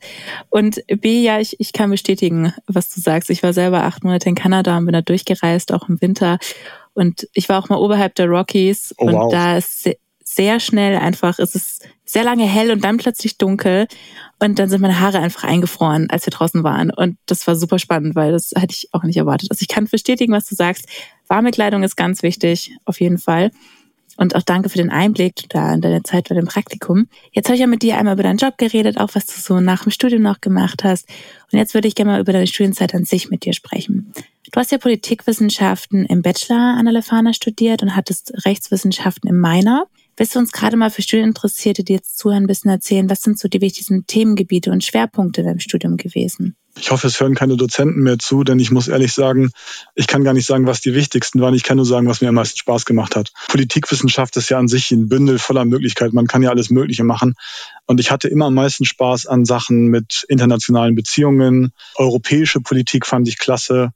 Und 0.48 0.80
B, 0.86 1.22
ja, 1.22 1.38
ich, 1.38 1.60
ich 1.60 1.72
kann 1.72 1.90
bestätigen, 1.90 2.54
was 2.66 2.88
du 2.88 3.00
sagst. 3.00 3.28
Ich 3.28 3.42
war 3.42 3.52
selber 3.52 3.82
acht 3.82 4.04
Monate 4.04 4.28
in 4.28 4.34
Kanada 4.34 4.76
und 4.78 4.86
bin 4.86 4.94
da 4.94 5.02
durchgereist, 5.02 5.72
auch 5.72 5.88
im 5.88 6.00
Winter. 6.00 6.38
Und 6.94 7.28
ich 7.34 7.48
war 7.48 7.58
auch 7.58 7.68
mal 7.68 7.76
oberhalb 7.76 8.14
der 8.14 8.26
Rockies. 8.26 8.94
Oh, 8.96 9.06
und 9.06 9.14
wow. 9.14 9.30
da 9.30 9.58
ist 9.58 9.90
sehr 10.38 10.60
schnell 10.60 10.96
einfach, 10.96 11.40
es 11.40 11.56
ist 11.56 11.84
sehr 12.04 12.22
lange 12.22 12.44
hell 12.44 12.70
und 12.70 12.84
dann 12.84 12.96
plötzlich 12.96 13.38
dunkel. 13.38 13.88
Und 14.38 14.60
dann 14.60 14.68
sind 14.68 14.80
meine 14.80 15.00
Haare 15.00 15.18
einfach 15.18 15.42
eingefroren, 15.42 16.08
als 16.10 16.26
wir 16.26 16.30
draußen 16.30 16.62
waren. 16.62 16.90
Und 16.90 17.18
das 17.26 17.44
war 17.48 17.56
super 17.56 17.80
spannend, 17.80 18.14
weil 18.14 18.30
das 18.30 18.52
hätte 18.56 18.72
ich 18.72 18.88
auch 18.92 19.02
nicht 19.02 19.16
erwartet. 19.16 19.50
Also 19.50 19.62
ich 19.62 19.68
kann 19.68 19.86
bestätigen, 19.86 20.32
was 20.32 20.46
du 20.46 20.54
sagst. 20.54 20.86
Warme 21.26 21.50
Kleidung 21.50 21.82
ist 21.82 21.96
ganz 21.96 22.22
wichtig, 22.22 22.70
auf 22.84 23.00
jeden 23.00 23.18
Fall. 23.18 23.50
Und 24.16 24.36
auch 24.36 24.42
danke 24.42 24.68
für 24.68 24.78
den 24.78 24.90
Einblick 24.90 25.48
da 25.48 25.74
in 25.74 25.80
deine 25.80 26.04
Zeit 26.04 26.28
bei 26.28 26.36
dem 26.36 26.46
Praktikum. 26.46 27.08
Jetzt 27.32 27.48
habe 27.48 27.56
ich 27.56 27.60
ja 27.60 27.66
mit 27.66 27.82
dir 27.82 27.98
einmal 27.98 28.14
über 28.14 28.22
deinen 28.22 28.38
Job 28.38 28.58
geredet, 28.58 28.96
auch 28.98 29.10
was 29.14 29.26
du 29.26 29.40
so 29.40 29.58
nach 29.58 29.82
dem 29.82 29.90
Studium 29.90 30.22
noch 30.22 30.40
gemacht 30.40 30.84
hast. 30.84 31.08
Und 31.50 31.58
jetzt 31.58 31.74
würde 31.74 31.88
ich 31.88 31.96
gerne 31.96 32.12
mal 32.12 32.20
über 32.20 32.32
deine 32.32 32.46
Studienzeit 32.46 32.94
an 32.94 33.04
sich 33.04 33.28
mit 33.28 33.44
dir 33.44 33.54
sprechen. 33.54 34.12
Du 34.52 34.60
hast 34.60 34.70
ja 34.70 34.78
Politikwissenschaften 34.78 36.06
im 36.06 36.22
Bachelor 36.22 36.76
an 36.78 36.84
der 36.84 36.94
Lefana 36.94 37.32
studiert 37.32 37.82
und 37.82 37.96
hattest 37.96 38.32
Rechtswissenschaften 38.46 39.28
im 39.28 39.40
Minor. 39.40 39.88
Willst 40.18 40.34
du 40.34 40.40
uns 40.40 40.50
gerade 40.50 40.76
mal 40.76 40.90
für 40.90 41.00
Studieninteressierte, 41.00 41.84
die 41.84 41.92
jetzt 41.92 42.18
zuhören, 42.18 42.42
ein 42.42 42.48
bisschen 42.48 42.72
erzählen, 42.72 43.08
was 43.08 43.22
sind 43.22 43.38
so 43.38 43.46
die 43.46 43.60
wichtigsten 43.60 44.04
Themengebiete 44.04 44.72
und 44.72 44.82
Schwerpunkte 44.82 45.44
deinem 45.44 45.60
Studium 45.60 45.96
gewesen? 45.96 46.56
Ich 46.76 46.90
hoffe, 46.90 47.06
es 47.06 47.20
hören 47.20 47.36
keine 47.36 47.56
Dozenten 47.56 48.02
mehr 48.02 48.18
zu, 48.18 48.42
denn 48.42 48.58
ich 48.58 48.72
muss 48.72 48.88
ehrlich 48.88 49.12
sagen, 49.12 49.50
ich 49.94 50.08
kann 50.08 50.24
gar 50.24 50.34
nicht 50.34 50.46
sagen, 50.46 50.66
was 50.66 50.80
die 50.80 50.92
wichtigsten 50.92 51.40
waren. 51.40 51.54
Ich 51.54 51.62
kann 51.62 51.76
nur 51.76 51.86
sagen, 51.86 52.08
was 52.08 52.20
mir 52.20 52.30
am 52.30 52.34
meisten 52.34 52.58
Spaß 52.58 52.84
gemacht 52.84 53.14
hat. 53.14 53.30
Politikwissenschaft 53.46 54.36
ist 54.36 54.48
ja 54.48 54.58
an 54.58 54.66
sich 54.66 54.90
ein 54.90 55.08
Bündel 55.08 55.38
voller 55.38 55.64
Möglichkeiten. 55.64 56.16
Man 56.16 56.26
kann 56.26 56.42
ja 56.42 56.50
alles 56.50 56.70
Mögliche 56.70 57.04
machen. 57.04 57.34
Und 57.86 58.00
ich 58.00 58.10
hatte 58.10 58.26
immer 58.26 58.46
am 58.46 58.54
meisten 58.54 58.84
Spaß 58.84 59.26
an 59.26 59.44
Sachen 59.44 59.86
mit 59.86 60.24
internationalen 60.28 60.96
Beziehungen. 60.96 61.72
Europäische 61.94 62.60
Politik 62.60 63.06
fand 63.06 63.28
ich 63.28 63.38
klasse 63.38 63.92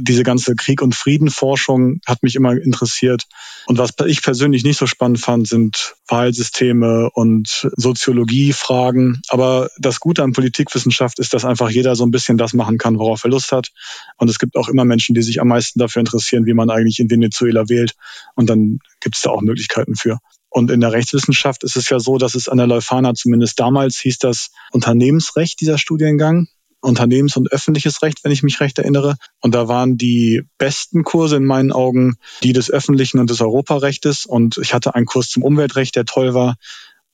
diese 0.00 0.22
ganze 0.22 0.54
Krieg- 0.54 0.82
und 0.82 0.94
Friedenforschung 0.94 2.00
hat 2.06 2.22
mich 2.22 2.34
immer 2.34 2.52
interessiert. 2.52 3.24
Und 3.66 3.78
was 3.78 3.90
ich 4.06 4.22
persönlich 4.22 4.64
nicht 4.64 4.78
so 4.78 4.86
spannend 4.86 5.20
fand, 5.20 5.48
sind 5.48 5.94
Wahlsysteme 6.08 7.10
und 7.12 7.68
Soziologiefragen. 7.76 9.22
Aber 9.28 9.70
das 9.78 10.00
Gute 10.00 10.22
an 10.22 10.32
Politikwissenschaft 10.32 11.18
ist, 11.18 11.34
dass 11.34 11.44
einfach 11.44 11.70
jeder 11.70 11.96
so 11.96 12.04
ein 12.04 12.10
bisschen 12.10 12.38
das 12.38 12.54
machen 12.54 12.78
kann, 12.78 12.98
worauf 12.98 13.24
er 13.24 13.30
Lust 13.30 13.52
hat. 13.52 13.68
Und 14.16 14.28
es 14.28 14.38
gibt 14.38 14.56
auch 14.56 14.68
immer 14.68 14.84
Menschen, 14.84 15.14
die 15.14 15.22
sich 15.22 15.40
am 15.40 15.48
meisten 15.48 15.78
dafür 15.78 16.00
interessieren, 16.00 16.46
wie 16.46 16.54
man 16.54 16.70
eigentlich 16.70 16.98
in 16.98 17.10
Venezuela 17.10 17.68
wählt. 17.68 17.94
Und 18.34 18.48
dann 18.50 18.78
gibt 19.00 19.16
es 19.16 19.22
da 19.22 19.30
auch 19.30 19.42
Möglichkeiten 19.42 19.94
für. 19.94 20.18
Und 20.50 20.70
in 20.70 20.80
der 20.80 20.92
Rechtswissenschaft 20.92 21.62
ist 21.62 21.76
es 21.76 21.88
ja 21.90 22.00
so, 22.00 22.16
dass 22.18 22.34
es 22.34 22.48
an 22.48 22.58
der 22.58 22.66
Leuphana 22.66 23.14
zumindest 23.14 23.60
damals 23.60 23.98
hieß 23.98 24.18
das 24.18 24.50
Unternehmensrecht, 24.72 25.60
dieser 25.60 25.78
Studiengang. 25.78 26.48
Unternehmens- 26.80 27.36
und 27.36 27.50
öffentliches 27.50 28.02
Recht, 28.02 28.22
wenn 28.22 28.32
ich 28.32 28.42
mich 28.42 28.60
recht 28.60 28.78
erinnere. 28.78 29.16
Und 29.40 29.54
da 29.54 29.68
waren 29.68 29.96
die 29.96 30.42
besten 30.58 31.02
Kurse 31.02 31.36
in 31.36 31.44
meinen 31.44 31.72
Augen 31.72 32.16
die 32.42 32.52
des 32.52 32.70
öffentlichen 32.70 33.18
und 33.18 33.30
des 33.30 33.40
Europarechtes. 33.40 34.26
Und 34.26 34.58
ich 34.58 34.74
hatte 34.74 34.94
einen 34.94 35.06
Kurs 35.06 35.28
zum 35.28 35.42
Umweltrecht, 35.42 35.96
der 35.96 36.04
toll 36.04 36.34
war. 36.34 36.56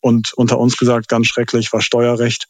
Und 0.01 0.35
unter 0.35 0.59
uns 0.59 0.77
gesagt, 0.77 1.09
ganz 1.09 1.29
schrecklich 1.29 1.73
war 1.73 1.81
Steuerrecht. 1.81 2.47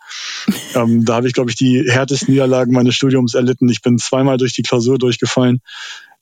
ähm, 0.74 1.04
da 1.04 1.14
habe 1.14 1.28
ich, 1.28 1.34
glaube 1.34 1.50
ich, 1.50 1.56
die 1.56 1.84
härtesten 1.88 2.32
Niederlagen 2.32 2.72
meines 2.72 2.96
Studiums 2.96 3.34
erlitten. 3.34 3.68
Ich 3.68 3.80
bin 3.80 3.98
zweimal 3.98 4.38
durch 4.38 4.52
die 4.52 4.62
Klausur 4.62 4.98
durchgefallen 4.98 5.60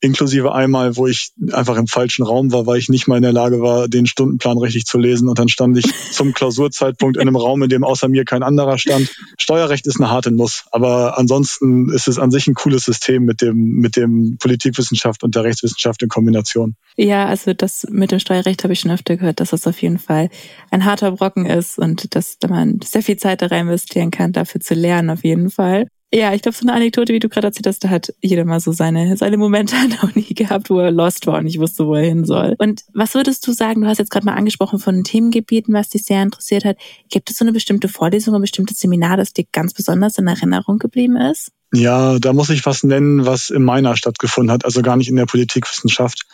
inklusive 0.03 0.53
einmal, 0.53 0.97
wo 0.97 1.07
ich 1.07 1.33
einfach 1.53 1.77
im 1.77 1.87
falschen 1.87 2.25
Raum 2.25 2.53
war, 2.53 2.67
weil 2.67 2.79
ich 2.79 2.88
nicht 2.88 3.07
mal 3.07 3.17
in 3.17 3.23
der 3.23 3.33
Lage 3.33 3.62
war, 3.62 3.88
den 3.88 4.07
Stundenplan 4.07 4.59
richtig 4.59 4.85
zu 4.85 4.99
lesen. 4.99 5.29
Und 5.29 5.38
dann 5.38 5.49
stand 5.49 5.79
ich 5.79 5.85
zum 6.11 6.35
Klausurzeitpunkt 6.35 7.17
in 7.17 7.23
einem 7.23 7.37
Raum, 7.37 7.62
in 7.62 7.69
dem 7.69 7.85
außer 7.85 8.09
mir 8.09 8.25
kein 8.25 8.43
anderer 8.43 8.79
stand. 8.79 9.15
Steuerrecht 9.38 9.87
ist 9.87 10.01
eine 10.01 10.11
harte 10.11 10.33
Nuss, 10.33 10.65
aber 10.73 11.19
ansonsten 11.19 11.88
ist 11.88 12.09
es 12.09 12.19
an 12.19 12.33
sich 12.33 12.49
ein 12.49 12.55
cooles 12.55 12.85
System 12.85 13.25
mit 13.25 13.41
dem, 13.41 13.77
mit 13.77 13.97
dem 13.97 14.38
Politikwissenschaft 14.38 15.23
und 15.23 15.37
der 15.37 15.45
Rechtswissenschaft 15.45 16.03
in 16.03 16.09
Kombination. 16.09 16.75
Ja, 16.97 17.27
also 17.27 17.55
das 17.55 17.87
mit 17.88 18.11
dem 18.11 18.19
Steuerrecht 18.19 18.65
habe 18.65 18.73
ich 18.73 18.81
schon 18.81 18.91
öfter 18.91 19.17
gehört, 19.17 19.38
dass 19.38 19.51
das 19.51 19.69
auf 19.69 19.81
jeden 19.81 19.99
Fall 19.99 20.31
ein 20.73 20.85
harter 20.85 21.12
Brocken 21.12 21.47
ist 21.47 21.79
und 21.79 22.15
dass 22.17 22.38
man 22.49 22.81
sehr 22.83 23.03
viel 23.03 23.17
Zeit 23.17 23.41
da 23.41 23.47
rein 23.47 23.69
investieren 23.69 24.11
kann, 24.11 24.33
dafür 24.33 24.61
zu 24.61 24.75
lernen, 24.75 25.11
auf 25.11 25.23
jeden 25.23 25.51
Fall. 25.51 25.87
Ja, 26.14 26.35
ich 26.35 26.42
glaube, 26.42 26.57
so 26.57 26.66
eine 26.66 26.75
Anekdote, 26.75 27.14
wie 27.14 27.20
du 27.20 27.31
gerade 27.31 27.46
erzählt 27.46 27.66
hast, 27.66 27.85
da 27.85 27.88
hat 27.88 28.12
jeder 28.20 28.44
mal 28.44 28.61
so 28.61 28.72
seine, 28.72 29.16
seine 29.16 29.38
Momente 29.38 29.75
noch 30.03 30.14
nie 30.14 30.35
gehabt, 30.35 30.68
wo 30.68 30.79
er 30.79 30.90
lost 30.90 31.27
war 31.27 31.38
und 31.38 31.44
nicht 31.44 31.59
wusste, 31.59 31.87
wo 31.87 31.94
er 31.94 32.05
hin 32.05 32.27
soll. 32.27 32.55
Und 32.59 32.83
was 32.92 33.14
würdest 33.14 33.46
du 33.46 33.53
sagen, 33.53 33.81
du 33.81 33.87
hast 33.87 33.96
jetzt 33.96 34.11
gerade 34.11 34.27
mal 34.27 34.35
angesprochen 34.35 34.79
von 34.79 35.05
Themengebieten, 35.05 35.72
was 35.72 35.88
dich 35.88 36.05
sehr 36.05 36.22
interessiert 36.22 36.66
hat. 36.66 36.77
Gibt 37.11 37.31
es 37.31 37.38
so 37.38 37.44
eine 37.44 37.53
bestimmte 37.53 37.88
Vorlesung, 37.88 38.35
ein 38.35 38.42
bestimmtes 38.42 38.79
Seminar, 38.79 39.16
das 39.16 39.33
dir 39.33 39.46
ganz 39.53 39.72
besonders 39.72 40.18
in 40.18 40.27
Erinnerung 40.27 40.79
geblieben 40.79 41.16
ist? 41.16 41.51
Ja, 41.72 42.18
da 42.18 42.35
muss 42.35 42.51
ich 42.51 42.66
was 42.66 42.83
nennen, 42.83 43.25
was 43.25 43.48
in 43.48 43.64
meiner 43.64 43.96
stattgefunden 43.96 44.53
hat, 44.53 44.66
also 44.66 44.83
gar 44.83 44.98
nicht 44.98 45.09
in 45.09 45.16
der 45.16 45.25
Politikwissenschaft. 45.25 46.27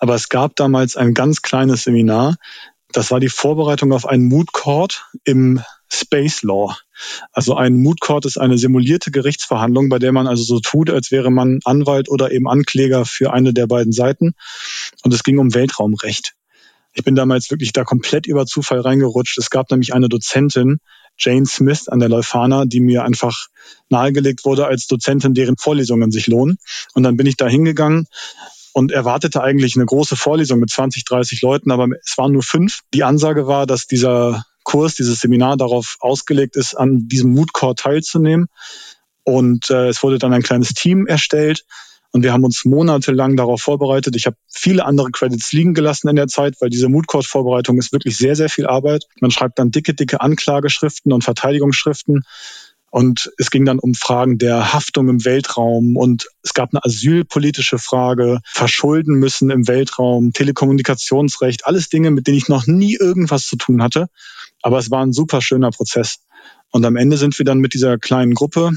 Aber 0.00 0.16
es 0.16 0.28
gab 0.28 0.56
damals 0.56 0.96
ein 0.96 1.14
ganz 1.14 1.42
kleines 1.42 1.84
Seminar. 1.84 2.34
Das 2.90 3.12
war 3.12 3.20
die 3.20 3.28
Vorbereitung 3.28 3.92
auf 3.92 4.06
einen 4.06 4.24
Mood 4.24 4.52
Court 4.52 5.06
im 5.22 5.62
Space 5.88 6.42
Law. 6.42 6.74
Also 7.32 7.54
ein 7.54 7.76
Moot 7.76 8.00
Court 8.00 8.26
ist 8.26 8.38
eine 8.38 8.58
simulierte 8.58 9.10
Gerichtsverhandlung, 9.10 9.88
bei 9.88 9.98
der 9.98 10.12
man 10.12 10.26
also 10.26 10.42
so 10.42 10.60
tut, 10.60 10.90
als 10.90 11.10
wäre 11.10 11.30
man 11.30 11.60
Anwalt 11.64 12.08
oder 12.08 12.30
eben 12.30 12.48
Ankläger 12.48 13.04
für 13.04 13.32
eine 13.32 13.52
der 13.52 13.66
beiden 13.66 13.92
Seiten. 13.92 14.32
Und 15.02 15.14
es 15.14 15.22
ging 15.22 15.38
um 15.38 15.54
Weltraumrecht. 15.54 16.34
Ich 16.92 17.04
bin 17.04 17.14
damals 17.14 17.50
wirklich 17.50 17.72
da 17.72 17.84
komplett 17.84 18.26
über 18.26 18.46
Zufall 18.46 18.80
reingerutscht. 18.80 19.38
Es 19.38 19.50
gab 19.50 19.70
nämlich 19.70 19.94
eine 19.94 20.08
Dozentin, 20.08 20.78
Jane 21.16 21.46
Smith 21.46 21.88
an 21.88 22.00
der 22.00 22.08
Leuphana, 22.08 22.64
die 22.64 22.80
mir 22.80 23.04
einfach 23.04 23.46
nahegelegt 23.90 24.44
wurde 24.44 24.66
als 24.66 24.86
Dozentin, 24.86 25.34
deren 25.34 25.56
Vorlesungen 25.56 26.10
sich 26.10 26.26
lohnen. 26.26 26.56
Und 26.94 27.02
dann 27.02 27.16
bin 27.16 27.26
ich 27.26 27.36
da 27.36 27.46
hingegangen 27.46 28.06
und 28.72 28.92
erwartete 28.92 29.42
eigentlich 29.42 29.76
eine 29.76 29.86
große 29.86 30.16
Vorlesung 30.16 30.60
mit 30.60 30.70
20, 30.70 31.04
30 31.04 31.42
Leuten, 31.42 31.70
aber 31.70 31.88
es 32.04 32.16
waren 32.16 32.32
nur 32.32 32.42
fünf. 32.42 32.80
Die 32.94 33.04
Ansage 33.04 33.46
war, 33.46 33.66
dass 33.66 33.86
dieser 33.86 34.44
Kurs, 34.70 34.94
dieses 34.94 35.18
Seminar 35.18 35.56
darauf 35.56 35.96
ausgelegt 35.98 36.54
ist, 36.54 36.74
an 36.74 37.08
diesem 37.08 37.32
Mood 37.32 37.52
Court 37.52 37.80
teilzunehmen. 37.80 38.46
Und 39.24 39.68
äh, 39.68 39.88
es 39.88 40.02
wurde 40.04 40.18
dann 40.18 40.32
ein 40.32 40.42
kleines 40.42 40.74
Team 40.74 41.08
erstellt. 41.08 41.64
Und 42.12 42.22
wir 42.22 42.32
haben 42.32 42.44
uns 42.44 42.64
monatelang 42.64 43.36
darauf 43.36 43.60
vorbereitet. 43.60 44.14
Ich 44.14 44.26
habe 44.26 44.36
viele 44.48 44.84
andere 44.84 45.10
Credits 45.10 45.52
liegen 45.52 45.74
gelassen 45.74 46.08
in 46.08 46.16
der 46.16 46.28
Zeit, 46.28 46.54
weil 46.60 46.70
diese 46.70 46.88
Mood 46.88 47.08
Court 47.08 47.26
Vorbereitung 47.26 47.78
ist 47.78 47.92
wirklich 47.92 48.16
sehr, 48.16 48.36
sehr 48.36 48.48
viel 48.48 48.66
Arbeit. 48.66 49.06
Man 49.20 49.32
schreibt 49.32 49.58
dann 49.58 49.72
dicke, 49.72 49.94
dicke 49.94 50.20
Anklageschriften 50.20 51.12
und 51.12 51.24
Verteidigungsschriften. 51.24 52.22
Und 52.90 53.30
es 53.38 53.50
ging 53.50 53.64
dann 53.64 53.78
um 53.78 53.94
Fragen 53.94 54.38
der 54.38 54.72
Haftung 54.72 55.08
im 55.08 55.24
Weltraum 55.24 55.96
und 55.96 56.28
es 56.42 56.54
gab 56.54 56.70
eine 56.72 56.84
asylpolitische 56.84 57.78
Frage, 57.78 58.40
verschulden 58.44 59.14
müssen 59.14 59.50
im 59.50 59.68
Weltraum, 59.68 60.32
Telekommunikationsrecht, 60.32 61.66
alles 61.66 61.88
Dinge, 61.88 62.10
mit 62.10 62.26
denen 62.26 62.38
ich 62.38 62.48
noch 62.48 62.66
nie 62.66 62.96
irgendwas 62.96 63.46
zu 63.46 63.56
tun 63.56 63.80
hatte. 63.82 64.08
Aber 64.62 64.78
es 64.78 64.90
war 64.90 65.04
ein 65.04 65.12
super 65.12 65.40
schöner 65.40 65.70
Prozess. 65.70 66.18
Und 66.70 66.84
am 66.84 66.96
Ende 66.96 67.16
sind 67.16 67.38
wir 67.38 67.44
dann 67.44 67.58
mit 67.58 67.74
dieser 67.74 67.98
kleinen 67.98 68.34
Gruppe, 68.34 68.72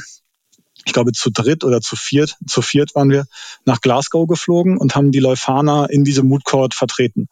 ich 0.85 0.93
glaube 0.93 1.11
zu 1.11 1.29
dritt 1.29 1.63
oder 1.63 1.81
zu 1.81 1.95
viert, 1.95 2.37
zu 2.47 2.61
viert 2.61 2.95
waren 2.95 3.09
wir, 3.09 3.25
nach 3.65 3.81
Glasgow 3.81 4.27
geflogen 4.27 4.77
und 4.77 4.95
haben 4.95 5.11
die 5.11 5.19
Leuphana 5.19 5.85
in 5.85 6.03
diese 6.03 6.23
Mood 6.23 6.43
Court 6.43 6.73
vertreten. 6.73 7.27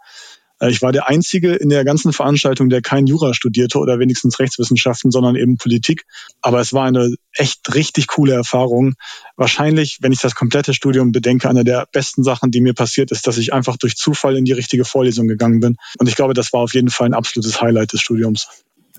Äh, 0.62 0.70
ich 0.70 0.82
war 0.82 0.92
der 0.92 1.10
Einzige 1.10 1.54
in 1.54 1.70
der 1.70 1.84
ganzen 1.84 2.14
Veranstaltung, 2.14 2.70
der 2.70 2.82
kein 2.82 3.08
Jura 3.08 3.34
studierte 3.34 3.80
oder 3.80 4.00
wenigstens 4.00 4.40
Rechtswissenschaften, 4.40 5.12
sondern 5.12 5.36
eben 5.36 5.58
Politik. 5.58 6.06
Aber 6.42 6.62
es 6.62 6.72
war 6.72 6.86
eine 6.86 7.14
echt 7.34 7.74
richtig 7.74 8.08
coole 8.08 8.34
Erfahrung. 8.34 8.94
Wahrscheinlich, 9.36 9.98
wenn 10.02 10.12
ich 10.12 10.22
das 10.22 10.36
komplette 10.36 10.74
Studium 10.74 11.12
bedenke, 11.12 11.50
eine 11.50 11.64
der 11.64 11.88
besten 11.92 12.24
Sachen, 12.24 12.52
die 12.52 12.62
mir 12.62 12.74
passiert 12.74 13.12
ist, 13.12 13.28
dass 13.28 13.38
ich 13.38 13.54
einfach 13.54 13.78
durch 13.78 13.96
Zufall 13.96 14.38
in 14.38 14.46
die 14.46 14.54
richtige 14.54 14.86
Vorlesung 14.86 15.28
gegangen 15.28 15.60
bin. 15.60 15.78
Und 15.98 16.08
ich 16.08 16.16
glaube, 16.16 16.34
das 16.34 16.54
war 16.54 16.62
auf 16.62 16.74
jeden 16.74 16.90
Fall 16.90 17.08
ein 17.08 17.14
absolutes 17.14 17.62
Highlight 17.62 17.94
des 17.94 18.02
Studiums. 18.02 18.48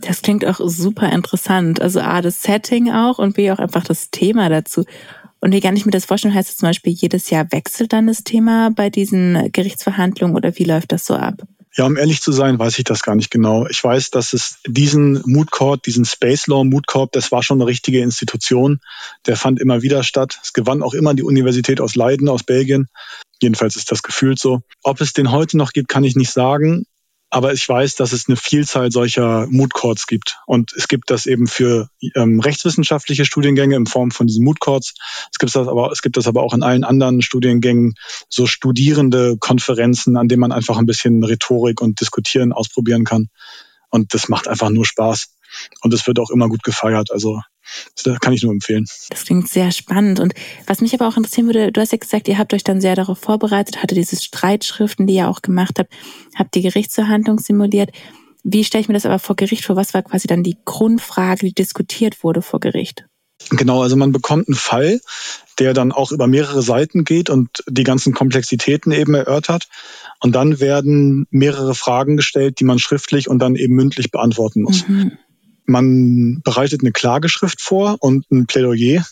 Das 0.01 0.23
klingt 0.23 0.45
auch 0.45 0.59
super 0.65 1.13
interessant. 1.13 1.81
Also 1.81 2.01
A, 2.01 2.23
das 2.23 2.43
Setting 2.43 2.91
auch 2.91 3.19
und 3.19 3.37
B, 3.37 3.51
auch 3.53 3.59
einfach 3.59 3.85
das 3.85 4.11
Thema 4.11 4.49
dazu. 4.49 4.85
Und 5.43 5.53
wie 5.53 5.61
kann 5.61 5.77
ich 5.77 5.85
mir 5.85 5.91
das 5.91 6.05
vorstellen? 6.05 6.35
Heißt 6.35 6.49
das 6.49 6.57
zum 6.57 6.69
Beispiel, 6.69 6.93
jedes 6.93 7.29
Jahr 7.29 7.51
wechselt 7.51 7.93
dann 7.93 8.07
das 8.07 8.23
Thema 8.23 8.71
bei 8.71 8.91
diesen 8.91 9.51
Gerichtsverhandlungen 9.51 10.37
oder 10.37 10.57
wie 10.57 10.65
läuft 10.65 10.93
das 10.93 11.05
so 11.05 11.15
ab? 11.15 11.43
Ja, 11.75 11.87
um 11.87 11.97
ehrlich 11.97 12.21
zu 12.21 12.31
sein, 12.33 12.59
weiß 12.59 12.79
ich 12.79 12.85
das 12.85 13.03
gar 13.03 13.17
nicht 13.17 13.31
genau. 13.31 13.67
Ich 13.67 13.83
weiß, 13.83 14.11
dass 14.11 14.35
es 14.35 14.59
diesen 14.67 15.21
Mood 15.25 15.51
Court, 15.51 15.85
diesen 15.85 16.05
Space 16.05 16.47
Law 16.47 16.65
Mood 16.65 16.87
Court, 16.87 17.17
das 17.17 17.33
war 17.33 17.43
schon 17.43 17.61
eine 17.61 17.67
richtige 17.67 18.01
Institution. 18.01 18.79
Der 19.27 19.37
fand 19.37 19.59
immer 19.59 19.83
wieder 19.83 20.05
statt. 20.05 20.39
Es 20.45 20.53
gewann 20.53 20.83
auch 20.83 20.95
immer 20.95 21.15
die 21.15 21.25
Universität 21.25 21.81
aus 21.81 21.97
Leiden, 21.97 22.29
aus 22.29 22.45
Belgien. 22.45 22.89
Jedenfalls 23.41 23.75
ist 23.75 23.91
das 23.91 24.03
gefühlt 24.03 24.39
so. 24.39 24.61
Ob 24.85 25.01
es 25.01 25.13
den 25.13 25.33
heute 25.33 25.57
noch 25.57 25.73
gibt, 25.73 25.89
kann 25.89 26.05
ich 26.05 26.15
nicht 26.15 26.31
sagen. 26.31 26.85
Aber 27.35 27.55
ich 27.55 27.67
weiß, 27.67 27.95
dass 27.97 28.13
es 28.13 28.29
eine 28.29 28.37
Vielzahl 28.37 28.93
solcher 28.93 29.47
Mood 29.49 29.73
Courts 29.73 30.07
gibt. 30.07 30.41
Und 30.45 30.75
es 30.77 30.87
gibt 30.87 31.11
das 31.11 31.25
eben 31.25 31.47
für 31.47 31.89
ähm, 32.15 32.41
rechtswissenschaftliche 32.41 33.25
Studiengänge 33.25 33.75
in 33.75 33.87
Form 33.87 34.11
von 34.11 34.27
diesen 34.27 34.45
Mood 34.45 34.61
Courts. 34.61 34.93
Es 35.33 35.39
gibt 35.39 35.55
das 35.55 35.67
aber, 35.67 35.91
es 35.91 36.03
gibt 36.03 36.19
das 36.19 36.27
aber 36.27 36.43
auch 36.43 36.53
in 36.53 36.63
allen 36.63 36.85
anderen 36.85 37.23
Studiengängen, 37.23 37.95
so 38.29 38.47
studierende 38.47 39.39
Konferenzen, 39.39 40.19
an 40.19 40.29
denen 40.29 40.41
man 40.41 40.53
einfach 40.53 40.77
ein 40.77 40.85
bisschen 40.85 41.25
Rhetorik 41.25 41.81
und 41.81 42.03
Diskutieren 42.03 42.53
ausprobieren 42.53 43.05
kann. 43.05 43.31
Und 43.89 44.13
das 44.13 44.29
macht 44.29 44.47
einfach 44.47 44.69
nur 44.69 44.85
Spaß. 44.85 45.32
Und 45.81 45.95
es 45.95 46.07
wird 46.07 46.19
auch 46.19 46.31
immer 46.31 46.49
gut 46.49 46.63
gefeiert. 46.63 47.11
Also 47.11 47.41
das 48.03 48.19
kann 48.21 48.33
ich 48.33 48.43
nur 48.43 48.53
empfehlen. 48.53 48.87
Das 49.11 49.25
klingt 49.25 49.49
sehr 49.49 49.71
spannend. 49.71 50.21
Und 50.21 50.35
was 50.67 50.81
mich 50.81 50.95
aber 50.95 51.09
auch 51.09 51.17
interessieren 51.17 51.47
würde, 51.47 51.73
du 51.73 51.81
hast 51.81 51.93
ja 51.93 51.99
gesagt, 51.99 52.29
ihr 52.29 52.39
habt 52.39 52.53
euch 52.55 52.65
dann 52.65 52.81
sehr 52.81 52.97
darauf 52.97 53.19
vorbereitet, 53.19 53.83
hatte 53.83 53.95
diese 53.95 54.17
Streitschriften, 54.17 55.07
die 55.07 55.15
ihr 55.15 55.29
auch 55.29 55.43
gemacht 55.43 55.79
habt, 55.79 55.93
habt 56.37 56.55
die 56.55 56.63
Gerichtsverhandlung 56.63 57.39
simuliert. 57.39 57.91
Wie 58.45 58.65
stelle 58.65 58.83
ich 58.83 58.89
mir 58.89 58.95
das 58.95 59.07
aber 59.07 59.19
vor 59.19 59.37
Gericht 59.37 59.65
vor? 59.65 59.77
Was 59.77 59.95
war 59.95 60.03
quasi 60.03 60.27
dann 60.27 60.43
die 60.43 60.57
Grundfrage, 60.65 61.47
die 61.47 61.55
diskutiert 61.55 62.25
wurde 62.25 62.43
vor 62.43 62.61
Gericht? 62.61 63.05
Genau, 63.51 63.83
also 63.83 63.97
man 63.97 64.13
bekommt 64.13 64.49
einen 64.49 64.55
Fall, 64.55 65.01
der 65.59 65.75
dann 65.75 65.93
auch 65.93 66.13
über 66.13 66.27
mehrere 66.27 66.63
Seiten 66.63 67.05
geht 67.05 67.31
und 67.31 67.65
die 67.69 67.85
ganzen 67.85 68.15
Komplexitäten 68.15 68.93
eben 68.93 69.15
erörtert. 69.15 69.69
Und 70.21 70.33
dann 70.33 70.61
werden 70.61 71.27
mehrere 71.31 71.75
Fragen 71.75 72.17
gestellt, 72.17 72.61
die 72.61 72.65
man 72.65 72.79
schriftlich 72.79 73.29
und 73.29 73.41
dann 73.41 73.57
eben 73.57 73.75
mündlich 73.75 74.11
beantworten 74.11 74.63
muss. 74.63 74.87
Mhm. 74.87 75.19
Man 75.65 76.41
bereitet 76.43 76.83
eine 76.83 76.93
Klageschrift 76.93 77.61
vor 77.61 77.97
und 78.01 78.31
ein 78.31 78.47
Plädoyer. 78.47 79.05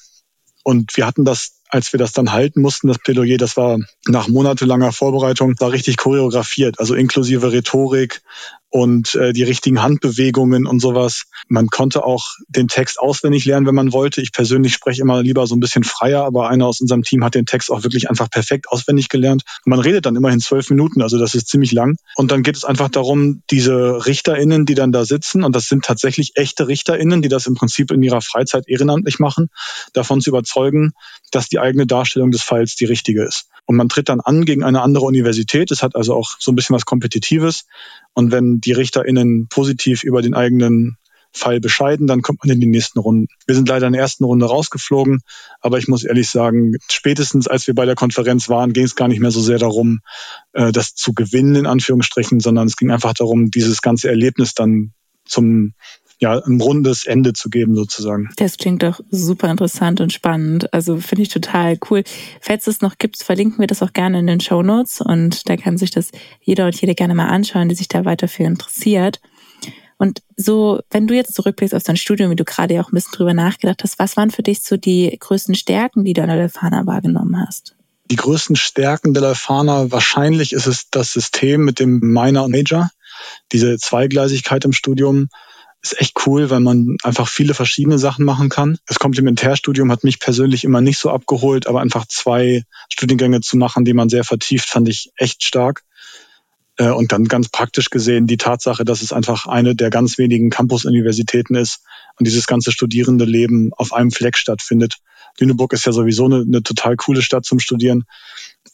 Und 0.63 0.97
wir 0.97 1.07
hatten 1.07 1.25
das 1.25 1.61
als 1.71 1.93
wir 1.93 1.99
das 1.99 2.13
dann 2.13 2.33
halten 2.33 2.61
mussten, 2.61 2.89
das 2.89 2.99
Plädoyer, 2.99 3.39
das 3.39 3.57
war 3.57 3.79
nach 4.07 4.29
monatelanger 4.29 4.93
Vorbereitung, 4.93 5.55
war 5.61 5.73
richtig 5.73 5.97
choreografiert, 5.97 6.81
also 6.81 6.95
inklusive 6.95 7.53
Rhetorik 7.53 8.23
und 8.71 9.15
äh, 9.17 9.33
die 9.33 9.43
richtigen 9.43 9.83
Handbewegungen 9.83 10.67
und 10.67 10.81
sowas. 10.81 11.25
Man 11.49 11.67
konnte 11.67 12.05
auch 12.05 12.27
den 12.49 12.69
Text 12.69 13.01
auswendig 13.01 13.45
lernen, 13.45 13.67
wenn 13.67 13.75
man 13.75 13.93
wollte. 13.93 14.23
Ich 14.23 14.33
persönlich 14.33 14.73
spreche 14.73 15.03
immer 15.03 15.23
lieber 15.23 15.47
so 15.47 15.57
ein 15.57 15.61
bisschen 15.61 15.83
freier, 15.83 16.25
aber 16.25 16.49
einer 16.49 16.67
aus 16.67 16.81
unserem 16.81 17.03
Team 17.03 17.25
hat 17.25 17.35
den 17.35 17.47
Text 17.47 17.71
auch 17.71 17.83
wirklich 17.83 18.09
einfach 18.09 18.31
perfekt 18.31 18.69
auswendig 18.69 19.09
gelernt. 19.09 19.43
Man 19.65 19.81
redet 19.81 20.07
dann 20.07 20.17
immerhin 20.17 20.41
zwölf 20.41 20.71
Minuten, 20.71 21.03
also 21.03 21.19
das 21.19 21.35
ist 21.35 21.49
ziemlich 21.49 21.73
lang. 21.73 21.97
Und 22.15 22.31
dann 22.31 22.43
geht 22.43 22.57
es 22.57 22.65
einfach 22.65 22.89
darum, 22.89 23.43
diese 23.51 24.07
RichterInnen, 24.07 24.67
die 24.67 24.75
dann 24.75 24.93
da 24.93 25.05
sitzen, 25.05 25.43
und 25.43 25.55
das 25.57 25.69
sind 25.69 25.85
tatsächlich 25.85 26.33
echte 26.37 26.69
RichterInnen, 26.69 27.23
die 27.23 27.29
das 27.29 27.47
im 27.47 27.55
Prinzip 27.55 27.91
in 27.91 28.03
ihrer 28.03 28.21
Freizeit 28.21 28.69
ehrenamtlich 28.69 29.19
machen, 29.19 29.49
davon 29.93 30.21
zu 30.21 30.31
überzeugen, 30.31 30.93
dass 31.33 31.49
die 31.49 31.59
eigene 31.59 31.87
Darstellung 31.87 32.31
des 32.31 32.43
Falls 32.43 32.77
die 32.77 32.85
richtige 32.85 33.25
ist. 33.25 33.47
Und 33.67 33.77
man 33.77 33.89
tritt 33.89 34.09
dann 34.09 34.21
an 34.21 34.45
gegen 34.45 34.65
eine 34.65 34.83
andere 34.83 35.05
Universität. 35.05 35.71
Es 35.71 35.83
hat 35.83 35.95
also 35.95 36.15
auch 36.15 36.31
so 36.39 36.51
ein 36.51 36.57
bisschen 36.57 36.75
was 36.75 36.87
Kompetitives. 36.87 37.67
Und 38.15 38.33
wenn 38.33 38.60
die 38.61 38.73
RichterInnen 38.73 39.49
positiv 39.49 40.03
über 40.05 40.23
den 40.23 40.35
eigenen 40.35 40.97
Fall 41.33 41.61
bescheiden, 41.61 42.07
dann 42.07 42.23
kommt 42.23 42.41
man 42.43 42.53
in 42.53 42.61
die 42.61 42.67
nächsten 42.67 42.99
Runden. 42.99 43.29
Wir 43.47 43.55
sind 43.55 43.69
leider 43.69 43.87
in 43.87 43.93
der 43.93 44.03
ersten 44.03 44.25
Runde 44.25 44.47
rausgeflogen, 44.47 45.21
aber 45.61 45.79
ich 45.79 45.87
muss 45.87 46.03
ehrlich 46.03 46.29
sagen, 46.29 46.77
spätestens 46.91 47.47
als 47.47 47.67
wir 47.67 47.75
bei 47.75 47.87
der 47.87 47.95
Konferenz 47.95 48.49
waren, 48.49 48.73
ging 48.73 48.85
es 48.85 48.97
gar 48.97 49.07
nicht 49.07 49.21
mehr 49.21 49.31
so 49.31 49.41
sehr 49.41 49.59
darum, 49.59 50.01
äh, 50.53 50.73
das 50.73 50.95
zu 50.95 51.13
gewinnen, 51.13 51.55
in 51.55 51.67
Anführungsstrichen, 51.67 52.41
sondern 52.41 52.67
es 52.67 52.77
ging 52.77 52.91
einfach 52.91 53.15
darum, 53.15 53.51
dieses 53.51 53.81
ganze 53.81 54.09
Erlebnis 54.09 54.55
dann 54.55 54.93
zum 55.25 55.75
ja, 56.21 56.39
ein 56.39 56.61
rundes 56.61 57.07
Ende 57.07 57.33
zu 57.33 57.49
geben 57.49 57.75
sozusagen. 57.75 58.29
Das 58.37 58.59
klingt 58.59 58.83
doch 58.83 59.01
super 59.11 59.51
interessant 59.51 60.01
und 60.01 60.13
spannend. 60.13 60.73
Also 60.73 60.99
finde 60.99 61.23
ich 61.23 61.31
total 61.31 61.79
cool. 61.91 62.05
Falls 62.43 62.67
es 62.67 62.83
noch 62.83 62.99
gibt, 62.99 63.23
verlinken 63.23 63.59
wir 63.59 63.67
das 63.67 63.83
auch 63.83 63.95
gerne 63.95 64.19
in 64.19 64.27
den 64.27 64.41
Show 64.41 64.63
Notes 64.63 65.01
und 65.01 65.49
da 65.49 65.57
kann 65.57 65.79
sich 65.79 65.91
das 65.91 66.11
jeder 66.43 66.67
und 66.67 66.79
jede 66.79 66.95
gerne 66.95 67.15
mal 67.15 67.29
anschauen, 67.29 67.71
die 67.71 67.75
sich 67.75 67.89
da 67.89 68.05
weiter 68.05 68.29
für 68.29 68.45
interessiert. 68.45 69.21
Und 69.97 70.23
so, 70.37 70.81
wenn 70.91 71.07
du 71.07 71.15
jetzt 71.15 71.35
zurückblickst 71.35 71.75
auf 71.75 71.83
dein 71.83 71.97
Studium, 71.97 72.31
wie 72.31 72.37
du 72.37 72.45
gerade 72.45 72.75
ja 72.75 72.83
auch 72.83 72.91
ein 72.91 72.95
bisschen 72.95 73.13
drüber 73.13 73.35
nachgedacht 73.35 73.83
hast, 73.83 73.99
was 73.99 74.17
waren 74.17 74.31
für 74.31 74.43
dich 74.43 74.63
so 74.63 74.77
die 74.77 75.17
größten 75.19 75.55
Stärken, 75.55 76.05
die 76.05 76.13
du 76.13 76.23
an 76.23 76.29
der 76.29 76.37
Leuphana 76.37 76.87
wahrgenommen 76.87 77.37
hast? 77.47 77.77
Die 78.11 78.17
größten 78.17 78.57
Stärken 78.57 79.15
der 79.15 79.23
Leuphana, 79.23 79.91
wahrscheinlich 79.91 80.53
ist 80.53 80.67
es 80.67 80.91
das 80.91 81.13
System 81.13 81.65
mit 81.65 81.81
dem 81.81 82.01
Minor 82.01 82.45
und 82.45 82.51
Major, 82.51 82.91
diese 83.53 83.79
Zweigleisigkeit 83.79 84.65
im 84.65 84.73
Studium 84.73 85.29
ist 85.83 86.01
echt 86.01 86.27
cool, 86.27 86.51
weil 86.51 86.61
man 86.61 86.97
einfach 87.03 87.29
viele 87.29 87.55
verschiedene 87.55 87.99
Sachen 87.99 88.25
machen 88.25 88.49
kann. 88.49 88.79
Das 88.87 88.99
Komplementärstudium 88.99 89.91
hat 89.91 90.05
mich 90.05 90.19
persönlich 90.19 90.65
immer 90.65 90.81
nicht 90.81 90.99
so 90.99 91.11
abgeholt, 91.11 91.67
aber 91.67 91.81
einfach 91.81 92.07
zwei 92.07 92.65
Studiengänge 92.91 93.41
zu 93.41 93.57
machen, 93.57 93.85
die 93.85 93.95
man 93.95 94.09
sehr 94.09 94.25
vertieft, 94.25 94.69
fand 94.69 94.89
ich 94.89 95.11
echt 95.17 95.43
stark. 95.43 95.83
Äh, 96.77 96.91
und 96.91 97.13
dann 97.13 97.25
ganz 97.25 97.49
praktisch 97.49 97.91
gesehen 97.91 98.27
die 98.27 98.37
Tatsache, 98.37 98.85
dass 98.85 99.03
es 99.03 99.13
einfach 99.13 99.47
eine 99.47 99.75
der 99.75 99.91
ganz 99.91 100.19
wenigen 100.19 100.51
Campus-Universitäten 100.51 101.55
ist 101.55 101.83
und 102.19 102.27
dieses 102.27 102.47
ganze 102.47 102.73
studierende 102.73 103.25
Leben 103.25 103.71
auf 103.75 103.93
einem 103.93 104.11
Fleck 104.11 104.37
stattfindet. 104.37 104.97
Lüneburg 105.39 105.73
ist 105.73 105.87
ja 105.87 105.93
sowieso 105.93 106.27
eine, 106.27 106.41
eine 106.41 106.63
total 106.63 106.97
coole 106.97 107.23
Stadt 107.23 107.45
zum 107.45 107.59
Studieren. 107.61 108.05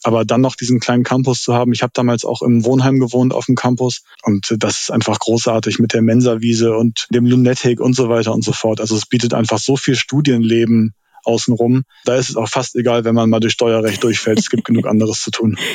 Aber 0.03 0.25
dann 0.25 0.41
noch 0.41 0.55
diesen 0.55 0.79
kleinen 0.79 1.03
Campus 1.03 1.41
zu 1.41 1.53
haben. 1.53 1.73
Ich 1.73 1.81
habe 1.81 1.91
damals 1.93 2.23
auch 2.23 2.41
im 2.41 2.63
Wohnheim 2.65 2.99
gewohnt 2.99 3.33
auf 3.33 3.45
dem 3.45 3.55
Campus 3.55 4.03
und 4.23 4.55
das 4.59 4.83
ist 4.83 4.91
einfach 4.91 5.19
großartig 5.19 5.79
mit 5.79 5.93
der 5.93 6.01
Mensawiese 6.01 6.75
und 6.75 7.07
dem 7.09 7.25
Lunetic 7.25 7.79
und 7.79 7.95
so 7.95 8.09
weiter 8.09 8.33
und 8.33 8.43
so 8.43 8.51
fort. 8.51 8.79
Also 8.79 8.95
es 8.95 9.05
bietet 9.05 9.33
einfach 9.33 9.59
so 9.59 9.75
viel 9.75 9.95
Studienleben 9.95 10.93
außenrum. 11.23 11.83
Da 12.05 12.15
ist 12.15 12.29
es 12.29 12.35
auch 12.35 12.47
fast 12.47 12.75
egal, 12.75 13.03
wenn 13.05 13.15
man 13.15 13.29
mal 13.29 13.39
durch 13.39 13.53
Steuerrecht 13.53 14.03
durchfällt. 14.03 14.39
Es 14.39 14.49
gibt 14.49 14.65
genug 14.65 14.87
anderes 14.87 15.21
zu 15.21 15.31
tun. 15.31 15.57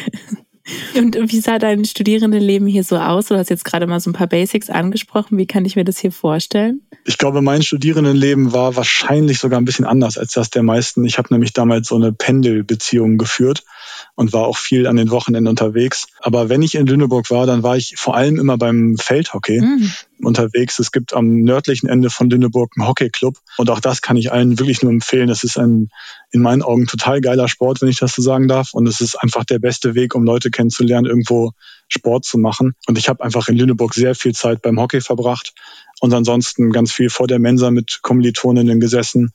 Und 0.97 1.17
wie 1.17 1.41
sah 1.41 1.59
dein 1.59 1.85
Studierendenleben 1.85 2.69
hier 2.69 2.85
so 2.85 2.97
aus? 2.97 3.27
Du 3.27 3.37
hast 3.37 3.51
jetzt 3.51 3.65
gerade 3.65 3.87
mal 3.89 3.99
so 3.99 4.11
ein 4.11 4.13
paar 4.13 4.29
Basics 4.29 4.71
angesprochen. 4.71 5.37
Wie 5.37 5.47
kann 5.47 5.65
ich 5.65 5.75
mir 5.75 5.85
das 5.85 5.99
hier 5.99 6.13
vorstellen? 6.13 6.83
Ich 7.05 7.19
glaube, 7.19 7.43
mein 7.43 7.63
Studierendenleben 7.63 8.53
war 8.53 8.77
wahrscheinlich 8.77 9.41
sogar 9.41 9.61
ein 9.61 9.65
bisschen 9.65 9.85
anders 9.85 10.19
als 10.19 10.33
das 10.33 10.51
der 10.51 10.63
meisten. 10.63 11.05
Ich 11.05 11.19
habe 11.19 11.35
nämlich 11.35 11.53
damals 11.53 11.89
so 11.89 11.97
eine 11.97 12.13
Pendelbeziehung 12.13 13.19
geführt 13.19 13.65
und 14.15 14.33
war 14.33 14.47
auch 14.47 14.57
viel 14.57 14.87
an 14.87 14.97
den 14.97 15.11
Wochenenden 15.11 15.49
unterwegs. 15.49 16.07
Aber 16.21 16.49
wenn 16.49 16.63
ich 16.63 16.75
in 16.75 16.87
Lüneburg 16.87 17.31
war, 17.31 17.47
dann 17.47 17.63
war 17.63 17.77
ich 17.77 17.95
vor 17.97 18.15
allem 18.15 18.39
immer 18.39 18.59
beim 18.59 18.97
Feldhockey 18.99 19.61
mhm. 19.61 19.91
unterwegs. 20.23 20.79
Es 20.79 20.93
gibt 20.93 21.15
am 21.15 21.43
nördlichen 21.43 21.89
Ende 21.89 22.11
von 22.11 22.29
Lüneburg 22.29 22.73
einen 22.77 22.87
Hockeyclub 22.87 23.39
und 23.57 23.71
auch 23.71 23.81
das 23.81 24.03
kann 24.03 24.17
ich 24.17 24.31
allen 24.31 24.59
wirklich 24.59 24.83
nur 24.83 24.93
empfehlen. 24.93 25.31
Es 25.31 25.45
ist 25.45 25.59
ein 25.59 25.89
in 26.31 26.43
meinen 26.43 26.63
Augen 26.63 26.87
total 26.87 27.21
geiler 27.21 27.49
Sport, 27.49 27.83
wenn 27.83 27.89
ich 27.89 27.99
das 27.99 28.15
so 28.15 28.23
sagen 28.23 28.49
darf. 28.49 28.73
Und 28.73 28.87
es 28.87 29.01
ist 29.01 29.17
einfach 29.17 29.45
der 29.45 29.59
beste 29.59 29.95
Weg, 29.95 30.15
um 30.15 30.25
Leute 30.25 30.51
kennenzulernen, 30.51 31.07
irgendwo 31.07 31.53
Sport 31.89 32.25
zu 32.25 32.39
machen. 32.39 32.75
Und 32.87 32.99
ich 32.99 33.09
habe 33.09 33.23
einfach 33.23 33.49
in 33.49 33.57
Lüneburg 33.57 33.95
sehr 33.95 34.15
viel 34.15 34.33
Zeit 34.33 34.63
beim 34.63 34.81
Hockey 34.81 35.01
verbracht 35.01 35.53
und 36.01 36.13
ansonsten 36.13 36.71
ganz 36.71 36.93
viel 36.93 37.11
vor 37.11 37.27
der 37.27 37.39
Mensa 37.39 37.71
mit 37.71 38.01
Kommilitoninnen 38.03 38.81
gesessen 38.81 39.33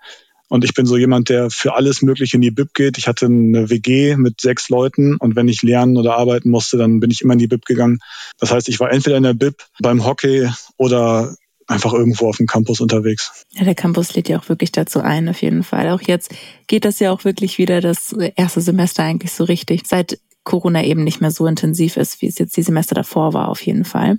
Und 0.50 0.64
ich 0.64 0.74
bin 0.74 0.86
so 0.86 0.98
jemand, 0.98 1.30
der 1.30 1.50
für 1.50 1.76
alles 1.76 2.02
Mögliche 2.02 2.38
in 2.38 2.42
die 2.42 2.52
Bib 2.52 2.74
geht. 2.74 2.98
Ich 2.98 3.08
hatte 3.08 3.26
eine 3.26 3.70
WG 3.70 4.16
mit 4.16 4.40
sechs 4.40 4.70
Leuten 4.70 5.18
und 5.18 5.36
wenn 5.36 5.48
ich 5.48 5.62
lernen 5.62 5.98
oder 5.98 6.16
arbeiten 6.16 6.50
musste, 6.50 6.78
dann 6.78 7.00
bin 7.00 7.12
ich 7.12 7.22
immer 7.22 7.34
in 7.34 7.40
die 7.40 7.48
Bib 7.48 7.66
gegangen. 7.66 8.00
Das 8.40 8.52
heißt, 8.52 8.70
ich 8.70 8.80
war 8.80 8.92
entweder 8.92 9.18
in 9.18 9.24
der 9.24 9.34
Bib 9.34 9.56
beim 9.80 10.06
Hockey 10.06 10.50
oder 10.78 11.36
einfach 11.68 11.94
irgendwo 11.94 12.30
auf 12.30 12.38
dem 12.38 12.48
Campus 12.48 12.80
unterwegs. 12.80 13.46
Ja, 13.52 13.66
der 13.66 13.76
Campus 13.76 14.16
lädt 14.16 14.30
ja 14.30 14.40
auch 14.40 14.48
wirklich 14.48 14.72
dazu 14.72 15.02
ein, 15.02 15.28
auf 15.28 15.42
jeden 15.42 15.64
Fall. 15.64 15.90
Auch 15.90 16.02
jetzt 16.02 16.34
geht 16.68 16.86
das 16.86 17.00
ja 17.00 17.12
auch 17.12 17.26
wirklich 17.26 17.58
wieder 17.58 17.82
das 17.82 18.14
erste 18.36 18.62
Semester 18.62 19.04
eigentlich 19.04 19.34
so 19.34 19.44
richtig, 19.44 19.82
seit 19.86 20.20
Corona 20.46 20.84
eben 20.86 21.04
nicht 21.04 21.20
mehr 21.20 21.32
so 21.32 21.46
intensiv 21.46 21.98
ist, 21.98 22.22
wie 22.22 22.28
es 22.28 22.38
jetzt 22.38 22.56
die 22.56 22.64
Semester 22.64 22.96
davor 22.96 23.34
war, 23.34 23.50
auf 23.50 23.62
jeden 23.62 23.84
Fall. 23.84 24.18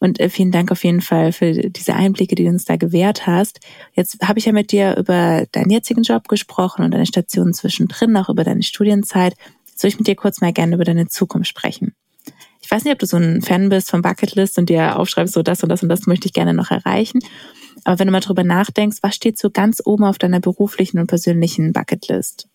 Und 0.00 0.20
äh, 0.20 0.28
vielen 0.28 0.52
Dank 0.52 0.70
auf 0.70 0.84
jeden 0.84 1.00
Fall 1.00 1.32
für 1.32 1.52
diese 1.52 1.94
Einblicke, 1.94 2.34
die 2.34 2.44
du 2.44 2.50
uns 2.50 2.64
da 2.64 2.76
gewährt 2.76 3.26
hast. 3.26 3.60
Jetzt 3.94 4.18
habe 4.26 4.38
ich 4.38 4.44
ja 4.44 4.52
mit 4.52 4.72
dir 4.72 4.96
über 4.96 5.46
deinen 5.52 5.70
jetzigen 5.70 6.02
Job 6.02 6.28
gesprochen 6.28 6.84
und 6.84 6.92
deine 6.92 7.06
Stationen 7.06 7.54
zwischendrin, 7.54 8.16
auch 8.16 8.28
über 8.28 8.44
deine 8.44 8.62
Studienzeit. 8.62 9.34
Jetzt 9.66 9.82
würde 9.82 9.88
ich 9.88 9.98
mit 9.98 10.06
dir 10.06 10.16
kurz 10.16 10.40
mal 10.40 10.52
gerne 10.52 10.74
über 10.74 10.84
deine 10.84 11.08
Zukunft 11.08 11.48
sprechen. 11.48 11.94
Ich 12.60 12.70
weiß 12.70 12.84
nicht, 12.84 12.92
ob 12.92 12.98
du 12.98 13.06
so 13.06 13.16
ein 13.16 13.42
Fan 13.42 13.70
bist 13.70 13.90
von 13.90 14.02
Bucketlist 14.02 14.58
und 14.58 14.68
dir 14.68 14.98
aufschreibst, 14.98 15.34
so 15.34 15.42
das 15.42 15.62
und 15.62 15.70
das 15.70 15.82
und 15.82 15.88
das 15.88 16.06
möchte 16.06 16.26
ich 16.26 16.32
gerne 16.32 16.52
noch 16.52 16.70
erreichen. 16.70 17.20
Aber 17.84 17.98
wenn 17.98 18.08
du 18.08 18.12
mal 18.12 18.20
drüber 18.20 18.44
nachdenkst, 18.44 18.98
was 19.02 19.14
steht 19.14 19.38
so 19.38 19.50
ganz 19.50 19.80
oben 19.84 20.04
auf 20.04 20.18
deiner 20.18 20.40
beruflichen 20.40 20.98
und 20.98 21.06
persönlichen 21.06 21.72
Bucketlist? 21.72 22.48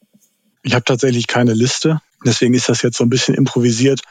Ich 0.61 0.73
habe 0.73 0.85
tatsächlich 0.85 1.27
keine 1.27 1.53
Liste. 1.53 2.01
Deswegen 2.25 2.53
ist 2.53 2.69
das 2.69 2.81
jetzt 2.83 2.97
so 2.97 3.03
ein 3.03 3.09
bisschen 3.09 3.35
improvisiert. 3.35 4.01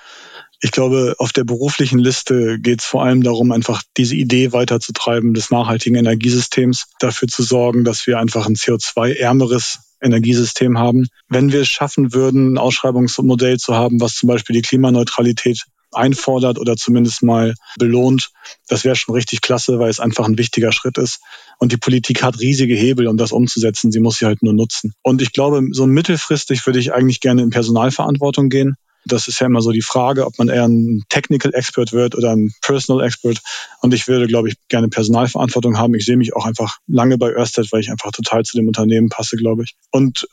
Ich 0.64 0.70
glaube, 0.70 1.16
auf 1.18 1.32
der 1.32 1.42
beruflichen 1.42 1.98
Liste 1.98 2.60
geht 2.60 2.82
es 2.82 2.86
vor 2.86 3.02
allem 3.02 3.24
darum, 3.24 3.50
einfach 3.50 3.82
diese 3.96 4.14
Idee 4.14 4.52
weiterzutreiben 4.52 5.34
des 5.34 5.50
nachhaltigen 5.50 5.96
Energiesystems, 5.96 6.86
dafür 7.00 7.26
zu 7.26 7.42
sorgen, 7.42 7.82
dass 7.84 8.06
wir 8.06 8.20
einfach 8.20 8.46
ein 8.46 8.54
CO2-ärmeres 8.54 9.80
Energiesystem 10.00 10.78
haben. 10.78 11.08
Wenn 11.28 11.50
wir 11.50 11.62
es 11.62 11.68
schaffen 11.68 12.14
würden, 12.14 12.54
ein 12.54 12.58
Ausschreibungsmodell 12.58 13.58
zu 13.58 13.74
haben, 13.74 14.00
was 14.00 14.14
zum 14.14 14.28
Beispiel 14.28 14.54
die 14.54 14.62
Klimaneutralität 14.62 15.64
einfordert 15.90 16.58
oder 16.58 16.76
zumindest 16.76 17.24
mal 17.24 17.54
belohnt. 17.76 18.30
Das 18.68 18.84
wäre 18.84 18.96
schon 18.96 19.14
richtig 19.14 19.40
klasse, 19.40 19.80
weil 19.80 19.90
es 19.90 20.00
einfach 20.00 20.26
ein 20.26 20.38
wichtiger 20.38 20.70
Schritt 20.72 20.96
ist. 20.96 21.20
Und 21.58 21.72
die 21.72 21.76
Politik 21.76 22.22
hat 22.22 22.40
riesige 22.40 22.74
Hebel, 22.74 23.08
um 23.08 23.16
das 23.16 23.32
umzusetzen. 23.32 23.92
Sie 23.92 24.00
muss 24.00 24.18
sie 24.18 24.26
halt 24.26 24.42
nur 24.42 24.54
nutzen. 24.54 24.94
Und 25.02 25.22
ich 25.22 25.32
glaube, 25.32 25.60
so 25.72 25.86
mittelfristig 25.86 26.64
würde 26.66 26.78
ich 26.78 26.92
eigentlich 26.92 27.20
gerne 27.20 27.42
in 27.42 27.50
Personalverantwortung 27.50 28.48
gehen. 28.48 28.76
Das 29.05 29.28
ist 29.28 29.40
ja 29.40 29.46
immer 29.46 29.61
so 29.62 29.72
die 29.72 29.82
Frage, 29.82 30.26
ob 30.26 30.38
man 30.38 30.48
eher 30.48 30.66
ein 30.66 31.03
Technical 31.09 31.53
Expert 31.55 31.92
wird 31.92 32.14
oder 32.14 32.30
ein 32.30 32.53
Personal 32.62 33.05
Expert. 33.05 33.38
Und 33.80 33.94
ich 33.94 34.09
würde, 34.09 34.26
glaube 34.26 34.48
ich, 34.48 34.57
gerne 34.68 34.88
Personalverantwortung 34.88 35.78
haben. 35.78 35.94
Ich 35.94 36.05
sehe 36.05 36.16
mich 36.16 36.34
auch 36.34 36.46
einfach 36.46 36.78
lange 36.86 37.18
bei 37.18 37.34
Ørsted, 37.34 37.70
weil 37.72 37.80
ich 37.80 37.90
einfach 37.90 38.12
total 38.12 38.44
zu 38.44 38.57
dem 38.57 38.68
Unternehmen 38.68 39.09
passe, 39.09 39.36
glaube 39.36 39.64
ich. 39.64 39.74
Und 39.90 40.28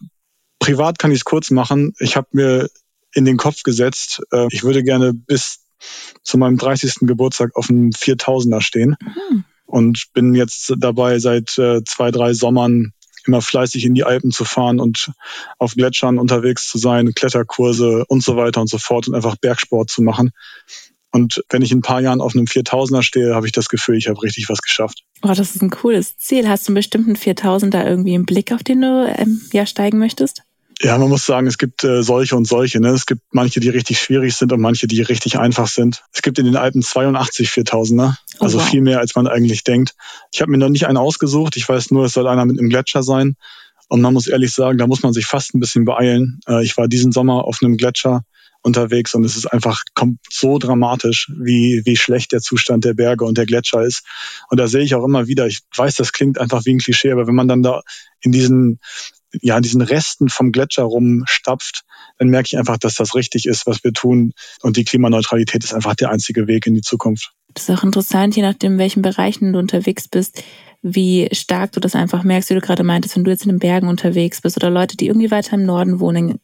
privat 0.60 1.00
kann 1.00 1.12
ich 1.12 1.20
es 1.20 1.26
kurz 1.26 1.50
machen. 1.52 1.94
Ich 2.00 2.16
habe 2.16 2.28
mir 2.32 2.70
in 3.14 3.26
den 3.26 3.38
Kopf 3.38 3.64
gesetzt, 3.64 4.22
äh, 4.32 4.48
ich 4.52 4.64
würde 4.64 4.84
gerne 4.84 5.14
bis 5.14 5.62
zu 6.24 6.38
meinem 6.38 6.58
30. 6.58 7.08
Geburtstag 7.08 7.56
auf 7.56 7.70
einem 7.70 7.90
4000er 7.90 8.62
stehen. 8.62 8.96
Mhm. 9.02 9.46
Und 9.66 10.08
bin 10.14 10.34
jetzt 10.34 10.74
dabei, 10.78 11.20
seit 11.20 11.58
äh, 11.60 11.84
zwei, 11.84 12.12
drei 12.12 12.34
Sommern 12.34 12.94
immer 13.26 13.42
fleißig 13.42 13.86
in 13.86 13.94
die 13.94 14.04
Alpen 14.04 14.32
zu 14.32 14.46
fahren 14.46 14.80
und 14.80 15.12
auf 15.58 15.76
Gletschern 15.76 16.20
unterwegs 16.20 16.70
zu 16.70 16.78
sein, 16.78 17.14
Kletterkurse 17.14 18.06
und 18.08 18.24
so 18.24 18.36
weiter 18.36 18.62
und 18.62 18.70
so 18.70 18.78
fort 18.78 19.08
und 19.08 19.16
einfach 19.16 19.36
Bergsport 19.36 19.90
zu 19.90 20.02
machen. 20.02 20.32
Und 21.12 21.44
wenn 21.50 21.64
ich 21.64 21.72
in 21.72 21.80
ein 21.80 21.84
paar 21.84 22.02
Jahren 22.02 22.22
auf 22.22 22.36
einem 22.36 22.46
4000er 22.46 23.02
stehe, 23.02 23.34
habe 23.34 23.48
ich 23.48 23.52
das 23.52 23.68
Gefühl, 23.68 23.98
ich 23.98 24.08
habe 24.08 24.22
richtig 24.22 24.48
was 24.48 24.62
geschafft. 24.62 25.04
Oh, 25.24 25.34
das 25.34 25.56
ist 25.56 25.62
ein 25.62 25.72
cooles 25.72 26.18
Ziel. 26.18 26.48
Hast 26.48 26.68
du 26.68 26.72
einen 26.72 26.76
bestimmten 26.76 27.16
4000er 27.16 27.86
irgendwie 27.86 28.14
im 28.14 28.26
Blick, 28.26 28.52
auf 28.52 28.64
den 28.64 28.82
du 28.82 29.12
ähm, 29.18 29.42
ja 29.52 29.66
steigen 29.66 29.98
möchtest? 29.98 30.44
Ja, 30.82 30.98
man 30.98 31.10
muss 31.10 31.26
sagen, 31.26 31.46
es 31.46 31.58
gibt 31.58 31.84
äh, 31.84 32.04
solche 32.04 32.38
und 32.38 32.48
solche. 32.48 32.80
Ne? 32.80 32.90
Es 32.90 33.06
gibt 33.06 33.22
manche, 33.32 33.60
die 33.60 33.68
richtig 33.68 34.00
schwierig 34.00 34.36
sind 34.36 34.54
und 34.54 34.62
manche, 34.62 34.88
die 34.88 35.02
richtig 35.02 35.38
einfach 35.38 35.68
sind. 35.68 36.04
Es 36.14 36.22
gibt 36.22 36.40
in 36.40 36.46
den 36.46 36.56
Alpen 36.56 36.82
82 36.82 37.50
4000er, 37.50 38.16
also 38.40 38.58
oh, 38.58 38.62
wow. 38.62 38.70
viel 38.70 38.82
mehr, 38.82 39.00
als 39.00 39.14
man 39.16 39.28
eigentlich 39.28 39.66
denkt. 39.66 39.94
Ich 40.32 40.40
habe 40.42 40.52
mir 40.52 40.58
noch 40.58 40.70
nicht 40.70 40.88
einen 40.88 40.98
ausgesucht. 40.98 41.58
Ich 41.58 41.68
weiß 41.68 41.92
nur, 41.92 42.06
es 42.06 42.14
soll 42.14 42.28
einer 42.28 42.46
mit 42.46 42.58
einem 42.58 42.70
Gletscher 42.70 43.04
sein. 43.04 43.36
Und 43.90 44.02
man 44.02 44.14
muss 44.14 44.28
ehrlich 44.28 44.54
sagen, 44.54 44.78
da 44.78 44.88
muss 44.88 45.04
man 45.04 45.12
sich 45.12 45.26
fast 45.26 45.54
ein 45.54 45.60
bisschen 45.60 45.84
beeilen. 45.84 46.40
Äh, 46.48 46.64
ich 46.64 46.78
war 46.78 46.88
diesen 46.88 47.12
Sommer 47.12 47.44
auf 47.44 47.60
einem 47.62 47.76
Gletscher 47.76 48.24
unterwegs 48.62 49.16
und 49.16 49.24
es 49.24 49.38
ist 49.38 49.48
einfach 49.48 49.84
kommt 49.96 50.20
so 50.30 50.58
dramatisch, 50.58 51.32
wie, 51.40 51.82
wie 51.86 51.96
schlecht 51.96 52.32
der 52.32 52.42
Zustand 52.42 52.84
der 52.84 52.94
Berge 52.94 53.26
und 53.26 53.38
der 53.38 53.46
Gletscher 53.46 53.84
ist. 53.84 54.04
Und 54.50 54.60
da 54.60 54.68
sehe 54.68 54.84
ich 54.84 54.96
auch 54.96 55.06
immer 55.06 55.28
wieder, 55.28 55.48
ich 55.48 55.62
weiß, 55.76 55.96
das 55.96 56.12
klingt 56.12 56.40
einfach 56.40 56.66
wie 56.66 56.76
ein 56.76 56.80
Klischee, 56.80 57.12
aber 57.12 57.28
wenn 57.28 57.36
man 57.36 57.48
dann 57.48 57.64
da 57.64 57.82
in 58.22 58.32
diesen 58.32 58.80
ja, 59.42 59.60
diesen 59.60 59.82
Resten 59.82 60.30
vom 60.30 60.52
Gletscher 60.52 60.84
rumstapft, 60.84 61.84
dann 62.18 62.30
merke 62.30 62.48
ich 62.48 62.58
einfach, 62.58 62.78
dass 62.78 62.96
das 62.96 63.16
richtig 63.16 63.46
ist, 63.46 63.68
was 63.68 63.84
wir 63.84 63.94
tun. 63.94 64.34
Und 64.62 64.78
die 64.78 64.84
Klimaneutralität 64.84 65.64
ist 65.64 65.74
einfach 65.74 65.96
der 65.96 66.10
einzige 66.10 66.48
Weg 66.48 66.68
in 66.68 66.74
die 66.74 66.82
Zukunft. 66.82 67.32
Das 67.54 67.68
ist 67.68 67.78
auch 67.78 67.84
interessant, 67.84 68.36
je 68.36 68.42
nachdem, 68.42 68.74
in 68.74 68.80
welchen 68.80 69.02
Bereichen 69.02 69.54
du 69.54 69.60
unterwegs 69.60 70.08
bist, 70.08 70.44
wie 70.82 71.30
stark 71.32 71.72
du 71.74 71.80
das 71.80 71.96
einfach 71.96 72.24
merkst, 72.24 72.50
wie 72.50 72.56
du 72.56 72.62
gerade 72.62 72.84
meintest, 72.84 73.16
wenn 73.16 73.24
du 73.24 73.32
jetzt 73.32 73.44
in 73.44 73.50
den 73.50 73.60
Bergen 73.60 73.88
unterwegs 73.88 74.42
bist 74.42 74.58
oder 74.58 74.70
Leute, 74.70 74.98
die 74.98 75.08
irgendwie 75.08 75.32
weiter 75.32 75.56
im 75.56 75.66
Norden 75.66 76.00
wohnen, 76.00 76.40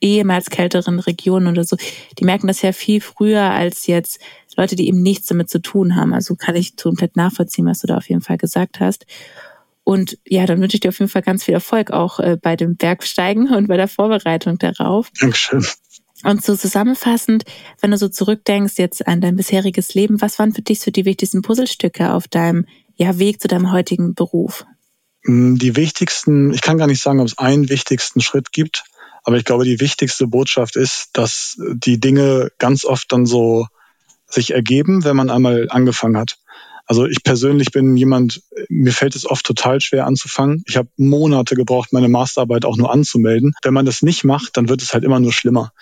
ehemals 0.00 0.50
kälteren 0.50 1.00
Regionen 1.00 1.48
oder 1.48 1.64
so, 1.64 1.76
die 2.18 2.24
merken 2.24 2.46
das 2.46 2.62
ja 2.62 2.72
viel 2.72 3.00
früher 3.00 3.42
als 3.42 3.86
jetzt 3.86 4.20
Leute, 4.56 4.76
die 4.76 4.88
eben 4.88 5.02
nichts 5.02 5.26
damit 5.26 5.48
zu 5.48 5.60
tun 5.60 5.96
haben. 5.96 6.12
Also 6.12 6.34
kann 6.34 6.56
ich 6.56 6.76
komplett 6.76 7.16
nachvollziehen, 7.16 7.66
was 7.66 7.80
du 7.80 7.86
da 7.86 7.96
auf 7.96 8.08
jeden 8.08 8.20
Fall 8.20 8.38
gesagt 8.38 8.80
hast. 8.80 9.06
Und 9.88 10.18
ja, 10.26 10.44
dann 10.44 10.60
wünsche 10.60 10.76
ich 10.76 10.82
dir 10.82 10.90
auf 10.90 10.98
jeden 10.98 11.10
Fall 11.10 11.22
ganz 11.22 11.44
viel 11.44 11.54
Erfolg 11.54 11.92
auch 11.92 12.20
äh, 12.20 12.36
bei 12.36 12.56
dem 12.56 12.76
Bergsteigen 12.76 13.48
und 13.48 13.68
bei 13.68 13.78
der 13.78 13.88
Vorbereitung 13.88 14.58
darauf. 14.58 15.10
Dankeschön. 15.18 15.66
Und 16.24 16.44
so 16.44 16.54
zusammenfassend, 16.54 17.44
wenn 17.80 17.92
du 17.92 17.96
so 17.96 18.10
zurückdenkst 18.10 18.74
jetzt 18.76 19.08
an 19.08 19.22
dein 19.22 19.36
bisheriges 19.36 19.94
Leben, 19.94 20.20
was 20.20 20.38
waren 20.38 20.52
für 20.52 20.60
dich 20.60 20.80
so 20.80 20.90
die 20.90 21.06
wichtigsten 21.06 21.40
Puzzlestücke 21.40 22.12
auf 22.12 22.28
deinem 22.28 22.66
ja, 22.96 23.18
Weg 23.18 23.40
zu 23.40 23.48
deinem 23.48 23.72
heutigen 23.72 24.12
Beruf? 24.12 24.66
Mm, 25.22 25.54
die 25.54 25.74
wichtigsten, 25.74 26.52
ich 26.52 26.60
kann 26.60 26.76
gar 26.76 26.86
nicht 26.86 27.00
sagen, 27.00 27.20
ob 27.20 27.26
es 27.28 27.38
einen 27.38 27.70
wichtigsten 27.70 28.20
Schritt 28.20 28.52
gibt, 28.52 28.84
aber 29.24 29.38
ich 29.38 29.46
glaube, 29.46 29.64
die 29.64 29.80
wichtigste 29.80 30.26
Botschaft 30.26 30.76
ist, 30.76 31.08
dass 31.14 31.56
die 31.58 31.98
Dinge 31.98 32.50
ganz 32.58 32.84
oft 32.84 33.10
dann 33.10 33.24
so 33.24 33.66
sich 34.26 34.52
ergeben, 34.52 35.04
wenn 35.04 35.16
man 35.16 35.30
einmal 35.30 35.68
angefangen 35.70 36.18
hat. 36.18 36.36
Also 36.88 37.06
ich 37.06 37.22
persönlich 37.22 37.70
bin 37.70 37.98
jemand, 37.98 38.40
mir 38.70 38.92
fällt 38.92 39.14
es 39.14 39.26
oft 39.26 39.44
total 39.44 39.78
schwer 39.82 40.06
anzufangen. 40.06 40.62
Ich 40.66 40.78
habe 40.78 40.88
Monate 40.96 41.54
gebraucht, 41.54 41.92
meine 41.92 42.08
Masterarbeit 42.08 42.64
auch 42.64 42.78
nur 42.78 42.90
anzumelden. 42.90 43.52
Wenn 43.62 43.74
man 43.74 43.84
das 43.84 44.00
nicht 44.00 44.24
macht, 44.24 44.56
dann 44.56 44.70
wird 44.70 44.80
es 44.80 44.94
halt 44.94 45.04
immer 45.04 45.20
nur 45.20 45.34
schlimmer. 45.34 45.72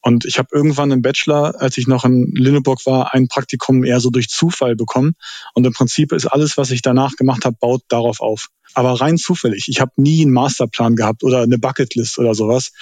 Und 0.00 0.24
ich 0.24 0.38
habe 0.38 0.48
irgendwann 0.52 0.92
im 0.92 1.02
Bachelor, 1.02 1.60
als 1.60 1.76
ich 1.76 1.86
noch 1.88 2.06
in 2.06 2.32
Lüneburg 2.32 2.86
war, 2.86 3.12
ein 3.12 3.28
Praktikum 3.28 3.84
eher 3.84 4.00
so 4.00 4.08
durch 4.08 4.28
Zufall 4.28 4.76
bekommen. 4.76 5.12
Und 5.52 5.66
im 5.66 5.74
Prinzip 5.74 6.12
ist 6.12 6.26
alles, 6.26 6.56
was 6.56 6.70
ich 6.70 6.80
danach 6.80 7.16
gemacht 7.16 7.44
habe, 7.44 7.56
baut 7.60 7.82
darauf 7.88 8.20
auf. 8.20 8.46
Aber 8.72 8.98
rein 8.98 9.18
zufällig. 9.18 9.66
Ich 9.68 9.80
habe 9.80 9.92
nie 9.96 10.22
einen 10.22 10.32
Masterplan 10.32 10.96
gehabt 10.96 11.22
oder 11.22 11.42
eine 11.42 11.58
Bucketlist 11.58 12.18
oder 12.18 12.34
sowas. 12.34 12.72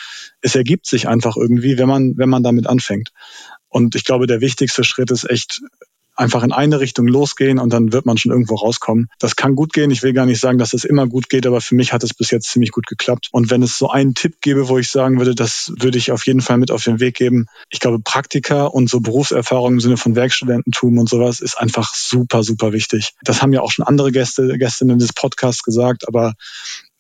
Es 0.43 0.55
ergibt 0.55 0.87
sich 0.87 1.09
einfach 1.09 1.37
irgendwie, 1.37 1.77
wenn 1.77 1.89
man, 1.89 2.13
wenn 2.19 2.29
man 2.29 2.45
damit 2.45 2.69
anfängt. 2.69 3.11
Und 3.69 3.97
ich 3.97 4.05
glaube, 4.05 4.29
der 4.29 4.41
wichtigste 4.41 4.85
Schritt 4.85 5.11
ist 5.11 5.29
echt 5.29 5.61
einfach 6.17 6.43
in 6.43 6.53
eine 6.53 6.81
Richtung 6.81 7.07
losgehen 7.07 7.59
und 7.59 7.73
dann 7.73 7.93
wird 7.93 8.07
man 8.07 8.17
schon 8.17 8.33
irgendwo 8.33 8.55
rauskommen. 8.55 9.09
Das 9.19 9.37
kann 9.37 9.55
gut 9.55 9.73
gehen. 9.73 9.91
Ich 9.91 10.03
will 10.03 10.13
gar 10.13 10.27
nicht 10.27 10.41
sagen, 10.41 10.59
dass 10.59 10.73
es 10.73 10.85
immer 10.85 11.07
gut 11.07 11.29
geht, 11.29 11.47
aber 11.47 11.61
für 11.61 11.75
mich 11.75 11.93
hat 11.93 12.03
es 12.05 12.15
bis 12.15 12.31
jetzt 12.31 12.51
ziemlich 12.51 12.71
gut 12.71 12.87
geklappt. 12.87 13.29
Und 13.33 13.51
wenn 13.51 13.63
es 13.63 13.79
so 13.79 13.91
einen 13.91 14.15
Tipp 14.15 14.41
gäbe, 14.41 14.69
wo 14.69 14.79
ich 14.79 14.89
sagen 14.91 15.19
würde, 15.19 15.35
das 15.35 15.73
würde 15.79 15.99
ich 15.99 16.13
auf 16.13 16.27
jeden 16.27 16.41
Fall 16.41 16.59
mit 16.59 16.71
auf 16.71 16.85
den 16.85 17.01
Weg 17.01 17.17
geben. 17.17 17.47
Ich 17.71 17.81
glaube, 17.81 17.99
Praktika 17.99 18.67
und 18.67 18.89
so 18.89 19.01
Berufserfahrung 19.01 19.75
im 19.75 19.81
Sinne 19.81 19.97
von 19.97 20.15
Werkstudententum 20.17 20.99
und 20.99 21.09
sowas 21.09 21.41
ist 21.41 21.59
einfach 21.59 21.93
super, 21.95 22.43
super 22.43 22.73
wichtig. 22.73 23.15
Das 23.23 23.43
haben 23.43 23.53
ja 23.53 23.61
auch 23.61 23.73
schon 23.73 23.85
andere 23.85 24.13
Gäste, 24.13 24.57
Gästinnen 24.59 24.99
des 24.99 25.13
Podcasts 25.13 25.63
gesagt, 25.63 26.07
aber 26.07 26.35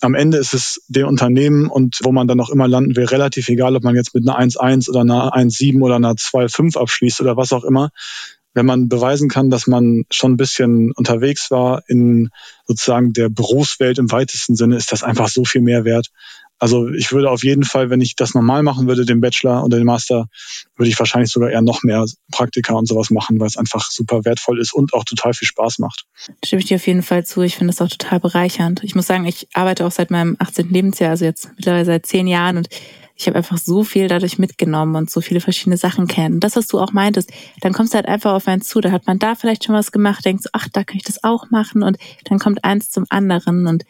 am 0.01 0.15
Ende 0.15 0.39
ist 0.39 0.53
es 0.53 0.83
dem 0.89 1.07
Unternehmen 1.07 1.69
und 1.69 1.99
wo 2.03 2.13
man 2.13 2.29
dann 2.29 2.41
auch 2.41 2.51
immer 2.51 2.69
landen 2.69 2.95
will, 2.95 3.07
relativ 3.07 3.49
egal, 3.49 3.75
ob 3.75 3.85
man 3.85 3.95
jetzt 3.95 4.15
mit 4.15 4.29
einer 4.29 4.39
1.1 4.39 4.91
oder 4.91 5.01
einer 5.01 5.35
1.7 5.35 5.81
oder 5.81 5.97
einer 5.97 6.13
2.5 6.13 6.79
abschließt 6.79 7.21
oder 7.21 7.37
was 7.37 7.53
auch 7.53 7.65
immer 7.65 7.91
wenn 8.55 8.67
man 8.67 8.89
beweisen 8.89 9.29
kann, 9.29 9.51
dass 9.51 9.67
man 9.67 10.05
schon 10.11 10.33
ein 10.33 10.37
bisschen 10.37 10.93
unterwegs 10.93 11.51
war 11.51 11.83
in 11.89 12.31
sozusagen 12.67 13.13
der 13.13 13.29
Berufswelt 13.29 13.99
im 13.99 14.11
weitesten 14.11 14.57
Sinne, 14.57 14.77
ist 14.77 14.93
das 14.93 15.03
einfach 15.03 15.29
so 15.29 15.45
viel 15.45 15.61
mehr 15.61 15.85
wert. 15.85 16.09
Also 16.61 16.89
ich 16.89 17.11
würde 17.13 17.31
auf 17.31 17.43
jeden 17.43 17.65
Fall, 17.65 17.91
wenn 17.91 18.01
ich 18.01 18.15
das 18.15 18.33
normal 18.33 18.63
machen 18.63 18.87
würde, 18.87 19.05
den 19.05 19.21
Bachelor 19.21 19.65
oder 19.65 19.77
den 19.77 19.87
Master, 19.87 20.29
würde 20.77 20.89
ich 20.89 20.99
wahrscheinlich 20.99 21.31
sogar 21.31 21.51
eher 21.51 21.63
noch 21.63 21.83
mehr 21.83 22.05
Praktika 22.31 22.75
und 22.75 22.87
sowas 22.87 23.11
machen, 23.11 23.41
weil 23.41 23.49
es 23.49 23.57
einfach 23.57 23.91
super 23.91 24.25
wertvoll 24.25 24.61
ist 24.61 24.73
und 24.73 24.95
auch 24.95 25.05
total 25.05 25.35
viel 25.35 25.49
Spaß 25.49 25.81
macht. 25.81 26.05
Stimme 26.45 26.63
ich 26.63 26.69
dir 26.69 26.77
auf 26.77 26.87
jeden 26.87 27.03
Fall 27.03 27.27
zu. 27.27 27.43
Ich 27.43 27.57
finde 27.57 27.75
das 27.75 27.83
auch 27.83 27.89
total 27.89 28.21
bereichernd. 28.21 28.83
Ich 28.85 28.95
muss 28.95 29.09
sagen, 29.09 29.27
ich 29.27 29.49
arbeite 29.53 29.85
auch 29.85 29.91
seit 29.91 30.13
meinem 30.13 30.37
18. 30.39 30.71
Lebensjahr, 30.71 31.11
also 31.11 31.25
jetzt 31.25 31.51
mittlerweile 31.57 31.85
seit 31.85 32.07
zehn 32.07 32.29
Jahren 32.29 32.57
und 32.57 32.69
ich 33.17 33.27
habe 33.27 33.37
einfach 33.37 33.59
so 33.59 33.85
viel 33.85 34.09
dadurch 34.09 34.39
mitgenommen 34.39 34.97
und 34.97 35.11
so 35.11 35.21
viele 35.21 35.41
verschiedene 35.41 35.77
Sachen 35.77 36.07
kennen. 36.07 36.41
Das, 36.41 36.57
was 36.57 36.67
du 36.67 36.81
auch 36.81 36.93
meintest, 36.93 37.33
dann 37.61 37.73
kommst 37.73 37.95
du 37.95 37.97
halt 37.97 38.07
einfach 38.07 38.33
auf 38.33 38.49
einen 38.49 38.63
zu. 38.63 38.81
Da 38.81 38.91
hat 38.91 39.07
man 39.07 39.19
da 39.19 39.35
vielleicht 39.35 39.65
schon 39.65 39.75
was 39.75 39.93
gemacht, 39.93 40.25
denkst, 40.25 40.47
ach, 40.53 40.69
da 40.73 40.83
kann 40.83 40.97
ich 40.97 41.05
das 41.05 41.23
auch 41.23 41.51
machen 41.51 41.83
und 41.83 41.97
dann 42.25 42.39
kommt 42.39 42.65
eins 42.65 42.91
zum 42.91 43.07
anderen 43.11 43.67
und 43.67 43.85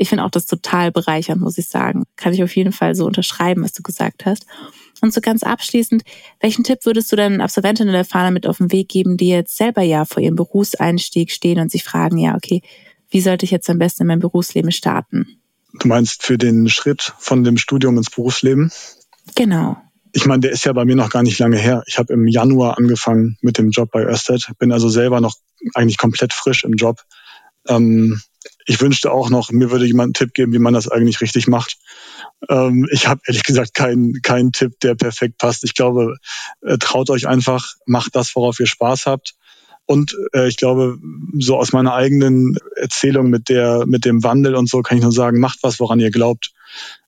ich 0.00 0.08
finde 0.08 0.24
auch 0.24 0.30
das 0.30 0.46
total 0.46 0.90
bereichernd, 0.90 1.42
muss 1.42 1.58
ich 1.58 1.68
sagen. 1.68 2.04
Kann 2.16 2.32
ich 2.32 2.42
auf 2.42 2.56
jeden 2.56 2.72
Fall 2.72 2.94
so 2.94 3.04
unterschreiben, 3.04 3.62
was 3.62 3.74
du 3.74 3.82
gesagt 3.82 4.24
hast. 4.24 4.46
Und 5.02 5.12
so 5.12 5.20
ganz 5.20 5.42
abschließend, 5.42 6.02
welchen 6.40 6.64
Tipp 6.64 6.86
würdest 6.86 7.12
du 7.12 7.16
dann 7.16 7.42
Absolventinnen 7.42 7.92
der 7.92 8.06
Fahne 8.06 8.30
mit 8.30 8.46
auf 8.46 8.58
den 8.58 8.72
Weg 8.72 8.88
geben, 8.88 9.18
die 9.18 9.28
jetzt 9.28 9.58
selber 9.58 9.82
ja 9.82 10.06
vor 10.06 10.22
ihrem 10.22 10.36
Berufseinstieg 10.36 11.30
stehen 11.30 11.58
und 11.58 11.70
sich 11.70 11.84
fragen, 11.84 12.16
ja, 12.16 12.34
okay, 12.34 12.62
wie 13.10 13.20
sollte 13.20 13.44
ich 13.44 13.50
jetzt 13.50 13.68
am 13.68 13.78
besten 13.78 14.04
in 14.04 14.08
mein 14.08 14.20
Berufsleben 14.20 14.72
starten? 14.72 15.39
Du 15.74 15.88
meinst 15.88 16.22
für 16.22 16.38
den 16.38 16.68
Schritt 16.68 17.12
von 17.18 17.44
dem 17.44 17.56
Studium 17.56 17.96
ins 17.96 18.10
Berufsleben? 18.10 18.72
Genau. 19.34 19.76
Ich 20.12 20.26
meine, 20.26 20.40
der 20.40 20.50
ist 20.50 20.64
ja 20.64 20.72
bei 20.72 20.84
mir 20.84 20.96
noch 20.96 21.10
gar 21.10 21.22
nicht 21.22 21.38
lange 21.38 21.56
her. 21.56 21.84
Ich 21.86 21.98
habe 21.98 22.12
im 22.12 22.26
Januar 22.26 22.78
angefangen 22.78 23.38
mit 23.42 23.58
dem 23.58 23.70
Job 23.70 23.90
bei 23.92 24.04
Örsted, 24.04 24.50
bin 24.58 24.72
also 24.72 24.88
selber 24.88 25.20
noch 25.20 25.36
eigentlich 25.74 25.98
komplett 25.98 26.32
frisch 26.32 26.64
im 26.64 26.74
Job. 26.74 27.02
Ähm, 27.68 28.20
ich 28.66 28.80
wünschte 28.80 29.12
auch 29.12 29.30
noch, 29.30 29.50
mir 29.50 29.70
würde 29.70 29.84
jemand 29.84 30.06
einen 30.06 30.14
Tipp 30.14 30.34
geben, 30.34 30.52
wie 30.52 30.58
man 30.58 30.74
das 30.74 30.88
eigentlich 30.88 31.20
richtig 31.20 31.46
macht. 31.46 31.76
Ähm, 32.48 32.88
ich 32.90 33.06
habe 33.06 33.20
ehrlich 33.26 33.44
gesagt 33.44 33.74
keinen 33.74 34.20
keinen 34.22 34.52
Tipp, 34.52 34.80
der 34.80 34.94
perfekt 34.94 35.38
passt. 35.38 35.64
Ich 35.64 35.74
glaube, 35.74 36.16
äh, 36.62 36.78
traut 36.78 37.10
euch 37.10 37.28
einfach, 37.28 37.74
macht 37.86 38.16
das, 38.16 38.34
worauf 38.34 38.58
ihr 38.60 38.66
Spaß 38.66 39.06
habt. 39.06 39.34
Und 39.90 40.16
äh, 40.34 40.46
ich 40.46 40.56
glaube, 40.56 40.98
so 41.40 41.56
aus 41.56 41.72
meiner 41.72 41.92
eigenen 41.94 42.56
Erzählung 42.76 43.28
mit 43.28 43.48
der 43.48 43.86
mit 43.88 44.04
dem 44.04 44.22
Wandel 44.22 44.54
und 44.54 44.68
so 44.68 44.82
kann 44.82 44.98
ich 44.98 45.02
nur 45.02 45.10
sagen, 45.10 45.40
macht 45.40 45.64
was, 45.64 45.80
woran 45.80 45.98
ihr 45.98 46.12
glaubt. 46.12 46.52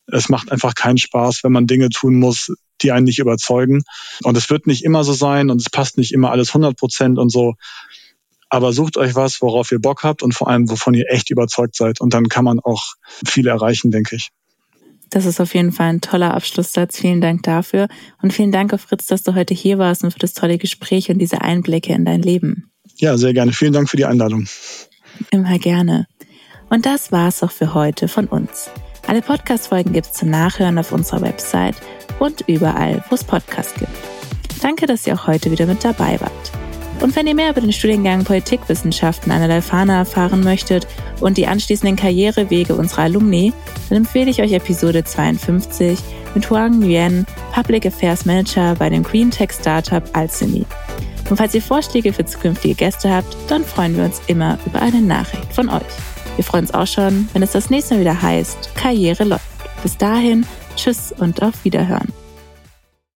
Es 0.09 0.29
macht 0.29 0.51
einfach 0.51 0.75
keinen 0.75 0.99
Spaß, 0.99 1.45
wenn 1.45 1.53
man 1.53 1.69
Dinge 1.69 1.91
tun 1.91 2.17
muss, 2.17 2.53
die 2.83 2.91
einen 2.91 3.05
nicht 3.05 3.21
überzeugen. 3.21 3.85
Und 4.25 4.37
es 4.37 4.51
wird 4.51 4.67
nicht 4.67 4.83
immer 4.83 5.05
so 5.05 5.13
sein 5.13 5.49
und 5.49 5.61
es 5.61 5.71
passt 5.71 5.97
nicht 5.97 6.11
immer 6.11 6.33
alles 6.33 6.49
100 6.49 6.77
Prozent 6.77 7.21
und 7.21 7.31
so. 7.31 7.55
Aber 8.49 8.73
sucht 8.73 8.97
euch 8.97 9.15
was, 9.15 9.41
worauf 9.43 9.71
ihr 9.71 9.79
Bock 9.79 10.03
habt 10.03 10.25
und 10.25 10.35
vor 10.35 10.49
allem, 10.49 10.69
wovon 10.69 10.95
ihr 10.95 11.09
echt 11.09 11.31
überzeugt 11.31 11.77
seid. 11.77 12.01
Und 12.01 12.15
dann 12.15 12.29
kann 12.29 12.45
man 12.45 12.59
auch 12.59 12.95
viel 13.25 13.47
erreichen, 13.47 13.93
denke 13.93 14.17
ich. 14.17 14.31
Das 15.09 15.25
ist 15.25 15.41
auf 15.41 15.55
jeden 15.55 15.71
Fall 15.71 15.91
ein 15.91 16.01
toller 16.01 16.35
Abschlusssatz. 16.35 16.99
Vielen 16.99 17.21
Dank 17.21 17.45
dafür. 17.45 17.87
Und 18.23 18.33
vielen 18.33 18.51
Dank, 18.51 18.77
Fritz, 18.81 19.07
dass 19.07 19.23
du 19.23 19.37
heute 19.37 19.55
hier 19.55 19.79
warst 19.79 20.03
und 20.03 20.11
für 20.11 20.19
das 20.19 20.35
tolle 20.35 20.59
Gespräch 20.59 21.11
und 21.11 21.19
diese 21.21 21.43
Einblicke 21.43 21.93
in 21.93 22.05
dein 22.05 22.23
Leben. 22.23 22.72
Ja, 23.03 23.19
sehr 23.19 23.35
gerne. 23.35 23.53
Vielen 23.53 23.73
Dank 23.73 23.91
für 23.91 23.97
die 23.97 24.05
Einladung. 24.05 24.47
Immer 25.33 25.59
gerne. 25.59 26.07
Und 26.71 26.87
das 26.87 27.11
war's 27.11 27.43
auch 27.43 27.51
für 27.51 27.75
heute 27.75 28.07
von 28.07 28.29
uns. 28.29 28.71
Alle 29.09 29.23
Podcast-Folgen 29.23 29.93
gibt's 29.93 30.13
zum 30.13 30.31
Nachhören 30.31 30.79
auf 30.79 30.93
unserer 30.93 31.21
Website 31.21 31.75
und 32.21 32.45
überall, 32.47 33.03
wo 33.11 33.17
es 33.17 33.25
Podcasts 33.25 33.75
gibt. 33.75 33.91
Danke, 34.63 34.87
dass 34.87 35.05
ihr 35.05 35.15
auch 35.15 35.27
heute 35.27 35.51
wieder 35.51 35.67
mit 35.67 35.83
dabei 35.83 36.21
wart. 36.21 36.53
Und 37.01 37.17
wenn 37.17 37.27
ihr 37.27 37.35
mehr 37.35 37.51
über 37.51 37.61
den 37.61 37.73
Studiengang 37.73 38.23
Politikwissenschaften 38.23 39.33
an 39.33 39.41
der 39.41 39.49
Leuphana 39.49 39.99
erfahren 39.99 40.45
möchtet 40.45 40.87
und 41.21 41.37
die 41.37 41.49
anschließenden 41.49 41.97
Karrierewege 41.97 42.77
unserer 42.77 43.03
Alumni, 43.03 43.53
dann 43.89 43.99
empfehle 43.99 44.31
ich 44.31 44.41
euch 44.41 44.53
Episode 44.53 45.03
52 45.03 45.99
mit 46.37 46.49
Huang 46.49 46.79
Nguyen, 46.79 47.27
Public 47.53 47.85
Affairs 47.85 48.27
Manager 48.27 48.77
bei 48.77 48.89
dem 48.89 49.03
Green 49.03 49.33
Tech 49.33 49.51
Startup 49.51 50.05
Alchemy. 50.13 50.65
Und 51.31 51.37
falls 51.37 51.55
ihr 51.55 51.63
Vorschläge 51.63 52.13
für 52.13 52.25
zukünftige 52.25 52.75
Gäste 52.75 53.15
habt, 53.15 53.37
dann 53.49 53.65
freuen 53.65 53.97
wir 53.97 54.05
uns 54.05 54.21
immer 54.27 54.59
über 54.67 54.83
eine 54.83 55.01
Nachricht 55.01 55.53
von 55.53 55.69
euch. 55.69 55.83
Wir 56.37 56.45
freuen 56.45 56.65
uns 56.65 56.75
auch 56.75 56.87
schon, 56.87 57.29
wenn 57.33 57.43
es 57.43 57.53
das 57.53 57.71
nächste 57.71 57.95
Mal 57.95 58.01
wieder 58.01 58.23
heißt, 58.23 58.75
Karriere 58.75 59.25
läuft. 59.25 59.45
Bis 59.83 59.97
dahin, 59.97 60.47
tschüss 60.77 61.13
und 61.19 61.43
auf 61.43 61.65
Wiederhören. 61.65 62.22